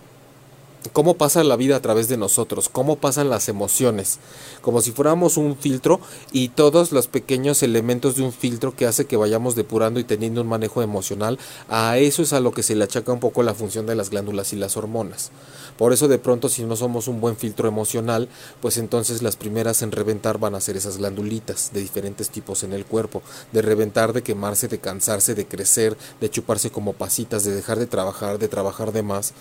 cómo 0.88 1.16
pasa 1.16 1.44
la 1.44 1.56
vida 1.56 1.76
a 1.76 1.82
través 1.82 2.08
de 2.08 2.18
nosotros, 2.18 2.70
cómo 2.70 2.98
pasan 2.98 3.30
las 3.30 3.50
emociones, 3.50 4.20
como 4.62 4.82
si 4.82 4.92
fuéramos 4.92 5.38
un 5.38 5.56
filtro 5.58 6.00
y 6.32 6.50
todos 6.50 6.92
los 6.92 7.08
pequeños 7.08 7.64
elementos 7.64 8.16
de 8.16 8.24
un 8.24 8.34
filtro 8.34 8.76
que 8.76 8.86
hace 8.86 9.06
que 9.06 9.18
vayamos 9.18 9.56
depurando 9.56 10.00
y 10.00 10.04
teniendo 10.04 10.42
un 10.42 10.48
manejo 10.48 10.82
emocional, 10.82 11.40
a 11.70 11.98
eso 11.98 12.22
es 12.22 12.34
a 12.34 12.40
lo 12.40 12.52
que 12.52 12.64
se 12.64 12.76
le 12.76 12.84
achaca 12.84 13.12
un 13.12 13.20
poco 13.20 13.44
la 13.44 13.54
función 13.54 13.86
de 13.86 13.96
las 13.96 14.10
glándulas 14.10 14.54
y 14.54 14.56
las 14.56 14.78
hormonas. 14.78 15.32
Por 15.78 15.94
eso 15.94 16.08
de 16.08 16.18
pronto 16.18 16.50
si 16.50 16.64
no 16.64 16.76
somos 16.76 17.08
un 17.08 17.22
buen 17.22 17.38
filtro 17.38 17.68
emocional, 17.68 18.30
pues 18.62 18.78
entonces 18.78 19.22
las 19.22 19.36
primeras 19.36 19.82
en 19.84 19.92
reventar 19.92 20.40
van 20.40 20.56
a 20.56 20.62
ser 20.62 20.76
esas 20.76 20.98
glandulitas 20.98 21.72
de 21.72 21.82
diferentes 21.82 22.30
tipos 22.30 22.64
en 22.64 22.74
el 22.74 22.86
cuerpo, 22.86 23.22
de 23.52 23.62
reventar, 23.62 24.12
de 24.12 24.24
quemarse, 24.24 24.68
de 24.68 24.80
cansarse, 24.80 25.36
de 25.36 25.46
crecer, 25.46 25.96
de 26.20 26.30
chuparse 26.30 26.72
como 26.72 26.94
pasitas, 26.94 27.44
de 27.44 27.54
dejar 27.54 27.78
de 27.78 27.86
trabajar, 27.86 28.40
de 28.40 28.48
trabajar 28.48 28.92
de 28.92 29.04
más. 29.04 29.34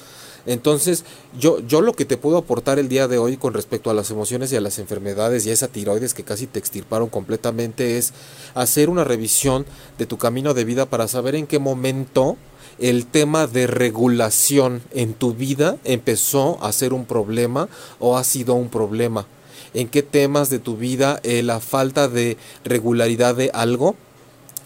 Entonces, 0.47 1.05
yo, 1.39 1.61
yo 1.61 1.81
lo 1.81 1.93
que 1.93 2.05
te 2.05 2.17
puedo 2.17 2.39
aportar 2.39 2.79
el 2.79 2.89
día 2.89 3.09
de 3.09 3.19
hoy 3.19 3.37
con 3.37 3.53
respecto 3.53 3.91
a 3.91 3.95
las 3.95 4.11
emociones 4.11 4.53
y 4.53 4.57
a 4.57 4.61
las 4.61 4.79
enfermedades 4.79 5.45
y 5.45 5.51
a 5.51 5.53
esa 5.53 5.69
tiroides 5.69 6.15
que 6.15 6.23
casi 6.23 6.47
te 6.47 6.59
extirparon 6.59 7.09
completamente 7.09 7.99
es 7.99 8.13
hacer 8.55 8.89
una 8.89 9.05
revisión 9.05 9.67
de 9.99 10.07
tu 10.07 10.19
camino 10.19 10.55
de 10.55 10.65
vida 10.65 10.87
para 10.87 11.09
saber 11.09 11.35
en 11.35 11.47
qué 11.47 11.59
momento 11.59 12.37
el 12.79 13.07
tema 13.07 13.47
de 13.47 13.67
regulación 13.67 14.83
en 14.93 15.15
tu 15.15 15.35
vida 15.35 15.77
empezó 15.85 16.63
a 16.63 16.73
ser 16.73 16.93
un 16.93 17.07
problema 17.07 17.69
o 17.99 18.17
ha 18.17 18.25
sido 18.25 18.55
un 18.55 18.69
problema. 18.69 19.27
En 19.75 19.89
qué 19.89 20.03
temas 20.03 20.49
de 20.51 20.59
tu 20.59 20.77
vida 20.77 21.21
eh, 21.23 21.43
la 21.43 21.61
falta 21.61 22.09
de 22.09 22.37
regularidad 22.65 23.35
de 23.35 23.51
algo 23.53 23.97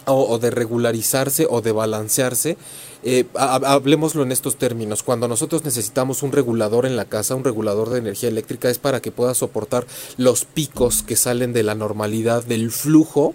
o, 0.07 0.39
de 0.39 0.51
regularizarse 0.51 1.47
o 1.49 1.61
de 1.61 1.72
balancearse 1.72 2.57
eh, 3.03 3.24
hablemoslo 3.34 4.22
en 4.22 4.32
estos 4.32 4.57
términos. 4.57 5.03
Cuando 5.03 5.28
nosotros 5.28 5.64
necesitamos 5.64 6.22
un 6.22 6.32
regulador 6.32 6.86
en 6.86 6.96
la 6.96 7.07
casa, 7.07 7.34
un 7.34 7.44
regulador 7.44 7.90
de 7.90 7.98
energía 7.98 8.28
eléctrica, 8.28 8.68
es 8.68 8.78
para 8.78 9.01
que 9.01 9.12
pueda 9.12 9.34
soportar 9.34 9.86
los 10.16 10.44
picos 10.44 11.03
que 11.03 11.16
salen 11.16 11.53
de 11.53 11.62
la 11.62 11.74
normalidad, 11.74 12.44
del 12.44 12.70
flujo 12.70 13.34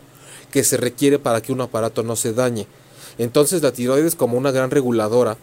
que 0.52 0.64
se 0.64 0.78
requiere 0.78 1.20
para 1.20 1.42
que 1.42 1.52
un 1.52 1.62
aparato 1.62 2.04
no 2.04 2.16
se 2.16 2.34
dañe. 2.34 2.68
Entonces 3.18 3.62
la 3.62 3.72
tiroides 3.72 4.16
como 4.16 4.38
una 4.38 4.52
gran 4.52 4.72
reguladora, 4.72 5.38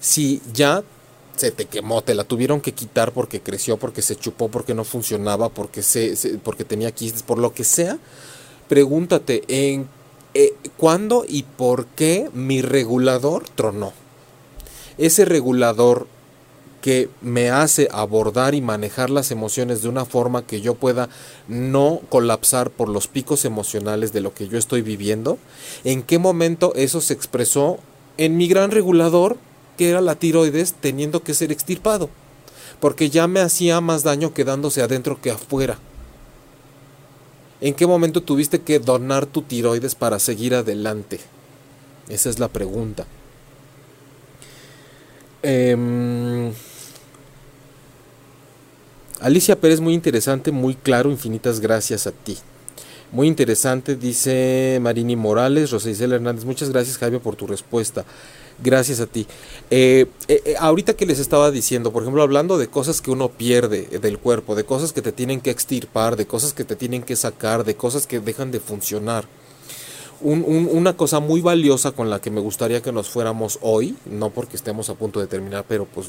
si 0.00 0.40
ya 0.52 0.82
se 1.36 1.50
te 1.50 1.66
quemó, 1.66 2.02
te 2.02 2.14
la 2.14 2.24
tuvieron 2.24 2.60
que 2.60 2.72
quitar 2.72 3.12
porque 3.12 3.40
creció, 3.40 3.76
porque 3.76 4.02
se 4.02 4.16
chupó, 4.16 4.48
porque 4.48 4.74
no 4.74 4.84
funcionaba, 4.84 5.50
porque, 5.50 5.82
se, 5.82 6.16
porque 6.42 6.64
tenía 6.64 6.92
quistes, 6.92 7.22
por 7.22 7.38
lo 7.38 7.52
que 7.52 7.64
sea, 7.64 7.98
pregúntate 8.68 9.44
en 9.48 9.88
eh, 10.38 10.54
cuándo 10.76 11.24
y 11.26 11.44
por 11.44 11.86
qué 11.86 12.28
mi 12.34 12.60
regulador 12.60 13.48
tronó. 13.48 13.94
Ese 14.98 15.24
regulador 15.24 16.06
que 16.82 17.08
me 17.22 17.48
hace 17.48 17.88
abordar 17.90 18.54
y 18.54 18.60
manejar 18.60 19.08
las 19.08 19.30
emociones 19.30 19.80
de 19.80 19.88
una 19.88 20.04
forma 20.04 20.46
que 20.46 20.60
yo 20.60 20.74
pueda 20.74 21.08
no 21.48 22.02
colapsar 22.10 22.70
por 22.70 22.90
los 22.90 23.08
picos 23.08 23.46
emocionales 23.46 24.12
de 24.12 24.20
lo 24.20 24.34
que 24.34 24.46
yo 24.46 24.58
estoy 24.58 24.82
viviendo, 24.82 25.38
en 25.84 26.02
qué 26.02 26.18
momento 26.18 26.74
eso 26.74 27.00
se 27.00 27.14
expresó 27.14 27.78
en 28.18 28.36
mi 28.36 28.46
gran 28.46 28.72
regulador, 28.72 29.38
que 29.78 29.88
era 29.88 30.02
la 30.02 30.16
tiroides, 30.16 30.74
teniendo 30.74 31.22
que 31.22 31.32
ser 31.32 31.50
extirpado, 31.50 32.10
porque 32.78 33.08
ya 33.08 33.26
me 33.26 33.40
hacía 33.40 33.80
más 33.80 34.02
daño 34.02 34.34
quedándose 34.34 34.82
adentro 34.82 35.18
que 35.18 35.30
afuera. 35.30 35.78
¿En 37.60 37.74
qué 37.74 37.86
momento 37.86 38.22
tuviste 38.22 38.60
que 38.60 38.78
donar 38.78 39.26
tu 39.26 39.42
tiroides 39.42 39.94
para 39.94 40.18
seguir 40.18 40.54
adelante? 40.54 41.20
Esa 42.08 42.28
es 42.28 42.38
la 42.38 42.48
pregunta. 42.48 43.06
Em, 45.42 46.52
Alicia 49.20 49.58
Pérez, 49.58 49.80
muy 49.80 49.94
interesante, 49.94 50.52
muy 50.52 50.74
claro, 50.74 51.10
infinitas 51.10 51.60
gracias 51.60 52.06
a 52.06 52.12
ti. 52.12 52.36
Muy 53.12 53.28
interesante, 53.28 53.94
dice 53.94 54.78
Marini 54.82 55.16
Morales, 55.16 55.70
Rosa 55.70 55.90
Hernández. 55.90 56.44
Muchas 56.44 56.70
gracias, 56.70 56.98
Javier, 56.98 57.22
por 57.22 57.36
tu 57.36 57.46
respuesta. 57.46 58.04
Gracias 58.62 59.00
a 59.00 59.06
ti. 59.06 59.26
Eh, 59.70 60.06
eh, 60.28 60.42
eh, 60.44 60.54
ahorita 60.58 60.94
que 60.94 61.04
les 61.04 61.18
estaba 61.18 61.50
diciendo, 61.50 61.92
por 61.92 62.02
ejemplo, 62.02 62.22
hablando 62.22 62.56
de 62.56 62.68
cosas 62.68 63.02
que 63.02 63.10
uno 63.10 63.28
pierde 63.28 63.98
del 63.98 64.18
cuerpo, 64.18 64.54
de 64.54 64.64
cosas 64.64 64.92
que 64.92 65.02
te 65.02 65.12
tienen 65.12 65.40
que 65.40 65.50
extirpar, 65.50 66.16
de 66.16 66.26
cosas 66.26 66.54
que 66.54 66.64
te 66.64 66.76
tienen 66.76 67.02
que 67.02 67.16
sacar, 67.16 67.64
de 67.64 67.76
cosas 67.76 68.06
que 68.06 68.20
dejan 68.20 68.50
de 68.50 68.60
funcionar. 68.60 69.26
una 70.22 70.96
cosa 70.96 71.20
muy 71.20 71.42
valiosa 71.42 71.92
con 71.92 72.08
la 72.08 72.20
que 72.20 72.30
me 72.30 72.40
gustaría 72.40 72.80
que 72.80 72.92
nos 72.92 73.10
fuéramos 73.10 73.58
hoy, 73.60 73.94
no 74.06 74.30
porque 74.30 74.56
estemos 74.56 74.88
a 74.88 74.94
punto 74.94 75.20
de 75.20 75.26
terminar, 75.26 75.66
pero 75.68 75.84
pues 75.84 76.08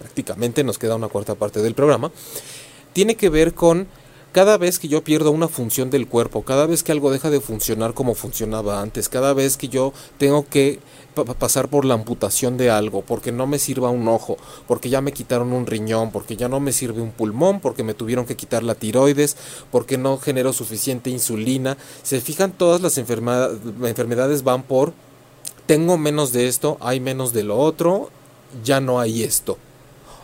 prácticamente 0.00 0.64
nos 0.64 0.78
queda 0.78 0.96
una 0.96 1.06
cuarta 1.06 1.36
parte 1.36 1.62
del 1.62 1.74
programa, 1.74 2.10
tiene 2.92 3.14
que 3.14 3.28
ver 3.28 3.54
con 3.54 3.86
cada 4.36 4.58
vez 4.58 4.78
que 4.78 4.88
yo 4.88 5.02
pierdo 5.02 5.30
una 5.30 5.48
función 5.48 5.88
del 5.88 6.08
cuerpo, 6.08 6.42
cada 6.42 6.66
vez 6.66 6.82
que 6.82 6.92
algo 6.92 7.10
deja 7.10 7.30
de 7.30 7.40
funcionar 7.40 7.94
como 7.94 8.14
funcionaba 8.14 8.82
antes, 8.82 9.08
cada 9.08 9.32
vez 9.32 9.56
que 9.56 9.68
yo 9.68 9.94
tengo 10.18 10.46
que 10.46 10.78
pasar 11.24 11.68
por 11.68 11.84
la 11.84 11.94
amputación 11.94 12.56
de 12.56 12.70
algo, 12.70 13.02
porque 13.02 13.32
no 13.32 13.46
me 13.46 13.58
sirva 13.58 13.90
un 13.90 14.06
ojo, 14.08 14.36
porque 14.68 14.90
ya 14.90 15.00
me 15.00 15.12
quitaron 15.12 15.52
un 15.52 15.66
riñón, 15.66 16.12
porque 16.12 16.36
ya 16.36 16.48
no 16.48 16.60
me 16.60 16.72
sirve 16.72 17.00
un 17.00 17.10
pulmón, 17.10 17.60
porque 17.60 17.82
me 17.82 17.94
tuvieron 17.94 18.26
que 18.26 18.36
quitar 18.36 18.62
la 18.62 18.74
tiroides, 18.74 19.36
porque 19.70 19.98
no 19.98 20.18
genero 20.18 20.52
suficiente 20.52 21.10
insulina. 21.10 21.76
Se 22.02 22.20
fijan, 22.20 22.52
todas 22.52 22.80
las 22.80 22.98
enfermedades 22.98 24.42
van 24.44 24.62
por, 24.62 24.92
tengo 25.66 25.98
menos 25.98 26.32
de 26.32 26.46
esto, 26.48 26.76
hay 26.80 27.00
menos 27.00 27.32
de 27.32 27.42
lo 27.44 27.58
otro, 27.58 28.10
ya 28.62 28.80
no 28.80 29.00
hay 29.00 29.22
esto. 29.22 29.58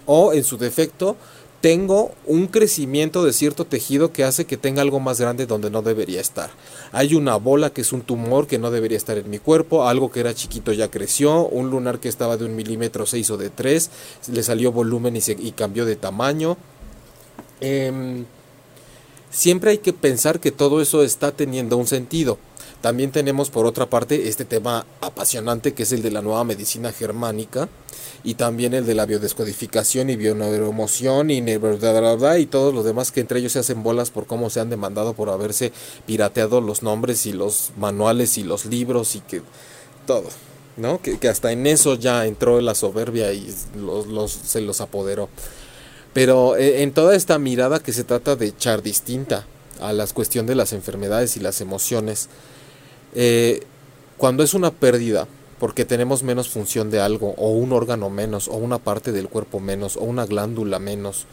O 0.07 0.33
en 0.33 0.45
su 0.45 0.59
defecto, 0.59 1.17
tengo 1.63 2.11
un 2.27 2.49
crecimiento 2.49 3.25
de 3.25 3.33
cierto 3.33 3.65
tejido 3.65 4.13
que 4.13 4.25
hace 4.25 4.47
que 4.47 4.57
tenga 4.57 4.83
algo 4.83 4.99
más 4.99 5.21
grande 5.21 5.47
donde 5.47 5.71
no 5.71 5.81
debería 5.81 6.21
estar. 6.21 6.51
Hay 6.91 7.15
una 7.15 7.37
bola 7.37 7.71
que 7.71 7.83
es 7.83 7.93
un 7.93 8.03
tumor 8.03 8.49
que 8.49 8.59
no 8.59 8.73
debería 8.73 8.99
estar 8.99 9.17
en 9.17 9.31
mi 9.31 9.39
cuerpo, 9.39 9.87
algo 9.87 10.11
que 10.11 10.19
era 10.19 10.35
chiquito 10.35 10.73
ya 10.73 10.91
creció, 10.91 11.47
un 11.47 11.71
lunar 11.71 12.01
que 12.01 12.09
estaba 12.09 12.37
de 12.37 12.47
un 12.47 12.57
milímetro 12.57 13.07
se 13.07 13.21
hizo 13.21 13.37
de 13.37 13.49
tres, 13.49 13.91
le 14.31 14.43
salió 14.43 14.73
volumen 14.73 15.15
y, 15.15 15.21
se, 15.21 15.37
cambió 15.53 15.87
de 15.87 15.95
tamaño. 15.95 16.57
Em, 17.61 18.25
siempre 19.31 19.71
hay 19.71 19.79
que 19.79 19.93
pensar 19.93 20.41
que 20.41 20.51
todo 20.51 20.83
eso 20.83 21.05
está 21.05 21.31
teniendo 21.31 21.77
un 21.77 21.87
sentido. 21.87 22.39
También 22.81 23.13
tenemos 23.13 23.51
por 23.51 23.67
otra 23.67 23.87
parte 23.87 24.29
este 24.29 24.45
tema 24.45 24.85
apasionante 25.01 25.75
que 25.75 25.85
es 25.85 25.93
el 25.93 26.03
de 26.03 26.11
la 26.11 26.23
nueva 26.23 26.43
medicina 26.43 26.91
germánica 26.91 27.69
y 28.25 28.35
también 28.35 28.73
el 28.75 28.87
de 28.87 28.95
la 28.95 29.07
biodescodificación 29.07 30.11
y 30.11 30.17
bioneuroemoción 30.17 31.31
y 31.31 31.39
y 31.39 32.47
todos 32.47 32.75
los 32.75 32.85
demás 32.85 33.11
que 33.11 33.21
entre 33.21 33.41
ellos 33.41 33.53
se 33.53 33.59
hacen 33.59 33.83
bolas 33.83 34.11
por 34.11 34.27
cómo 34.27 34.49
se 34.49 34.61
han 34.61 34.71
demandado 34.71 35.15
por 35.15 35.29
haberse 35.29 35.73
pirateado 36.07 36.61
los 36.61 36.83
nombres 36.83 37.27
y 37.27 37.33
los 37.33 37.73
manuales 37.77 38.39
y 38.39 38.45
los 38.45 38.67
libros 38.67 39.17
y 39.17 39.21
que 39.21 39.43
todo, 40.07 40.29
¿no? 40.77 41.01
Que, 41.01 41.29
hasta 41.29 41.53
en 41.53 41.67
eso 41.67 41.95
ya 41.95 42.27
entró 42.27 42.61
la 42.61 42.75
soberbia 42.75 43.33
y 43.33 43.53
los, 43.77 44.33
se 44.33 44.61
los 44.61 44.81
apoderó. 44.81 45.29
Pero 46.13 46.57
eh, 46.57 46.83
en 46.83 46.93
toda 46.93 47.17
esta 47.17 47.39
mirada 47.39 47.81
que 47.81 47.93
se 47.93 48.05
trata 48.05 48.37
de 48.37 48.47
echar 48.47 48.83
distinta 48.83 49.47
a 49.81 49.93
la 49.93 50.07
cuestión 50.07 50.47
de 50.47 50.55
las 50.55 50.73
enfermedades 50.73 51.37
y 51.37 51.41
las 51.41 51.61
emociones, 51.61 52.29
eh, 53.15 53.63
cuando 54.17 54.43
es 54.43 54.55
una 54.55 54.71
pérdida, 54.71 55.27
porque 55.63 55.85
tenemos 55.85 56.25
menos 56.25 56.49
función 56.49 56.91
de 56.91 57.01
algo, 57.01 57.35
o 57.37 57.51
un 57.51 57.73
órgano 57.73 58.11
menos, 58.11 58.49
o 58.49 58.55
una 58.55 58.79
parte 58.79 59.13
del 59.13 59.29
cuerpo 59.29 59.61
menos, 59.61 59.97
o 59.97 60.01
una 60.01 60.27
glándula 60.27 60.81
menos, 60.81 61.27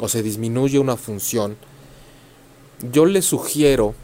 o 0.00 0.08
se 0.08 0.24
disminuye 0.24 0.80
una 0.80 0.96
función, 0.96 1.56
yo 2.90 3.06
le 3.06 3.22
sugiero 3.22 3.94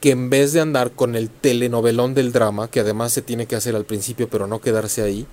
que 0.00 0.12
en 0.12 0.30
vez 0.30 0.52
de 0.52 0.60
andar 0.60 0.92
con 0.92 1.16
el 1.16 1.28
telenovelón 1.28 2.14
del 2.14 2.30
drama, 2.30 2.70
que 2.70 2.78
además 2.78 3.12
se 3.12 3.20
tiene 3.20 3.46
que 3.46 3.56
hacer 3.56 3.74
al 3.74 3.84
principio 3.84 4.28
pero 4.30 4.46
no 4.46 4.60
quedarse 4.60 5.02
ahí, 5.02 5.26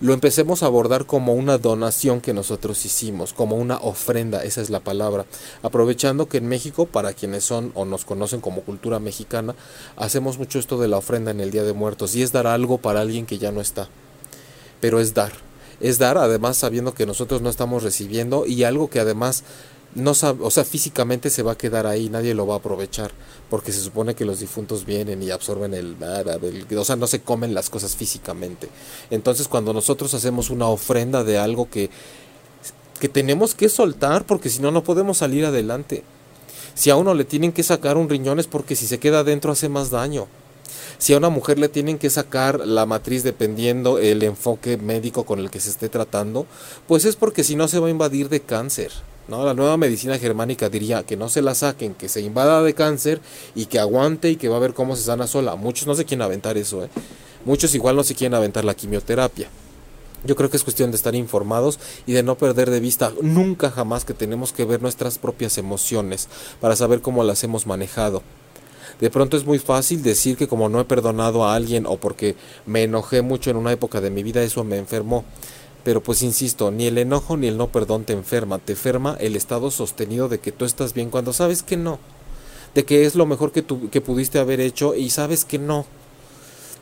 lo 0.00 0.12
empecemos 0.12 0.62
a 0.62 0.66
abordar 0.66 1.06
como 1.06 1.34
una 1.34 1.58
donación 1.58 2.20
que 2.20 2.34
nosotros 2.34 2.84
hicimos, 2.84 3.32
como 3.32 3.56
una 3.56 3.76
ofrenda, 3.78 4.44
esa 4.44 4.60
es 4.60 4.70
la 4.70 4.80
palabra. 4.80 5.26
Aprovechando 5.62 6.28
que 6.28 6.38
en 6.38 6.48
México, 6.48 6.86
para 6.86 7.12
quienes 7.12 7.44
son 7.44 7.72
o 7.74 7.84
nos 7.84 8.04
conocen 8.04 8.40
como 8.40 8.62
cultura 8.62 8.98
mexicana, 8.98 9.54
hacemos 9.96 10.38
mucho 10.38 10.58
esto 10.58 10.78
de 10.78 10.88
la 10.88 10.98
ofrenda 10.98 11.30
en 11.30 11.40
el 11.40 11.50
Día 11.50 11.62
de 11.62 11.72
Muertos 11.72 12.14
y 12.14 12.22
es 12.22 12.32
dar 12.32 12.46
algo 12.46 12.78
para 12.78 13.00
alguien 13.00 13.26
que 13.26 13.38
ya 13.38 13.52
no 13.52 13.60
está. 13.60 13.88
Pero 14.80 15.00
es 15.00 15.14
dar, 15.14 15.32
es 15.80 15.98
dar 15.98 16.18
además 16.18 16.56
sabiendo 16.56 16.94
que 16.94 17.06
nosotros 17.06 17.42
no 17.42 17.50
estamos 17.50 17.82
recibiendo 17.82 18.46
y 18.46 18.64
algo 18.64 18.90
que 18.90 19.00
además 19.00 19.44
no 19.94 20.14
sabe, 20.14 20.40
o 20.42 20.50
sea, 20.50 20.64
físicamente 20.64 21.30
se 21.30 21.42
va 21.42 21.52
a 21.52 21.58
quedar 21.58 21.86
ahí, 21.86 22.08
nadie 22.08 22.34
lo 22.34 22.46
va 22.46 22.54
a 22.54 22.58
aprovechar, 22.58 23.12
porque 23.50 23.72
se 23.72 23.80
supone 23.80 24.14
que 24.14 24.24
los 24.24 24.40
difuntos 24.40 24.84
vienen 24.84 25.22
y 25.22 25.30
absorben 25.30 25.74
el, 25.74 25.96
el, 26.00 26.78
o 26.78 26.84
sea, 26.84 26.96
no 26.96 27.06
se 27.06 27.20
comen 27.20 27.54
las 27.54 27.70
cosas 27.70 27.96
físicamente. 27.96 28.68
Entonces, 29.10 29.48
cuando 29.48 29.72
nosotros 29.72 30.14
hacemos 30.14 30.50
una 30.50 30.66
ofrenda 30.66 31.24
de 31.24 31.38
algo 31.38 31.68
que 31.70 31.90
que 33.00 33.08
tenemos 33.08 33.54
que 33.54 33.68
soltar 33.68 34.24
porque 34.24 34.48
si 34.48 34.60
no 34.60 34.70
no 34.70 34.84
podemos 34.84 35.18
salir 35.18 35.44
adelante. 35.44 36.04
Si 36.74 36.90
a 36.90 36.96
uno 36.96 37.14
le 37.14 37.24
tienen 37.24 37.52
que 37.52 37.62
sacar 37.62 37.96
un 37.96 38.08
riñón 38.08 38.40
es 38.40 38.46
porque 38.46 38.76
si 38.76 38.86
se 38.86 38.98
queda 38.98 39.20
adentro 39.20 39.52
hace 39.52 39.68
más 39.68 39.90
daño. 39.90 40.26
Si 40.98 41.12
a 41.12 41.18
una 41.18 41.28
mujer 41.28 41.58
le 41.58 41.68
tienen 41.68 41.98
que 41.98 42.10
sacar 42.10 42.66
la 42.66 42.86
matriz 42.86 43.22
dependiendo 43.22 43.98
el 43.98 44.22
enfoque 44.22 44.76
médico 44.76 45.24
con 45.24 45.38
el 45.38 45.50
que 45.50 45.60
se 45.60 45.70
esté 45.70 45.88
tratando, 45.88 46.46
pues 46.88 47.04
es 47.04 47.16
porque 47.16 47.44
si 47.44 47.56
no 47.56 47.68
se 47.68 47.78
va 47.78 47.88
a 47.88 47.90
invadir 47.90 48.28
de 48.28 48.40
cáncer. 48.40 48.90
¿No? 49.28 49.44
La 49.44 49.54
nueva 49.54 49.76
medicina 49.76 50.18
germánica 50.18 50.68
diría 50.68 51.02
que 51.04 51.16
no 51.16 51.28
se 51.28 51.42
la 51.42 51.54
saquen, 51.54 51.94
que 51.94 52.08
se 52.08 52.20
invada 52.20 52.62
de 52.62 52.74
cáncer 52.74 53.20
y 53.54 53.66
que 53.66 53.78
aguante 53.78 54.30
y 54.30 54.36
que 54.36 54.48
va 54.48 54.56
a 54.56 54.60
ver 54.60 54.74
cómo 54.74 54.96
se 54.96 55.02
sana 55.02 55.26
sola. 55.26 55.56
Muchos 55.56 55.86
no 55.86 55.94
se 55.94 56.04
quieren 56.04 56.22
aventar 56.22 56.56
eso, 56.56 56.84
¿eh? 56.84 56.88
Muchos 57.44 57.74
igual 57.74 57.96
no 57.96 58.04
se 58.04 58.14
quieren 58.14 58.34
aventar 58.34 58.64
la 58.64 58.74
quimioterapia. 58.74 59.48
Yo 60.24 60.36
creo 60.36 60.48
que 60.48 60.56
es 60.56 60.64
cuestión 60.64 60.90
de 60.90 60.96
estar 60.96 61.14
informados 61.14 61.78
y 62.06 62.12
de 62.12 62.22
no 62.22 62.36
perder 62.36 62.70
de 62.70 62.80
vista 62.80 63.12
nunca 63.20 63.70
jamás 63.70 64.06
que 64.06 64.14
tenemos 64.14 64.52
que 64.52 64.64
ver 64.64 64.80
nuestras 64.80 65.18
propias 65.18 65.58
emociones 65.58 66.28
para 66.60 66.76
saber 66.76 67.02
cómo 67.02 67.22
las 67.24 67.44
hemos 67.44 67.66
manejado. 67.66 68.22
De 69.00 69.10
pronto 69.10 69.36
es 69.36 69.44
muy 69.44 69.58
fácil 69.58 70.02
decir 70.02 70.36
que 70.36 70.48
como 70.48 70.68
no 70.68 70.80
he 70.80 70.84
perdonado 70.84 71.44
a 71.44 71.54
alguien 71.54 71.84
o 71.86 71.96
porque 71.96 72.36
me 72.64 72.84
enojé 72.84 73.20
mucho 73.20 73.50
en 73.50 73.56
una 73.56 73.72
época 73.72 74.00
de 74.00 74.10
mi 74.10 74.22
vida 74.22 74.42
eso 74.42 74.64
me 74.64 74.78
enfermó. 74.78 75.24
Pero 75.84 76.02
pues 76.02 76.22
insisto, 76.22 76.70
ni 76.70 76.86
el 76.86 76.98
enojo 76.98 77.36
ni 77.36 77.46
el 77.46 77.58
no 77.58 77.68
perdón 77.68 78.04
te 78.04 78.14
enferma, 78.14 78.58
te 78.58 78.72
enferma 78.72 79.16
el 79.20 79.36
estado 79.36 79.70
sostenido 79.70 80.28
de 80.28 80.40
que 80.40 80.50
tú 80.50 80.64
estás 80.64 80.94
bien 80.94 81.10
cuando 81.10 81.32
sabes 81.32 81.62
que 81.62 81.76
no, 81.76 81.98
de 82.74 82.84
que 82.84 83.04
es 83.04 83.14
lo 83.14 83.26
mejor 83.26 83.52
que, 83.52 83.62
tú, 83.62 83.90
que 83.90 84.00
pudiste 84.00 84.38
haber 84.38 84.60
hecho 84.60 84.94
y 84.94 85.10
sabes 85.10 85.44
que 85.44 85.58
no, 85.58 85.84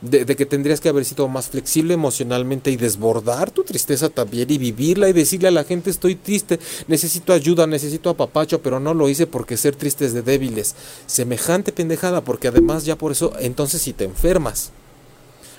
de, 0.02 0.24
que 0.36 0.46
tendrías 0.46 0.80
que 0.80 0.88
haber 0.88 1.04
sido 1.04 1.28
más 1.28 1.48
flexible 1.48 1.94
emocionalmente 1.94 2.70
y 2.70 2.76
desbordar 2.76 3.50
tu 3.50 3.64
tristeza 3.64 4.08
también 4.08 4.50
y 4.50 4.58
vivirla 4.58 5.08
y 5.08 5.12
decirle 5.12 5.48
a 5.48 5.52
la 5.52 5.64
gente 5.64 5.90
estoy 5.90 6.16
triste, 6.16 6.58
necesito 6.88 7.32
ayuda, 7.32 7.66
necesito 7.66 8.10
apapacho, 8.10 8.62
pero 8.62 8.80
no 8.80 8.94
lo 8.94 9.08
hice 9.08 9.26
porque 9.26 9.56
ser 9.56 9.76
triste 9.76 10.04
es 10.04 10.12
de 10.12 10.22
débiles. 10.22 10.74
Semejante 11.06 11.72
pendejada, 11.72 12.22
porque 12.22 12.48
además 12.48 12.84
ya 12.84 12.96
por 12.96 13.12
eso, 13.12 13.32
entonces 13.38 13.82
si 13.82 13.92
te 13.92 14.04
enfermas 14.04 14.72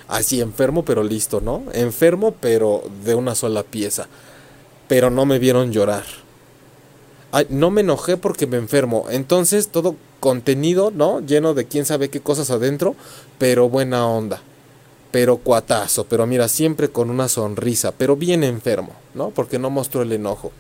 así 0.08 0.42
enfermo 0.42 0.86
pero 0.86 1.04
listo, 1.04 1.42
¿no? 1.42 1.64
Enfermo 1.74 2.36
pero 2.40 2.84
de 3.04 3.16
una 3.16 3.36
sola 3.36 3.64
pieza. 3.64 4.08
Pero 4.88 5.10
no 5.10 5.26
me 5.26 5.40
vieron 5.40 5.72
llorar. 5.72 6.04
No 7.50 7.72
me 7.72 7.82
enojé 7.82 8.18
porque 8.18 8.46
me 8.46 8.58
enfermo. 8.58 9.06
Entonces 9.10 9.70
todo 9.70 9.96
contenido, 10.20 10.92
¿no? 10.92 11.20
Lleno 11.20 11.54
de 11.54 11.66
quién 11.66 11.86
sabe 11.86 12.10
qué 12.10 12.22
cosas 12.22 12.52
adentro, 12.52 12.96
pero 13.40 13.70
buena 13.70 14.08
onda. 14.08 14.42
Pero 15.12 15.38
cuatazo, 15.38 16.06
pero 16.06 16.26
mira, 16.26 16.48
siempre 16.48 16.90
con 16.90 17.10
una 17.10 17.28
sonrisa, 17.28 17.92
pero 17.92 18.16
bien 18.16 18.44
enfermo, 18.44 18.94
¿no? 19.14 19.30
Porque 19.32 19.60
no 19.60 19.70
mostró 19.70 20.02
el 20.02 20.12
enojo. 20.12 20.52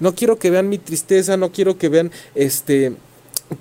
No 0.00 0.14
quiero 0.14 0.38
que 0.38 0.50
vean 0.50 0.68
mi 0.68 0.78
tristeza, 0.78 1.36
no 1.36 1.52
quiero 1.52 1.78
que 1.78 1.88
vean 1.88 2.10
este 2.34 2.94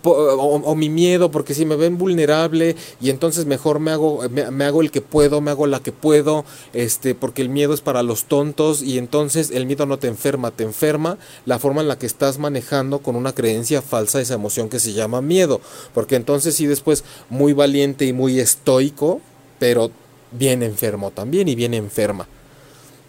o, 0.03 0.75
mi 0.75 0.89
miedo, 0.89 1.31
porque 1.31 1.53
si 1.53 1.65
me 1.65 1.75
ven 1.75 1.97
vulnerable 1.97 2.75
y 2.99 3.09
entonces 3.09 3.45
mejor 3.45 3.79
me 3.79 3.91
hago, 3.91 4.21
me, 4.29 4.63
hago 4.63 4.81
el 4.81 4.91
que 4.91 5.01
puedo, 5.01 5.41
me 5.41 5.51
hago 5.51 5.67
la 5.67 5.79
que 5.79 5.91
puedo, 5.91 6.45
este, 6.73 7.15
porque 7.15 7.41
el 7.41 7.49
miedo 7.49 7.73
es 7.73 7.81
para 7.81 8.03
los 8.03 8.25
tontos 8.25 8.81
y 8.81 8.97
entonces 8.97 9.51
el 9.51 9.65
miedo 9.65 9.85
no 9.85 9.99
te 9.99 10.07
enferma, 10.07 10.51
te 10.51 10.63
enferma 10.63 11.17
la 11.45 11.59
forma 11.59 11.81
en 11.81 11.87
la 11.87 11.99
que 11.99 12.05
estás 12.05 12.39
manejando 12.39 12.99
con 12.99 13.15
una 13.15 13.33
creencia 13.33 13.81
falsa 13.81 14.21
esa 14.21 14.33
emoción 14.33 14.69
que 14.69 14.79
se 14.79 14.93
llama 14.93 15.21
miedo, 15.21 15.61
porque 15.93 16.15
entonces 16.15 16.55
sí 16.55 16.65
después 16.65 17.03
muy 17.29 17.53
valiente 17.53 18.05
y 18.05 18.13
muy 18.13 18.39
estoico, 18.39 19.21
pero 19.59 19.91
bien 20.31 20.63
enfermo 20.63 21.11
también 21.11 21.47
y 21.47 21.55
bien 21.55 21.73
enferma. 21.73 22.27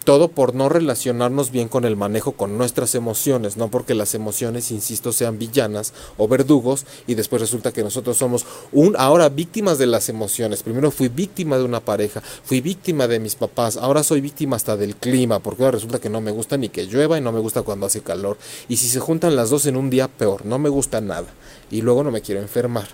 Todo 0.07 0.29
por 0.29 0.55
no 0.55 0.69
relacionarnos 0.69 1.51
bien 1.51 1.67
con 1.67 1.85
el 1.85 1.97
manejo 1.97 2.31
con 2.31 2.57
nuestras 2.57 2.95
emociones, 2.95 3.57
no 3.57 3.73
porque 3.73 3.93
las 3.93 4.15
emociones, 4.15 4.71
insisto, 4.71 5.13
sean 5.13 5.37
villanas 5.37 5.93
o 6.17 6.29
verdugos 6.29 6.87
y 7.09 7.17
después 7.17 7.43
resulta 7.43 7.73
que 7.73 7.83
nosotros 7.83 8.17
somos 8.17 8.47
un 8.71 8.95
ahora 8.97 9.29
víctimas 9.31 9.79
de 9.79 9.87
las 9.87 10.09
emociones. 10.09 10.63
Primero 10.63 10.93
fui 10.93 11.09
víctima 11.09 11.59
de 11.59 11.65
una 11.65 11.81
pareja, 11.81 12.21
fui 12.21 12.61
víctima 12.61 13.09
de 13.09 13.19
mis 13.19 13.35
papás, 13.35 13.77
ahora 13.77 14.05
soy 14.05 14.21
víctima 14.21 14.55
hasta 14.55 14.77
del 14.77 14.95
clima, 14.95 15.41
porque 15.41 15.65
ahora 15.65 15.75
resulta 15.75 15.99
que 15.99 16.09
no 16.09 16.21
me 16.21 16.31
gusta 16.31 16.57
ni 16.57 16.69
que 16.69 16.87
llueva 16.87 17.19
y 17.19 17.21
no 17.21 17.33
me 17.33 17.41
gusta 17.41 17.63
cuando 17.63 17.87
hace 17.87 18.01
calor. 18.01 18.39
Y 18.69 18.77
si 18.77 18.87
se 18.87 19.01
juntan 19.01 19.35
las 19.35 19.51
dos 19.51 19.67
en 19.67 19.77
un 19.77 19.91
día, 19.91 20.07
peor, 20.07 20.47
no 20.47 20.61
me 20.61 20.69
gusta 20.69 21.01
nada. 21.01 21.27
Y 21.69 21.83
luego 21.83 22.05
no 22.05 22.13
me 22.13 22.21
quiero 22.21 22.41
enfermar. 22.41 22.87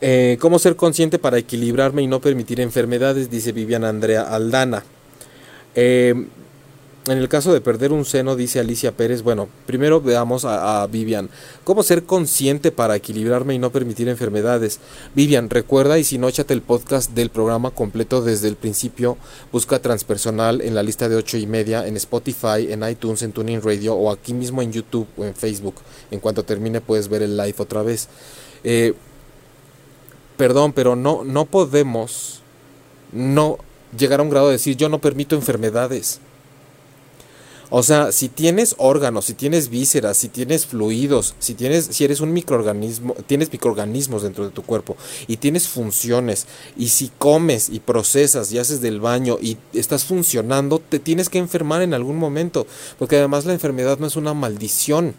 Eh, 0.00 0.38
¿Cómo 0.40 0.58
ser 0.58 0.74
consciente 0.74 1.18
para 1.18 1.36
equilibrarme 1.36 2.00
y 2.00 2.06
no 2.06 2.22
permitir 2.22 2.62
enfermedades? 2.62 3.28
Dice 3.28 3.52
Viviana 3.52 3.90
Andrea 3.90 4.22
Aldana. 4.22 4.82
Eh, 5.76 6.26
en 7.08 7.18
el 7.18 7.28
caso 7.28 7.52
de 7.52 7.60
perder 7.60 7.92
un 7.92 8.04
seno, 8.04 8.34
dice 8.34 8.58
Alicia 8.58 8.90
Pérez, 8.90 9.22
bueno, 9.22 9.48
primero 9.64 10.00
veamos 10.00 10.44
a, 10.44 10.84
Vivian. 10.88 11.30
¿Cómo 11.62 11.84
ser 11.84 12.02
consciente 12.02 12.72
para 12.72 12.96
equilibrarme 12.96 13.54
y 13.54 13.60
no 13.60 13.70
permitir 13.70 14.08
enfermedades? 14.08 14.80
Vivian, 15.14 15.48
recuerda 15.48 16.00
y 16.00 16.04
si 16.04 16.18
no, 16.18 16.28
échate 16.28 16.52
el 16.52 16.62
podcast 16.62 17.12
del 17.12 17.30
programa 17.30 17.70
completo 17.70 18.22
desde 18.22 18.48
el 18.48 18.56
principio. 18.56 19.18
Busca 19.52 19.78
transpersonal 19.78 20.60
en 20.60 20.74
la 20.74 20.82
lista 20.82 21.08
de 21.08 21.14
ocho 21.14 21.36
y 21.36 21.46
media, 21.46 21.86
en 21.86 21.96
Spotify, 21.96 22.72
en 22.72 22.82
iTunes, 22.82 23.22
en 23.22 23.30
Tuning 23.30 23.62
Radio 23.62 23.94
o 23.94 24.10
aquí 24.10 24.34
mismo 24.34 24.60
en 24.60 24.72
YouTube 24.72 25.06
o 25.16 25.24
en 25.24 25.36
Facebook. 25.36 25.76
En 26.10 26.18
cuanto 26.18 26.42
termine 26.42 26.80
puedes 26.80 27.08
ver 27.08 27.22
el 27.22 27.36
live 27.36 27.54
otra 27.58 27.82
vez. 27.82 28.08
Eh, 28.64 28.94
perdón, 30.36 30.72
pero 30.72 30.96
no, 30.96 31.22
no 31.22 31.44
podemos 31.44 32.42
no 33.12 33.58
llegar 33.96 34.20
a 34.20 34.22
un 34.22 34.30
grado 34.30 34.46
de 34.46 34.52
decir 34.52 34.76
yo 34.76 34.88
no 34.88 35.00
permito 35.00 35.36
enfermedades. 35.36 36.20
O 37.68 37.82
sea, 37.82 38.12
si 38.12 38.28
tienes 38.28 38.76
órganos, 38.78 39.24
si 39.24 39.34
tienes 39.34 39.70
vísceras, 39.70 40.16
si 40.16 40.28
tienes 40.28 40.66
fluidos, 40.66 41.34
si 41.40 41.54
tienes, 41.54 41.86
si 41.86 42.04
eres 42.04 42.20
un 42.20 42.32
microorganismo, 42.32 43.14
tienes 43.26 43.52
microorganismos 43.52 44.22
dentro 44.22 44.44
de 44.44 44.50
tu 44.50 44.62
cuerpo 44.62 44.96
y 45.26 45.38
tienes 45.38 45.66
funciones, 45.66 46.46
y 46.76 46.88
si 46.88 47.10
comes 47.18 47.68
y 47.68 47.80
procesas 47.80 48.52
y 48.52 48.58
haces 48.58 48.80
del 48.80 49.00
baño 49.00 49.38
y 49.40 49.58
estás 49.72 50.04
funcionando, 50.04 50.78
te 50.78 51.00
tienes 51.00 51.28
que 51.28 51.38
enfermar 51.38 51.82
en 51.82 51.92
algún 51.92 52.18
momento, 52.18 52.68
porque 53.00 53.16
además 53.16 53.46
la 53.46 53.54
enfermedad 53.54 53.98
no 53.98 54.06
es 54.06 54.16
una 54.16 54.32
maldición. 54.32 55.14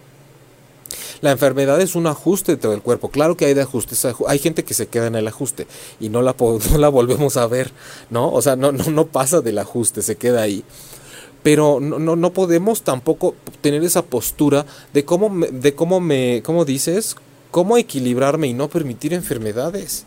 La 1.21 1.31
enfermedad 1.31 1.79
es 1.81 1.95
un 1.95 2.07
ajuste 2.07 2.53
de 2.53 2.57
todo 2.57 2.73
el 2.73 2.81
cuerpo. 2.81 3.09
Claro 3.09 3.35
que 3.35 3.45
hay 3.45 3.53
de 3.53 3.61
ajustes. 3.61 4.05
Hay 4.27 4.39
gente 4.39 4.63
que 4.63 4.73
se 4.73 4.87
queda 4.87 5.07
en 5.07 5.15
el 5.15 5.27
ajuste 5.27 5.67
y 5.99 6.09
no 6.09 6.21
la, 6.21 6.35
no 6.71 6.77
la 6.77 6.89
volvemos 6.89 7.37
a 7.37 7.47
ver, 7.47 7.71
¿no? 8.09 8.31
O 8.31 8.41
sea, 8.41 8.55
no, 8.55 8.71
no, 8.71 8.83
no 8.85 9.07
pasa 9.07 9.41
del 9.41 9.57
ajuste, 9.57 10.01
se 10.01 10.15
queda 10.15 10.41
ahí. 10.41 10.63
Pero 11.43 11.79
no, 11.79 12.15
no, 12.15 12.33
podemos 12.33 12.81
tampoco 12.81 13.35
tener 13.61 13.83
esa 13.83 14.01
postura 14.01 14.65
de 14.93 15.05
cómo, 15.05 15.47
de 15.47 15.75
cómo 15.75 15.99
me, 15.99 16.41
¿cómo 16.43 16.65
dices? 16.65 17.15
Cómo 17.51 17.77
equilibrarme 17.77 18.47
y 18.47 18.53
no 18.53 18.67
permitir 18.67 19.13
enfermedades. 19.13 20.05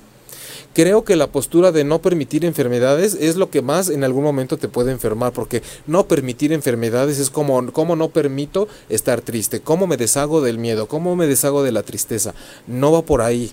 Creo 0.72 1.02
que 1.02 1.16
la 1.16 1.26
postura 1.26 1.72
de 1.72 1.82
no 1.82 2.00
permitir 2.00 2.44
enfermedades 2.44 3.14
es 3.14 3.34
lo 3.36 3.50
que 3.50 3.60
más 3.60 3.88
en 3.88 4.04
algún 4.04 4.22
momento 4.22 4.56
te 4.56 4.68
puede 4.68 4.92
enfermar, 4.92 5.32
porque 5.32 5.62
no 5.86 6.06
permitir 6.06 6.52
enfermedades 6.52 7.18
es 7.18 7.28
como, 7.28 7.72
como 7.72 7.96
no 7.96 8.10
permito 8.10 8.68
estar 8.88 9.20
triste, 9.20 9.60
cómo 9.60 9.88
me 9.88 9.96
deshago 9.96 10.40
del 10.40 10.58
miedo, 10.58 10.86
cómo 10.86 11.16
me 11.16 11.26
deshago 11.26 11.64
de 11.64 11.72
la 11.72 11.82
tristeza. 11.82 12.34
No 12.68 12.92
va 12.92 13.02
por 13.02 13.20
ahí. 13.20 13.50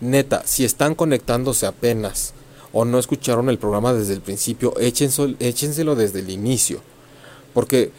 Neta, 0.00 0.42
si 0.44 0.64
están 0.64 0.94
conectándose 0.94 1.66
apenas 1.66 2.34
o 2.72 2.84
no 2.84 2.98
escucharon 2.98 3.48
el 3.48 3.58
programa 3.58 3.94
desde 3.94 4.12
el 4.12 4.20
principio, 4.20 4.78
échenselo, 4.78 5.36
échenselo 5.40 5.96
desde 5.96 6.20
el 6.20 6.28
inicio, 6.28 6.80
porque 7.54 7.92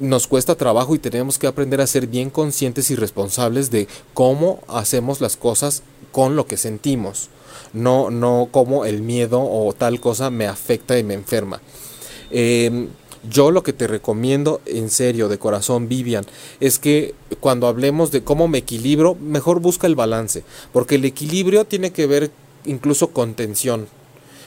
nos 0.00 0.26
cuesta 0.26 0.56
trabajo 0.56 0.94
y 0.94 0.98
tenemos 0.98 1.38
que 1.38 1.46
aprender 1.46 1.80
a 1.80 1.86
ser 1.86 2.08
bien 2.08 2.30
conscientes 2.30 2.90
y 2.90 2.96
responsables 2.96 3.70
de 3.70 3.86
cómo 4.12 4.60
hacemos 4.68 5.20
las 5.20 5.36
cosas 5.36 5.82
con 6.12 6.36
lo 6.36 6.46
que 6.46 6.56
sentimos, 6.56 7.28
no, 7.72 8.10
no 8.10 8.48
como 8.50 8.84
el 8.84 9.02
miedo 9.02 9.40
o 9.40 9.72
tal 9.72 10.00
cosa 10.00 10.30
me 10.30 10.46
afecta 10.46 10.98
y 10.98 11.04
me 11.04 11.14
enferma. 11.14 11.60
Em, 12.30 12.88
yo 13.28 13.50
lo 13.50 13.62
que 13.62 13.72
te 13.72 13.86
recomiendo, 13.86 14.60
en 14.66 14.90
serio, 14.90 15.28
de 15.28 15.38
corazón, 15.38 15.88
Vivian, 15.88 16.24
es 16.60 16.78
que 16.78 17.14
cuando 17.40 17.66
hablemos 17.66 18.10
de 18.10 18.22
cómo 18.22 18.48
me 18.48 18.58
equilibro, 18.58 19.16
mejor 19.16 19.60
busca 19.60 19.86
el 19.86 19.96
balance, 19.96 20.44
porque 20.72 20.94
el 20.96 21.04
equilibrio 21.04 21.64
tiene 21.64 21.90
que 21.90 22.06
ver 22.06 22.30
incluso 22.64 23.08
con 23.08 23.34
tensión. 23.34 23.88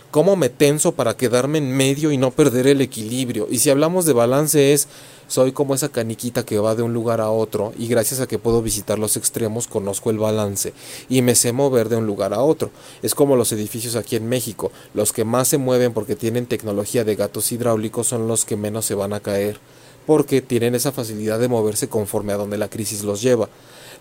¿Cómo 0.10 0.36
me 0.36 0.50
tenso 0.50 0.92
para 0.92 1.16
quedarme 1.16 1.58
en 1.58 1.72
medio 1.72 2.12
y 2.12 2.18
no 2.18 2.32
perder 2.32 2.68
el 2.68 2.82
equilibrio? 2.82 3.48
Y 3.50 3.60
si 3.60 3.70
hablamos 3.70 4.06
de 4.06 4.14
balance 4.14 4.74
es 4.74 4.88
soy 5.32 5.54
como 5.54 5.74
esa 5.74 5.88
caniquita 5.88 6.44
que 6.44 6.60
va 6.60 6.76
de 6.76 6.84
un 6.84 6.92
lugar 6.92 7.22
a 7.22 7.30
otro 7.30 7.72
y 7.80 7.88
gracias 7.88 8.20
a 8.20 8.28
que 8.28 8.38
puedo 8.38 8.62
visitar 8.62 9.00
los 9.00 9.16
extremos 9.16 9.66
conozco 9.66 10.10
el 10.10 10.18
balance 10.18 10.74
y 11.08 11.22
me 11.22 11.36
sé 11.36 11.54
mover 11.54 11.88
de 11.88 11.96
un 11.96 12.06
lugar 12.06 12.34
a 12.34 12.42
otro. 12.42 12.70
Es 13.02 13.16
como 13.16 13.38
los 13.38 13.54
edificios 13.54 13.96
aquí 13.96 14.18
en 14.18 14.28
México. 14.28 14.74
Los 14.94 15.14
que 15.14 15.24
más 15.24 15.48
se 15.48 15.58
mueven 15.58 15.94
porque 15.94 16.18
tienen 16.18 16.48
tecnología 16.48 17.06
de 17.06 17.16
gatos 17.16 17.50
hidráulicos 17.54 18.08
son 18.08 18.28
los 18.28 18.44
que 18.44 18.58
menos 18.58 18.84
se 18.84 18.94
van 18.94 19.14
a 19.14 19.22
caer 19.22 19.58
porque 20.06 20.42
tienen 20.42 20.76
esa 20.76 20.92
facilidad 20.92 21.40
de 21.40 21.48
moverse 21.48 21.88
conforme 21.88 22.34
a 22.34 22.38
donde 22.38 22.58
la 22.58 22.70
crisis 22.70 23.06
los 23.06 23.22
lleva. 23.22 23.48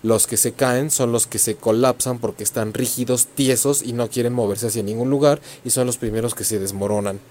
Los 0.03 0.27
que 0.27 0.35
se 0.35 0.51
caen 0.51 0.91
son 0.91 1.13
los 1.13 1.27
que 1.27 1.39
se 1.39 1.55
colapsan 1.55 2.19
porque 2.19 2.43
están 2.43 2.73
rígidos, 2.73 3.27
tiesos 3.27 3.83
y 3.83 3.93
no 3.93 4.09
quieren 4.09 4.33
moverse 4.33 4.67
hacia 4.67 4.83
ningún 4.83 5.09
lugar 5.09 5.39
y 5.63 5.69
son 5.69 5.87
los 5.87 5.97
primeros 5.97 6.35
que 6.35 6.43
se 6.43 6.59
desmoronan. 6.59 7.21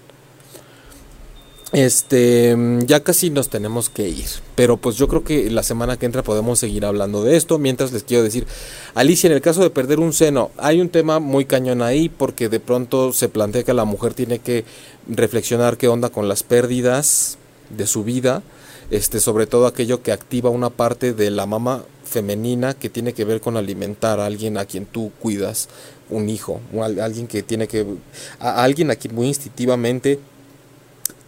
Este, 1.73 2.53
ya 2.85 2.99
casi 3.01 3.29
nos 3.29 3.47
tenemos 3.47 3.89
que 3.89 4.09
ir, 4.09 4.27
pero 4.55 4.75
pues 4.75 4.97
yo 4.97 5.07
creo 5.07 5.23
que 5.23 5.49
la 5.49 5.63
semana 5.63 5.95
que 5.95 6.05
entra 6.05 6.21
podemos 6.21 6.59
seguir 6.59 6.83
hablando 6.83 7.23
de 7.23 7.37
esto. 7.37 7.59
Mientras 7.59 7.93
les 7.93 8.03
quiero 8.03 8.23
decir, 8.23 8.45
Alicia, 8.93 9.27
en 9.27 9.33
el 9.33 9.41
caso 9.41 9.61
de 9.61 9.69
perder 9.69 10.01
un 10.01 10.11
seno, 10.11 10.51
hay 10.57 10.81
un 10.81 10.89
tema 10.89 11.19
muy 11.19 11.45
cañón 11.45 11.81
ahí 11.81 12.09
porque 12.09 12.49
de 12.49 12.59
pronto 12.59 13.13
se 13.13 13.29
plantea 13.29 13.63
que 13.63 13.73
la 13.73 13.85
mujer 13.85 14.13
tiene 14.13 14.39
que 14.39 14.65
reflexionar 15.07 15.77
qué 15.77 15.87
onda 15.87 16.09
con 16.09 16.27
las 16.27 16.43
pérdidas 16.43 17.37
de 17.69 17.87
su 17.87 18.03
vida, 18.03 18.43
este, 18.89 19.21
sobre 19.21 19.47
todo 19.47 19.65
aquello 19.65 20.03
que 20.03 20.11
activa 20.11 20.49
una 20.49 20.71
parte 20.71 21.13
de 21.13 21.31
la 21.31 21.45
mama 21.45 21.85
femenina 22.03 22.73
que 22.73 22.89
tiene 22.89 23.13
que 23.13 23.23
ver 23.23 23.39
con 23.39 23.55
alimentar 23.55 24.19
a 24.19 24.25
alguien 24.25 24.57
a 24.57 24.65
quien 24.65 24.85
tú 24.85 25.13
cuidas, 25.21 25.69
un 26.09 26.27
hijo, 26.27 26.59
alguien 27.01 27.27
que 27.27 27.41
tiene 27.41 27.69
que, 27.69 27.85
a 28.41 28.61
alguien 28.61 28.91
a 28.91 28.97
quien 28.97 29.15
muy 29.15 29.27
instintivamente 29.27 30.19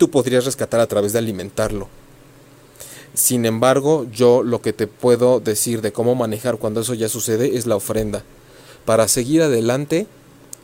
tú 0.03 0.09
podrías 0.09 0.43
rescatar 0.43 0.81
a 0.81 0.87
través 0.87 1.13
de 1.13 1.19
alimentarlo. 1.19 1.87
Sin 3.13 3.45
embargo, 3.45 4.05
yo 4.11 4.43
lo 4.43 4.61
que 4.61 4.73
te 4.73 4.85
puedo 4.85 5.39
decir 5.39 5.81
de 5.81 5.93
cómo 5.93 6.13
manejar 6.13 6.57
cuando 6.57 6.81
eso 6.81 6.93
ya 6.93 7.07
sucede 7.07 7.55
es 7.55 7.67
la 7.67 7.77
ofrenda. 7.77 8.21
Para 8.83 9.07
seguir 9.07 9.41
adelante, 9.41 10.05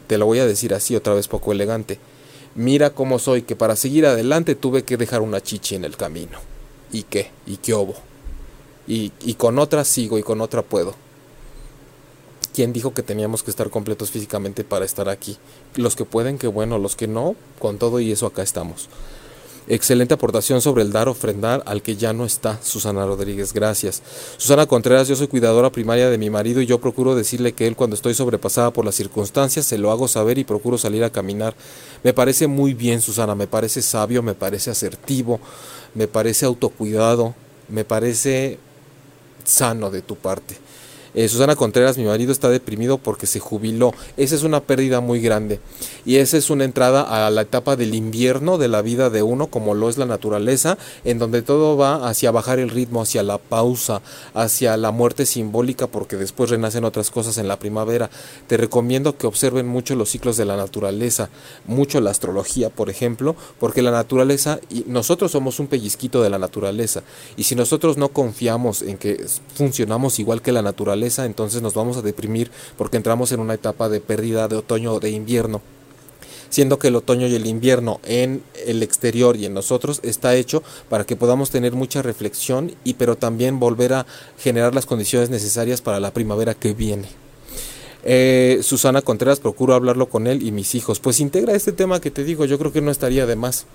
te 0.07 0.17
lo 0.17 0.25
voy 0.25 0.39
a 0.39 0.45
decir 0.45 0.73
así 0.73 0.93
otra 0.93 1.13
vez 1.13 1.29
poco 1.29 1.53
elegante. 1.53 1.99
Mira 2.53 2.89
cómo 2.89 3.17
soy, 3.17 3.43
que 3.43 3.55
para 3.55 3.77
seguir 3.77 4.05
adelante 4.05 4.55
tuve 4.55 4.83
que 4.83 4.97
dejar 4.97 5.21
una 5.21 5.39
chichi 5.39 5.75
en 5.75 5.85
el 5.85 5.95
camino. 5.95 6.37
¿Y 6.91 7.03
qué? 7.03 7.31
¿Y 7.45 7.55
qué 7.55 7.73
hubo? 7.73 7.95
Y, 8.89 9.13
y 9.21 9.35
con 9.35 9.57
otra 9.57 9.85
sigo 9.85 10.19
y 10.19 10.23
con 10.23 10.41
otra 10.41 10.63
puedo. 10.63 10.95
¿Quién 12.53 12.73
dijo 12.73 12.93
que 12.93 13.03
teníamos 13.03 13.41
que 13.41 13.51
estar 13.51 13.69
completos 13.69 14.11
físicamente 14.11 14.65
para 14.65 14.83
estar 14.83 15.07
aquí? 15.07 15.37
Los 15.75 15.95
que 15.95 16.03
pueden, 16.03 16.37
que 16.37 16.47
bueno, 16.47 16.77
los 16.77 16.97
que 16.97 17.07
no, 17.07 17.37
con 17.57 17.77
todo 17.77 18.01
y 18.01 18.11
eso 18.11 18.25
acá 18.25 18.43
estamos. 18.43 18.89
Excelente 19.71 20.15
aportación 20.15 20.61
sobre 20.61 20.81
el 20.81 20.91
dar 20.91 21.07
ofrendar 21.07 21.61
al 21.67 21.83
que 21.83 21.95
ya 21.95 22.11
no 22.11 22.25
está, 22.25 22.59
Susana 22.63 23.05
Rodríguez, 23.05 23.53
gracias. 23.53 24.01
Susana 24.37 24.65
Contreras, 24.65 25.07
yo 25.07 25.15
soy 25.15 25.27
cuidadora 25.27 25.71
primaria 25.71 26.09
de 26.09 26.17
mi 26.17 26.31
marido 26.31 26.59
y 26.59 26.65
yo 26.65 26.81
procuro 26.81 27.13
decirle 27.13 27.53
que 27.53 27.67
él 27.67 27.75
cuando 27.75 27.95
estoy 27.95 28.15
sobrepasada 28.15 28.73
por 28.73 28.83
las 28.83 28.95
circunstancias 28.95 29.67
se 29.67 29.77
lo 29.77 29.91
hago 29.91 30.07
saber 30.07 30.39
y 30.39 30.43
procuro 30.43 30.79
salir 30.79 31.03
a 31.03 31.11
caminar. 31.11 31.53
Me 32.03 32.13
parece 32.13 32.47
muy 32.47 32.73
bien, 32.73 32.99
Susana, 32.99 33.35
me 33.35 33.45
parece 33.45 33.83
sabio, 33.83 34.23
me 34.23 34.33
parece 34.33 34.71
asertivo, 34.71 35.39
me 35.93 36.07
parece 36.07 36.47
autocuidado, 36.47 37.35
me 37.67 37.85
parece 37.85 38.57
sano 39.43 39.91
de 39.91 40.01
tu 40.01 40.15
parte. 40.15 40.57
Eh, 41.13 41.27
Susana 41.27 41.55
Contreras, 41.55 41.97
mi 41.97 42.05
marido 42.05 42.31
está 42.31 42.49
deprimido 42.49 42.97
porque 42.97 43.25
se 43.25 43.39
jubiló. 43.39 43.93
Esa 44.17 44.35
es 44.35 44.43
una 44.43 44.59
pérdida 44.59 45.01
muy 45.01 45.21
grande. 45.21 45.59
Y 46.05 46.17
esa 46.17 46.37
es 46.37 46.49
una 46.49 46.65
entrada 46.65 47.01
a 47.01 47.29
la 47.29 47.41
etapa 47.41 47.75
del 47.75 47.95
invierno 47.95 48.57
de 48.57 48.67
la 48.67 48.81
vida 48.81 49.09
de 49.09 49.23
uno, 49.23 49.47
como 49.47 49.73
lo 49.73 49.89
es 49.89 49.97
la 49.97 50.05
naturaleza, 50.05 50.77
en 51.03 51.19
donde 51.19 51.41
todo 51.41 51.77
va 51.77 52.07
hacia 52.07 52.31
bajar 52.31 52.59
el 52.59 52.69
ritmo, 52.69 53.01
hacia 53.01 53.23
la 53.23 53.37
pausa, 53.37 54.01
hacia 54.33 54.77
la 54.77 54.91
muerte 54.91 55.25
simbólica, 55.25 55.87
porque 55.87 56.15
después 56.15 56.49
renacen 56.49 56.85
otras 56.85 57.11
cosas 57.11 57.37
en 57.37 57.47
la 57.47 57.59
primavera. 57.59 58.09
Te 58.47 58.57
recomiendo 58.57 59.17
que 59.17 59.27
observen 59.27 59.67
mucho 59.67 59.95
los 59.95 60.09
ciclos 60.09 60.37
de 60.37 60.45
la 60.45 60.57
naturaleza, 60.57 61.29
mucho 61.65 62.01
la 62.01 62.11
astrología, 62.11 62.69
por 62.69 62.89
ejemplo, 62.89 63.35
porque 63.59 63.81
la 63.81 63.91
naturaleza, 63.91 64.59
y 64.69 64.83
nosotros 64.87 65.31
somos 65.31 65.59
un 65.59 65.67
pellizquito 65.67 66.21
de 66.21 66.29
la 66.29 66.39
naturaleza. 66.39 67.03
Y 67.37 67.43
si 67.43 67.55
nosotros 67.55 67.97
no 67.97 68.09
confiamos 68.09 68.81
en 68.81 68.97
que 68.97 69.25
funcionamos 69.55 70.19
igual 70.19 70.41
que 70.41 70.51
la 70.51 70.61
naturaleza, 70.61 70.98
entonces 71.25 71.61
nos 71.61 71.73
vamos 71.73 71.97
a 71.97 72.01
deprimir 72.01 72.51
porque 72.77 72.97
entramos 72.97 73.31
en 73.31 73.39
una 73.39 73.53
etapa 73.53 73.89
de 73.89 74.01
pérdida 74.01 74.47
de 74.47 74.55
otoño 74.57 74.93
o 74.93 74.99
de 74.99 75.11
invierno. 75.11 75.61
siendo 76.51 76.79
que 76.79 76.87
el 76.87 76.95
otoño 76.95 77.27
y 77.27 77.35
el 77.35 77.45
invierno 77.45 77.99
en 78.05 78.41
el 78.65 78.81
exterior 78.81 79.35
y 79.37 79.45
en 79.45 79.53
nosotros 79.53 79.99
está 80.01 80.33
hecho 80.33 80.63
para 80.89 81.05
que 81.05 81.15
podamos 81.15 81.51
tener 81.51 81.73
mucha 81.73 82.01
reflexión 82.01 82.73
y 82.83 82.95
pero 82.95 83.17
también 83.17 83.59
volver 83.59 83.93
a 83.93 84.07
generar 84.39 84.73
las 84.73 84.87
condiciones 84.87 85.29
necesarias 85.29 85.81
para 85.81 85.99
la 85.99 86.11
primavera 86.11 86.55
que 86.55 86.73
viene. 86.73 87.07
Eh, 88.03 88.61
Susana 88.63 89.01
Contreras, 89.01 89.39
procuro 89.39 89.75
hablarlo 89.75 90.09
con 90.09 90.27
él 90.27 90.41
y 90.41 90.51
mis 90.51 90.73
hijos. 90.75 90.99
Pues 90.99 91.19
integra 91.19 91.53
este 91.53 91.71
tema 91.71 92.01
que 92.01 92.11
te 92.11 92.23
digo, 92.23 92.45
yo 92.45 92.57
creo 92.57 92.71
que 92.71 92.81
no 92.81 92.91
estaría 92.91 93.25
de 93.25 93.35
más. 93.35 93.65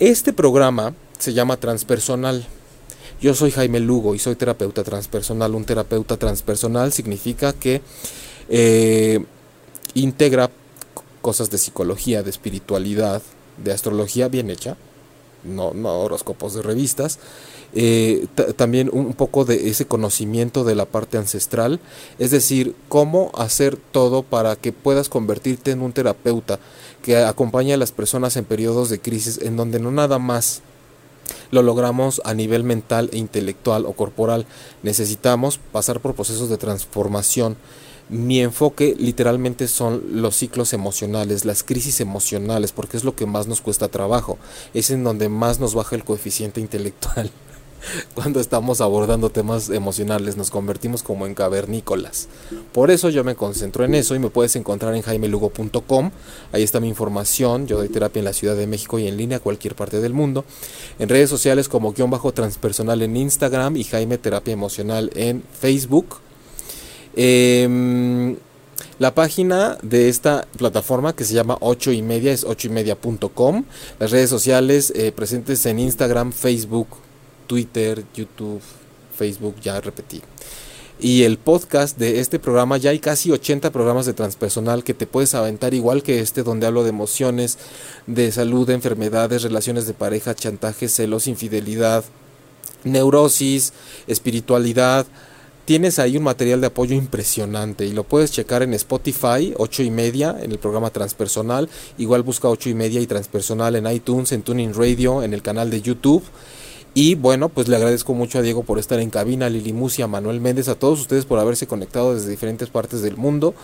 Este 0.00 0.32
programa 0.32 0.94
se 1.18 1.32
llama 1.32 1.58
Transpersonal. 1.58 2.46
Yo 3.20 3.34
soy 3.34 3.50
Jaime 3.50 3.80
Lugo 3.80 4.14
y 4.14 4.20
soy 4.20 4.36
terapeuta 4.36 4.84
transpersonal. 4.84 5.54
Un 5.54 5.64
terapeuta 5.64 6.16
transpersonal 6.16 6.92
significa 6.92 7.52
que 7.52 7.82
eh, 8.48 9.24
integra 9.94 10.50
cosas 11.20 11.50
de 11.50 11.58
psicología, 11.58 12.22
de 12.22 12.30
espiritualidad, 12.30 13.22
de 13.56 13.72
astrología 13.72 14.28
bien 14.28 14.50
hecha, 14.50 14.76
no, 15.42 15.72
no 15.74 15.98
horóscopos 15.98 16.54
de 16.54 16.62
revistas, 16.62 17.18
eh, 17.74 18.26
también 18.56 18.88
un 18.92 19.12
poco 19.14 19.44
de 19.44 19.68
ese 19.68 19.84
conocimiento 19.84 20.62
de 20.62 20.76
la 20.76 20.86
parte 20.86 21.18
ancestral, 21.18 21.80
es 22.20 22.30
decir, 22.30 22.74
cómo 22.88 23.32
hacer 23.34 23.76
todo 23.76 24.22
para 24.22 24.54
que 24.54 24.72
puedas 24.72 25.08
convertirte 25.08 25.72
en 25.72 25.82
un 25.82 25.92
terapeuta 25.92 26.60
que 27.02 27.18
acompaña 27.18 27.74
a 27.74 27.78
las 27.78 27.92
personas 27.92 28.36
en 28.36 28.44
periodos 28.44 28.90
de 28.90 29.00
crisis 29.00 29.40
en 29.42 29.56
donde 29.56 29.80
no 29.80 29.90
nada 29.90 30.18
más 30.18 30.62
lo 31.50 31.62
logramos 31.62 32.20
a 32.24 32.34
nivel 32.34 32.64
mental 32.64 33.10
e 33.12 33.18
intelectual 33.18 33.86
o 33.86 33.92
corporal, 33.92 34.46
necesitamos 34.82 35.58
pasar 35.72 36.00
por 36.00 36.14
procesos 36.14 36.48
de 36.48 36.58
transformación. 36.58 37.56
Mi 38.08 38.40
enfoque 38.40 38.96
literalmente 38.98 39.68
son 39.68 40.02
los 40.22 40.34
ciclos 40.36 40.72
emocionales, 40.72 41.44
las 41.44 41.62
crisis 41.62 42.00
emocionales, 42.00 42.72
porque 42.72 42.96
es 42.96 43.04
lo 43.04 43.14
que 43.14 43.26
más 43.26 43.46
nos 43.46 43.60
cuesta 43.60 43.88
trabajo, 43.88 44.38
es 44.72 44.90
en 44.90 45.04
donde 45.04 45.28
más 45.28 45.60
nos 45.60 45.74
baja 45.74 45.94
el 45.94 46.04
coeficiente 46.04 46.60
intelectual. 46.60 47.30
Cuando 48.14 48.40
estamos 48.40 48.80
abordando 48.80 49.30
temas 49.30 49.70
emocionales 49.70 50.36
nos 50.36 50.50
convertimos 50.50 51.02
como 51.02 51.26
en 51.26 51.34
cavernícolas. 51.34 52.28
Por 52.72 52.90
eso 52.90 53.10
yo 53.10 53.24
me 53.24 53.34
concentro 53.34 53.84
en 53.84 53.94
eso 53.94 54.14
y 54.14 54.18
me 54.18 54.30
puedes 54.30 54.56
encontrar 54.56 54.94
en 54.94 55.02
jaimelugo.com. 55.02 56.10
Ahí 56.52 56.62
está 56.62 56.80
mi 56.80 56.88
información. 56.88 57.66
Yo 57.66 57.78
doy 57.78 57.88
terapia 57.88 58.20
en 58.20 58.24
la 58.24 58.32
Ciudad 58.32 58.56
de 58.56 58.66
México 58.66 58.98
y 58.98 59.06
en 59.06 59.16
línea 59.16 59.38
a 59.38 59.40
cualquier 59.40 59.74
parte 59.74 60.00
del 60.00 60.12
mundo. 60.12 60.44
En 60.98 61.08
redes 61.08 61.30
sociales 61.30 61.68
como 61.68 61.92
guion 61.92 62.10
bajo 62.10 62.32
transpersonal 62.32 63.02
en 63.02 63.16
Instagram 63.16 63.76
y 63.76 63.84
Jaime 63.84 64.18
Terapia 64.18 64.52
Emocional 64.52 65.10
en 65.14 65.42
Facebook. 65.58 66.16
Em, 67.14 68.36
la 68.98 69.14
página 69.14 69.78
de 69.82 70.08
esta 70.08 70.46
plataforma 70.56 71.14
que 71.14 71.24
se 71.24 71.34
llama 71.34 71.56
8 71.60 71.92
y 71.92 72.02
media 72.02 72.32
es 72.32 72.44
8 72.44 72.68
y 72.68 72.70
media.com. 72.70 73.64
Las 73.98 74.10
redes 74.10 74.30
sociales 74.30 74.92
eh, 74.94 75.12
presentes 75.12 75.64
en 75.66 75.78
Instagram, 75.78 76.32
Facebook, 76.32 76.88
Twitter, 77.48 78.04
YouTube, 78.14 78.62
Facebook, 79.16 79.56
ya 79.60 79.80
repetí. 79.80 80.22
Y 81.00 81.22
el 81.22 81.38
podcast 81.38 81.96
de 81.96 82.20
este 82.20 82.38
programa, 82.38 82.76
ya 82.76 82.90
hay 82.90 82.98
casi 82.98 83.30
80 83.30 83.70
programas 83.70 84.06
de 84.06 84.14
transpersonal 84.14 84.82
que 84.82 84.94
te 84.94 85.06
puedes 85.06 85.34
aventar 85.34 85.72
igual 85.72 86.02
que 86.02 86.20
este, 86.20 86.42
donde 86.42 86.66
hablo 86.66 86.82
de 86.82 86.90
emociones, 86.90 87.58
de 88.06 88.30
salud, 88.32 88.66
de 88.66 88.74
enfermedades, 88.74 89.42
relaciones 89.42 89.86
de 89.86 89.94
pareja, 89.94 90.34
chantaje, 90.34 90.88
celos, 90.88 91.28
infidelidad, 91.28 92.04
neurosis, 92.82 93.72
espiritualidad, 94.08 95.06
tienes 95.68 95.98
ahí 95.98 96.16
un 96.16 96.24
material 96.24 96.62
de 96.62 96.68
apoyo 96.68 96.96
impresionante 96.96 97.86
y 97.86 97.92
lo 97.92 98.02
puedes 98.02 98.32
checar 98.32 98.62
en 98.62 98.72
Spotify, 98.74 99.54
8 99.56 99.82
y 99.82 99.90
media, 99.90 100.34
en 100.40 100.50
el 100.50 100.58
programa 100.58 100.88
Transpersonal. 100.88 101.68
Igual 101.98 102.22
busca 102.22 102.48
8 102.48 102.70
y 102.70 102.74
media 102.74 103.00
y 103.00 103.06
Transpersonal 103.06 103.76
en 103.76 103.86
iTunes, 103.86 104.32
en 104.32 104.40
Tuning 104.40 104.72
Radio, 104.72 105.22
en 105.22 105.34
el 105.34 105.42
canal 105.42 105.70
de 105.70 105.82
YouTube. 105.82 106.24
Y 106.94 107.14
bueno, 107.14 107.48
pues 107.48 107.68
le 107.68 107.76
agradezco 107.76 108.14
mucho 108.14 108.38
a 108.38 108.42
Diego 108.42 108.62
por 108.62 108.78
estar 108.78 108.98
en 108.98 109.10
cabina, 109.10 109.46
a 109.46 109.50
Lili 109.50 109.72
Musia, 109.72 110.06
a 110.06 110.08
Manuel 110.08 110.40
Méndez, 110.40 110.68
a 110.68 110.74
todos 110.74 111.00
ustedes 111.00 111.24
por 111.26 111.38
haberse 111.38 111.66
conectado 111.66 112.14
desde 112.14 112.30
diferentes 112.30 112.70
partes 112.70 113.02
del 113.02 113.16
mundo. 113.16 113.54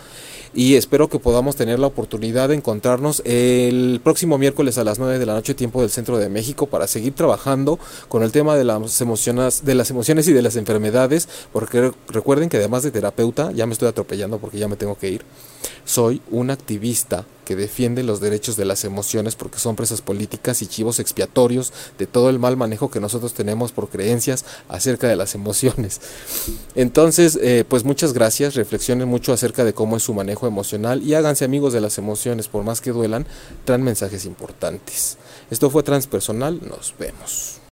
Y 0.57 0.77
espero 0.77 1.09
que 1.09 1.19
podamos 1.19 1.57
tener 1.57 1.81
la 1.81 1.89
oportunidad 1.89 2.49
de 2.49 2.55
encontrarnos 2.55 3.23
el 3.25 4.01
próximo 4.05 4.39
miércoles 4.39 4.79
a 4.79 4.85
las 4.85 5.01
9 5.01 5.19
de 5.19 5.27
la 5.27 5.35
noche 5.35 5.53
tiempo 5.55 5.81
del 5.81 5.91
centro 5.91 6.17
de 6.17 6.29
México 6.29 6.67
para 6.67 6.87
seguir 6.87 7.13
trabajando 7.13 7.81
con 8.09 8.23
el 8.23 8.31
tema 8.31 8.55
de 8.55 8.63
las 8.63 9.01
emociones, 9.01 9.65
de 9.65 9.75
las 9.75 9.91
emociones 9.91 10.29
y 10.29 10.33
de 10.33 10.43
las 10.43 10.55
enfermedades, 10.55 11.29
porque 11.53 11.91
recuerden 12.09 12.49
que 12.49 12.59
además 12.59 12.85
de 12.85 12.93
terapeuta, 12.93 13.51
ya 13.51 13.67
me 13.67 13.73
estoy 13.73 13.89
atropellando 13.89 14.39
porque 14.39 14.59
ya 14.59 14.69
me 14.69 14.77
tengo 14.77 14.97
que 14.97 15.11
ir, 15.11 15.23
soy 15.85 16.23
un 16.31 16.51
activista 16.51 17.25
que 17.45 17.57
defiende 17.57 18.03
los 18.03 18.21
derechos 18.21 18.57
de 18.57 18.65
las 18.65 18.85
emociones 18.85 19.37
porque 19.37 19.59
son 19.59 19.77
presas 19.77 20.01
políticas 20.01 20.63
y 20.63 20.67
chivos 20.67 20.99
expiatorios 20.99 21.73
de 21.99 22.07
todo 22.07 22.31
el 22.31 22.39
mal 22.39 22.57
manejo 22.57 22.91
que 22.91 23.01
nosotros 23.01 23.35
tenemos 23.35 23.73
por 23.73 23.89
creencias 23.89 24.45
acerca 24.69 25.09
de 25.09 25.17
las 25.17 25.35
emociones. 25.35 26.01
Entonces, 26.75 27.39
eh, 27.43 27.65
pues 27.69 27.85
muchas 27.85 28.13
gracias, 28.13 28.55
reflexionen 28.55 29.09
mucho 29.09 29.33
acerca 29.33 29.65
de 29.65 29.75
cómo 29.75 29.97
es 29.97 30.03
su 30.03 30.15
manejo 30.15 30.47
emocional 30.47 31.03
y 31.03 31.15
háganse 31.15 31.45
amigos 31.45 31.73
de 31.73 31.81
las 31.81 31.99
emociones, 31.99 32.49
por 32.49 32.65
más 32.65 32.81
que 32.81 32.93
duelan, 32.93 33.27
traen 33.65 33.83
mensajes 33.83 34.25
importantes. 34.25 35.19
Esto 35.51 35.71
fue 35.71 35.83
Transpersonal, 35.83 36.61
nos 36.67 36.95
vemos. 36.99 37.61